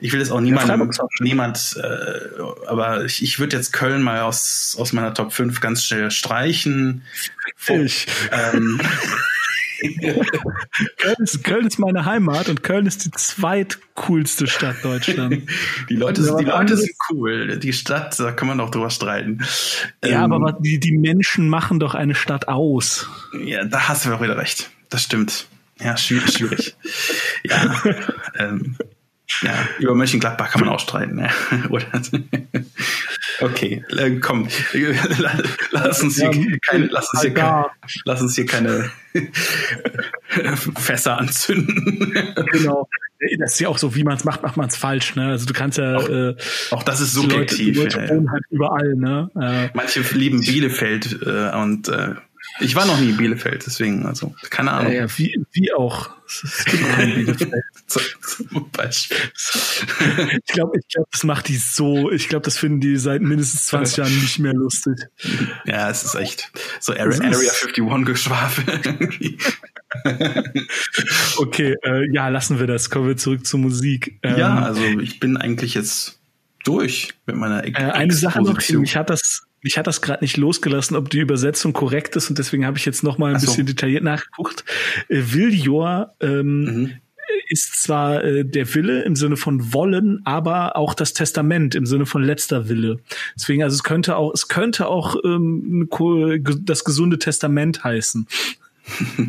ich 0.00 0.12
will 0.12 0.20
jetzt 0.20 0.30
auch 0.30 0.40
niemand, 0.40 0.68
ja, 0.68 1.06
niemand 1.20 1.76
äh, 1.82 2.42
aber 2.66 3.04
ich, 3.04 3.22
ich 3.22 3.38
würde 3.38 3.56
jetzt 3.56 3.72
Köln 3.72 4.02
mal 4.02 4.20
aus, 4.22 4.76
aus 4.78 4.92
meiner 4.92 5.14
Top 5.14 5.32
5 5.32 5.60
ganz 5.60 5.84
schnell 5.84 6.10
streichen. 6.10 7.02
Ich. 7.68 8.06
Ähm, 8.32 8.80
Köln, 10.98 11.16
ist, 11.18 11.44
Köln 11.44 11.66
ist 11.66 11.78
meine 11.78 12.04
Heimat 12.04 12.48
und 12.48 12.62
Köln 12.62 12.86
ist 12.86 13.04
die 13.04 13.10
zweitcoolste 13.10 14.46
Stadt 14.46 14.76
Deutschlands. 14.82 15.44
Die 15.88 15.96
Leute, 15.96 16.22
sind, 16.22 16.40
die 16.40 16.44
Leute 16.44 16.76
sind 16.76 16.92
cool. 17.10 17.58
Die 17.58 17.72
Stadt, 17.72 18.18
da 18.18 18.32
kann 18.32 18.48
man 18.48 18.60
auch 18.60 18.70
drüber 18.70 18.90
streiten. 18.90 19.44
Ja, 20.04 20.24
ähm, 20.24 20.32
aber 20.32 20.52
die, 20.52 20.80
die 20.80 20.92
Menschen 20.92 21.48
machen 21.48 21.78
doch 21.78 21.94
eine 21.94 22.14
Stadt 22.14 22.48
aus. 22.48 23.08
Ja, 23.44 23.64
da 23.64 23.88
hast 23.88 24.06
du 24.06 24.12
auch 24.12 24.22
wieder 24.22 24.36
recht. 24.36 24.70
Das 24.88 25.02
stimmt. 25.02 25.46
Ja, 25.80 25.96
schwierig. 25.96 26.32
schwierig. 26.32 26.76
ja, 27.44 27.82
ähm, 28.38 28.76
ja, 29.42 29.68
über 29.78 29.94
Mönchengladbach 29.94 30.50
kann 30.50 30.60
man 30.60 30.70
auch 30.70 30.80
streiten. 30.80 31.18
Ja. 31.24 31.30
okay, 33.40 33.84
äh, 33.96 34.16
komm, 34.16 34.48
lass 35.70 36.02
uns 36.02 36.16
hier, 36.16 36.30
keine, 36.60 36.86
lass 36.86 37.12
uns 37.12 37.22
hier, 37.22 37.34
keine, 37.34 37.66
lass 38.04 38.22
uns 38.22 38.34
hier 38.34 38.46
keine 38.46 38.90
Fässer 40.76 41.18
anzünden. 41.18 42.12
Genau. 42.52 42.88
Das 43.38 43.54
ist 43.54 43.60
ja 43.60 43.68
auch 43.68 43.78
so, 43.78 43.94
wie 43.94 44.04
man 44.04 44.16
es 44.16 44.24
macht, 44.24 44.42
macht 44.42 44.56
man 44.56 44.68
es 44.68 44.76
falsch. 44.76 45.14
Ne? 45.16 45.28
Also 45.28 45.46
du 45.46 45.54
kannst 45.54 45.78
ja 45.78 45.96
auch, 45.96 46.08
äh, 46.08 46.34
auch 46.70 46.82
das 46.82 47.00
ist 47.00 47.14
subjektiv. 47.14 47.74
Die 47.74 47.80
Leute, 47.80 47.98
die 47.98 48.00
Leute 48.00 48.14
wohnen 48.14 48.30
halt 48.30 48.44
überall. 48.50 48.94
Ne? 48.94 49.30
Äh, 49.40 49.70
Manche 49.74 50.00
lieben 50.14 50.40
Bielefeld 50.40 51.20
äh, 51.24 51.56
und 51.56 51.88
äh, 51.88 52.14
ich 52.60 52.76
war 52.76 52.86
noch 52.86 52.98
nie 53.00 53.10
in 53.10 53.16
Bielefeld, 53.16 53.66
deswegen, 53.66 54.06
also, 54.06 54.34
keine 54.50 54.72
Ahnung. 54.72 54.92
Ja, 54.92 55.02
ja 55.02 55.18
wie, 55.18 55.44
wie 55.52 55.72
auch. 55.72 56.10
Es 56.26 56.64
gibt 56.64 56.84
auch 56.84 56.98
in 56.98 57.14
Bielefeld. 57.14 57.64
Zum 57.86 58.70
Beispiel. 58.70 59.16
Ich 60.44 60.52
glaube, 60.52 60.78
ich 60.78 60.88
glaub, 60.88 61.10
das 61.10 61.24
macht 61.24 61.48
die 61.48 61.56
so, 61.56 62.10
ich 62.10 62.28
glaube, 62.28 62.44
das 62.44 62.56
finden 62.56 62.80
die 62.80 62.96
seit 62.96 63.22
mindestens 63.22 63.66
20 63.66 63.96
Jahren 63.98 64.14
nicht 64.20 64.38
mehr 64.38 64.54
lustig. 64.54 64.94
Ja, 65.64 65.90
es 65.90 66.04
ist 66.04 66.14
echt 66.14 66.52
so 66.80 66.92
Area, 66.92 67.18
Area 67.22 67.50
51 67.50 68.04
Geschwafel. 68.04 68.64
okay, 71.38 71.76
äh, 71.82 72.12
ja, 72.12 72.28
lassen 72.28 72.58
wir 72.58 72.66
das. 72.66 72.90
Kommen 72.90 73.08
wir 73.08 73.16
zurück 73.16 73.46
zur 73.46 73.60
Musik. 73.60 74.18
Ähm, 74.22 74.38
ja, 74.38 74.58
also 74.60 74.82
ich 75.00 75.20
bin 75.20 75.36
eigentlich 75.36 75.74
jetzt 75.74 76.20
durch 76.64 77.14
mit 77.26 77.36
meiner 77.36 77.64
äh, 77.64 77.74
Eine 77.74 78.14
Sache 78.14 78.42
noch, 78.42 78.58
mich 78.70 78.96
hat 78.96 79.10
das 79.10 79.42
mich 79.64 79.78
hat 79.78 79.86
das 79.86 80.02
gerade 80.02 80.22
nicht 80.22 80.36
losgelassen, 80.36 80.94
ob 80.94 81.08
die 81.08 81.18
Übersetzung 81.18 81.72
korrekt 81.72 82.14
ist 82.16 82.28
und 82.28 82.38
deswegen 82.38 82.66
habe 82.66 82.76
ich 82.76 82.84
jetzt 82.84 83.02
noch 83.02 83.16
mal 83.16 83.34
ein 83.34 83.40
so. 83.40 83.46
bisschen 83.46 83.66
detailliert 83.66 84.04
nachgeguckt. 84.04 84.64
Äh, 85.08 85.22
Viljor 85.24 86.14
ähm, 86.20 86.64
mhm. 86.64 86.90
ist 87.48 87.82
zwar 87.82 88.22
äh, 88.22 88.44
der 88.44 88.72
Wille 88.74 89.02
im 89.02 89.16
Sinne 89.16 89.38
von 89.38 89.72
wollen, 89.72 90.20
aber 90.24 90.76
auch 90.76 90.92
das 90.92 91.14
Testament 91.14 91.74
im 91.74 91.86
Sinne 91.86 92.04
von 92.04 92.22
letzter 92.22 92.68
Wille. 92.68 92.98
Deswegen, 93.36 93.62
also 93.62 93.74
es 93.74 93.82
könnte 93.82 94.16
auch, 94.16 94.32
es 94.34 94.48
könnte 94.48 94.86
auch 94.86 95.16
ähm, 95.24 95.88
das 96.60 96.84
gesunde 96.84 97.18
Testament 97.18 97.82
heißen. 97.82 98.28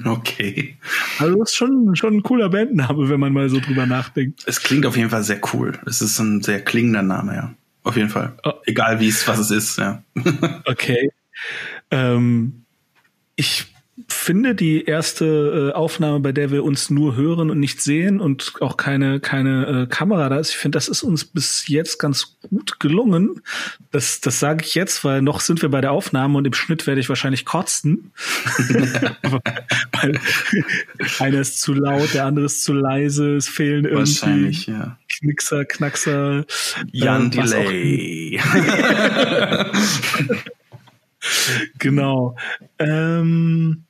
Okay. 0.04 0.76
Also 1.18 1.40
das 1.40 1.52
ist 1.52 1.56
schon, 1.56 1.96
schon 1.96 2.16
ein 2.16 2.24
cooler 2.24 2.50
Bandname, 2.50 3.08
wenn 3.08 3.22
man 3.22 3.32
mal 3.32 3.48
so 3.48 3.62
drüber 3.62 3.86
nachdenkt. 3.86 4.44
Es 4.46 4.62
klingt 4.62 4.86
auf 4.86 4.98
jeden 4.98 5.10
Fall 5.10 5.24
sehr 5.24 5.40
cool. 5.54 5.80
Es 5.86 6.02
ist 6.02 6.20
ein 6.20 6.44
sehr 6.44 6.62
klingender 6.62 7.04
Name, 7.04 7.36
ja. 7.36 7.56
Auf 7.86 7.96
jeden 7.96 8.10
Fall. 8.10 8.36
Oh. 8.44 8.54
Egal 8.66 9.00
wie 9.00 9.08
es, 9.08 9.28
was 9.28 9.38
es 9.38 9.52
ist, 9.52 9.78
ja. 9.78 10.04
okay. 10.66 11.12
Ähm, 11.92 12.66
ich 13.36 13.75
finde 14.26 14.56
die 14.56 14.86
erste 14.86 15.72
äh, 15.72 15.76
Aufnahme, 15.76 16.20
bei 16.20 16.32
der 16.32 16.50
wir 16.50 16.64
uns 16.64 16.90
nur 16.90 17.16
hören 17.16 17.52
und 17.52 17.60
nicht 17.60 17.80
sehen 17.80 18.20
und 18.20 18.54
auch 18.60 18.76
keine 18.76 19.20
keine 19.20 19.84
äh, 19.84 19.88
Kamera 19.88 20.30
da 20.30 20.40
ist. 20.40 20.50
Ich 20.50 20.58
finde, 20.58 20.78
das 20.78 20.88
ist 20.88 21.04
uns 21.04 21.26
bis 21.26 21.68
jetzt 21.68 22.00
ganz 22.00 22.40
gut 22.42 22.80
gelungen. 22.80 23.42
Das 23.92 24.22
das 24.22 24.40
sage 24.40 24.66
ich 24.66 24.74
jetzt, 24.74 25.04
weil 25.04 25.22
noch 25.22 25.42
sind 25.42 25.62
wir 25.62 25.70
bei 25.70 25.80
der 25.80 25.92
Aufnahme 25.92 26.40
und 26.40 26.48
im 26.48 26.54
Schnitt 26.54 26.88
werde 26.88 27.02
ich 27.02 27.08
wahrscheinlich 27.08 27.46
kotzen. 27.46 28.12
weil 30.02 30.20
einer 31.20 31.40
ist 31.40 31.62
zu 31.62 31.74
laut, 31.74 32.16
der 32.16 32.26
andere 32.26 32.46
ist 32.46 32.64
zu 32.64 32.74
leise, 32.74 33.36
es 33.36 33.48
fehlen 33.48 33.86
irgendwie 33.86 34.72
ja. 34.72 34.98
Knickser, 35.20 35.66
Knackser, 35.66 36.46
Jan 36.92 37.28
äh, 37.28 37.30
Delay. 37.30 38.42
genau. 41.78 42.36
Ähm, 42.80 43.85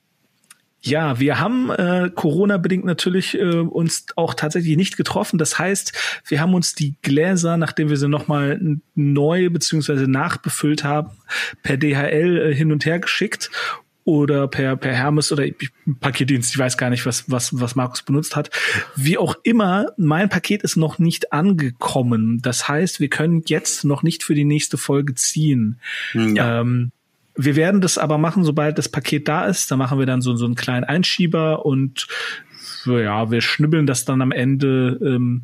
ja, 0.86 1.18
wir 1.20 1.40
haben 1.40 1.70
äh, 1.70 2.10
Corona-bedingt 2.14 2.84
natürlich 2.84 3.38
äh, 3.38 3.58
uns 3.58 4.06
auch 4.16 4.34
tatsächlich 4.34 4.76
nicht 4.76 4.96
getroffen. 4.96 5.38
Das 5.38 5.58
heißt, 5.58 5.92
wir 6.26 6.40
haben 6.40 6.54
uns 6.54 6.74
die 6.74 6.94
Gläser, 7.02 7.56
nachdem 7.56 7.88
wir 7.88 7.96
sie 7.96 8.08
nochmal 8.08 8.60
neu 8.94 9.50
beziehungsweise 9.50 10.08
nachbefüllt 10.08 10.84
haben, 10.84 11.10
per 11.62 11.76
DHL 11.76 12.50
äh, 12.50 12.54
hin 12.54 12.72
und 12.72 12.86
her 12.86 12.98
geschickt 12.98 13.50
oder 14.06 14.46
per, 14.46 14.76
per 14.76 14.94
Hermes 14.94 15.32
oder 15.32 15.44
Paketdienst. 16.00 16.52
Ich 16.52 16.58
weiß 16.58 16.78
gar 16.78 16.90
nicht, 16.90 17.04
was, 17.06 17.28
was, 17.28 17.58
was 17.60 17.74
Markus 17.74 18.02
benutzt 18.02 18.36
hat. 18.36 18.50
Wie 18.94 19.18
auch 19.18 19.34
immer, 19.42 19.88
mein 19.96 20.28
Paket 20.28 20.62
ist 20.62 20.76
noch 20.76 21.00
nicht 21.00 21.32
angekommen. 21.32 22.40
Das 22.40 22.68
heißt, 22.68 23.00
wir 23.00 23.08
können 23.08 23.42
jetzt 23.46 23.84
noch 23.84 24.04
nicht 24.04 24.22
für 24.22 24.36
die 24.36 24.44
nächste 24.44 24.78
Folge 24.78 25.16
ziehen. 25.16 25.80
Ja. 26.14 26.60
Ähm, 26.60 26.92
wir 27.36 27.56
werden 27.56 27.80
das 27.80 27.98
aber 27.98 28.18
machen, 28.18 28.44
sobald 28.44 28.78
das 28.78 28.88
Paket 28.88 29.28
da 29.28 29.44
ist. 29.44 29.70
Da 29.70 29.76
machen 29.76 29.98
wir 29.98 30.06
dann 30.06 30.22
so, 30.22 30.34
so 30.36 30.46
einen 30.46 30.54
kleinen 30.54 30.84
Einschieber 30.84 31.66
und 31.66 32.06
ja, 32.86 33.30
wir 33.30 33.40
schnibbeln 33.40 33.86
das 33.86 34.04
dann 34.04 34.22
am 34.22 34.32
Ende 34.32 34.98
ähm, 35.02 35.42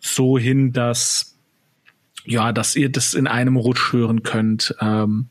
so 0.00 0.38
hin, 0.38 0.72
dass 0.72 1.36
ja, 2.24 2.52
dass 2.52 2.76
ihr 2.76 2.90
das 2.90 3.14
in 3.14 3.26
einem 3.26 3.56
Rutsch 3.56 3.92
hören 3.92 4.22
könnt. 4.22 4.74
Ähm, 4.80 5.28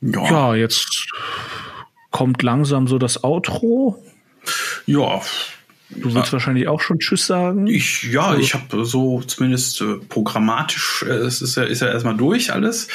ja. 0.00 0.30
ja, 0.30 0.54
jetzt 0.54 1.08
kommt 2.10 2.42
langsam 2.42 2.86
so 2.86 2.98
das 2.98 3.24
Outro. 3.24 4.02
Ja, 4.86 5.20
Du 5.90 6.14
willst 6.14 6.28
ja. 6.28 6.32
wahrscheinlich 6.32 6.68
auch 6.68 6.80
schon 6.80 6.98
Tschüss 6.98 7.26
sagen? 7.26 7.66
Ich, 7.66 8.04
ja, 8.04 8.26
also. 8.26 8.40
ich 8.40 8.54
habe 8.54 8.84
so 8.84 9.22
zumindest 9.22 9.80
äh, 9.80 9.94
programmatisch, 10.08 11.04
äh, 11.06 11.12
es 11.12 11.40
ist 11.40 11.56
ja, 11.56 11.64
ist 11.64 11.80
ja 11.80 11.88
erstmal 11.88 12.16
durch 12.16 12.52
alles. 12.52 12.88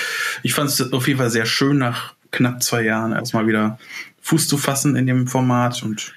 Ich 0.43 0.53
fand 0.53 0.69
es 0.69 0.93
auf 0.93 1.07
jeden 1.07 1.19
Fall 1.19 1.31
sehr 1.31 1.45
schön, 1.45 1.79
nach 1.79 2.13
knapp 2.31 2.61
zwei 2.61 2.83
Jahren 2.83 3.11
erstmal 3.13 3.47
wieder 3.47 3.79
Fuß 4.21 4.47
zu 4.47 4.57
fassen 4.57 4.95
in 4.95 5.07
dem 5.07 5.27
Format 5.27 5.81
und 5.83 6.13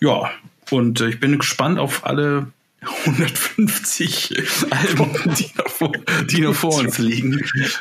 ja, 0.00 0.30
Und 0.70 1.00
äh, 1.00 1.08
ich 1.08 1.20
bin 1.20 1.38
gespannt 1.38 1.78
auf 1.78 2.06
alle 2.06 2.46
150 2.86 4.36
Alben, 4.70 5.34
die 5.34 5.50
noch 5.56 5.68
vor, 5.68 5.92
die 6.30 6.40
noch 6.40 6.54
vor 6.54 6.78
uns 6.78 6.98
liegen. 6.98 7.40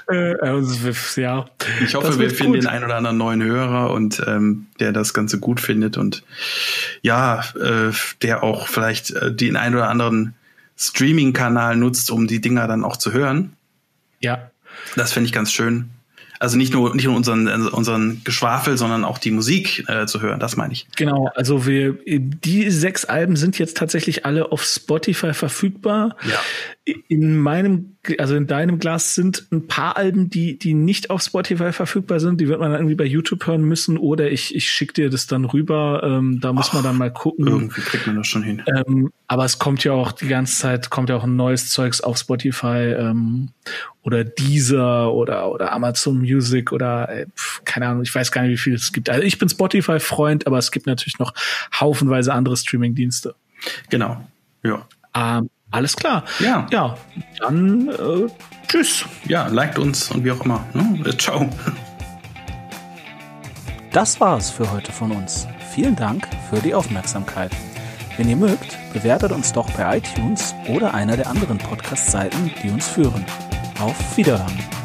Äh, 0.10 0.36
also, 0.36 0.92
ja. 1.20 1.46
Ich 1.84 1.96
hoffe, 1.96 2.20
wir 2.20 2.30
finden 2.30 2.54
gut. 2.54 2.64
den 2.64 2.70
einen 2.70 2.86
oder 2.86 2.96
anderen 2.96 3.18
neuen 3.18 3.44
Hörer 3.44 3.92
und 3.92 4.22
ähm, 4.28 4.68
der 4.80 4.92
das 4.92 5.14
Ganze 5.14 5.40
gut 5.40 5.60
findet 5.60 5.98
und 5.98 6.24
ja, 7.02 7.44
äh, 7.60 7.92
der 8.22 8.44
auch 8.44 8.68
vielleicht 8.68 9.12
äh, 9.12 9.34
den 9.34 9.56
einen 9.56 9.76
oder 9.76 9.90
anderen 9.90 10.34
Streaming-Kanal 10.78 11.76
nutzt, 11.76 12.12
um 12.12 12.28
die 12.28 12.42
Dinger 12.42 12.68
dann 12.68 12.84
auch 12.84 12.98
zu 12.98 13.14
hören. 13.14 13.54
Ja. 14.20 14.50
Das 14.96 15.14
finde 15.14 15.28
ich 15.28 15.34
ganz 15.34 15.52
schön. 15.52 15.90
Also 16.40 16.58
nicht 16.58 16.74
nur 16.74 16.96
nicht 16.96 17.06
nur 17.06 17.16
unseren 17.16 17.48
unseren 17.68 18.22
Geschwafel, 18.24 18.78
sondern 18.78 19.06
auch 19.06 19.18
die 19.18 19.32
Musik 19.32 19.86
äh, 19.88 20.06
zu 20.06 20.22
hören. 20.22 20.40
Das 20.40 20.56
meine 20.58 20.74
ich. 20.74 20.88
Genau. 20.96 21.30
Also 21.36 21.66
wir 21.66 21.98
die 22.06 22.70
sechs 22.70 23.06
Alben 23.06 23.36
sind 23.36 23.60
jetzt 23.60 23.78
tatsächlich 23.78 24.26
alle 24.26 24.52
auf 24.52 24.64
Spotify 24.64 25.34
verfügbar. 25.34 26.16
Ja. 26.30 26.94
In 27.08 27.38
meinem 27.38 27.93
also 28.18 28.36
in 28.36 28.48
deinem 28.48 28.80
Glas 28.80 29.16
sind 29.16 29.48
ein 29.52 29.68
paar 29.68 29.96
Alben, 29.96 30.30
die 30.30 30.58
die 30.58 30.74
nicht 30.74 31.10
auf 31.10 31.22
Spotify 31.22 31.72
verfügbar 31.72 32.20
sind. 32.20 32.42
Die 32.42 32.48
wird 32.48 32.60
man 32.60 32.72
dann 32.72 32.82
irgendwie 32.82 32.96
bei 32.96 33.06
YouTube 33.06 33.48
hören 33.48 33.64
müssen 33.64 33.98
oder 33.98 34.30
ich 34.30 34.54
ich 34.56 34.70
schicke 34.70 34.94
dir 34.94 35.10
das 35.10 35.28
dann 35.28 35.46
rüber. 35.46 36.02
Ähm, 36.04 36.40
da 36.42 36.52
muss 36.52 36.70
Ach, 36.70 36.74
man 36.76 36.84
dann 36.84 36.98
mal 36.98 37.12
gucken. 37.12 37.48
Irgendwie 37.48 37.82
kriegt 37.82 38.06
man 38.06 38.18
das 38.18 38.28
schon 38.28 38.44
hin. 38.44 38.62
Ähm, 38.68 39.12
aber 39.28 39.46
es 39.46 39.58
kommt 39.58 39.84
ja 39.84 39.94
auch 39.94 40.12
die 40.12 40.28
ganze 40.28 40.58
Zeit 40.58 40.90
kommt 40.90 41.10
ja 41.10 41.16
auch 41.16 41.24
ein 41.24 41.36
neues 41.36 41.70
Zeugs 41.70 42.02
auf 42.02 42.18
Spotify 42.18 42.94
ähm, 42.98 43.50
oder 44.02 44.26
Deezer 44.26 45.14
oder 45.14 45.50
oder 45.52 45.72
Amazon 45.72 46.20
Music 46.20 46.74
oder 46.74 47.10
äh, 47.10 47.26
keine 47.64 47.88
Ahnung. 47.88 48.04
Ich 48.04 48.14
weiß 48.14 48.32
gar 48.32 48.42
nicht, 48.42 48.52
wie 48.52 48.58
viel 48.58 48.74
es 48.74 48.92
gibt. 48.92 49.10
Also 49.10 49.24
ich 49.24 49.38
bin 49.40 49.48
Spotify 49.48 50.00
Freund, 50.00 50.46
aber 50.46 50.58
es 50.58 50.72
gibt 50.72 50.88
natürlich 50.88 51.20
noch 51.20 51.34
haufenweise 51.80 52.34
andere 52.34 52.58
Streaming 52.58 52.96
Dienste. 52.96 53.36
Genau. 53.90 54.28
Ja. 54.62 54.86
Ähm, 55.16 55.50
alles 55.74 55.96
klar. 55.96 56.24
Ja. 56.40 56.68
Ja, 56.72 56.96
dann 57.40 57.90
äh, 57.90 58.28
tschüss. 58.68 59.06
Ja, 59.26 59.48
liked 59.48 59.80
uns 59.80 60.12
und 60.12 60.24
wie 60.24 60.32
auch 60.32 60.46
immer. 60.46 60.64
Ne? 60.74 61.04
Äh, 61.06 61.18
ciao. 61.18 61.50
Das 63.92 64.20
war's 64.20 64.50
für 64.50 64.72
heute 64.72 64.92
von 64.92 65.12
uns. 65.12 65.48
Vielen 65.74 65.96
Dank 65.96 66.28
für 66.50 66.60
die 66.60 66.74
Aufmerksamkeit. 66.74 67.52
Wenn 68.18 68.30
ihr 68.30 68.36
mögt, 68.36 68.78
bewertet 68.94 69.32
uns 69.32 69.52
doch 69.54 69.70
bei 69.72 69.98
iTunes 69.98 70.54
oder 70.68 70.94
einer 70.94 71.18
der 71.18 71.28
anderen 71.28 71.58
Podcast-Seiten, 71.58 72.52
die 72.62 72.70
uns 72.70 72.88
führen. 72.88 73.26
Auf 73.80 74.18
Wiederhören. 74.18 74.83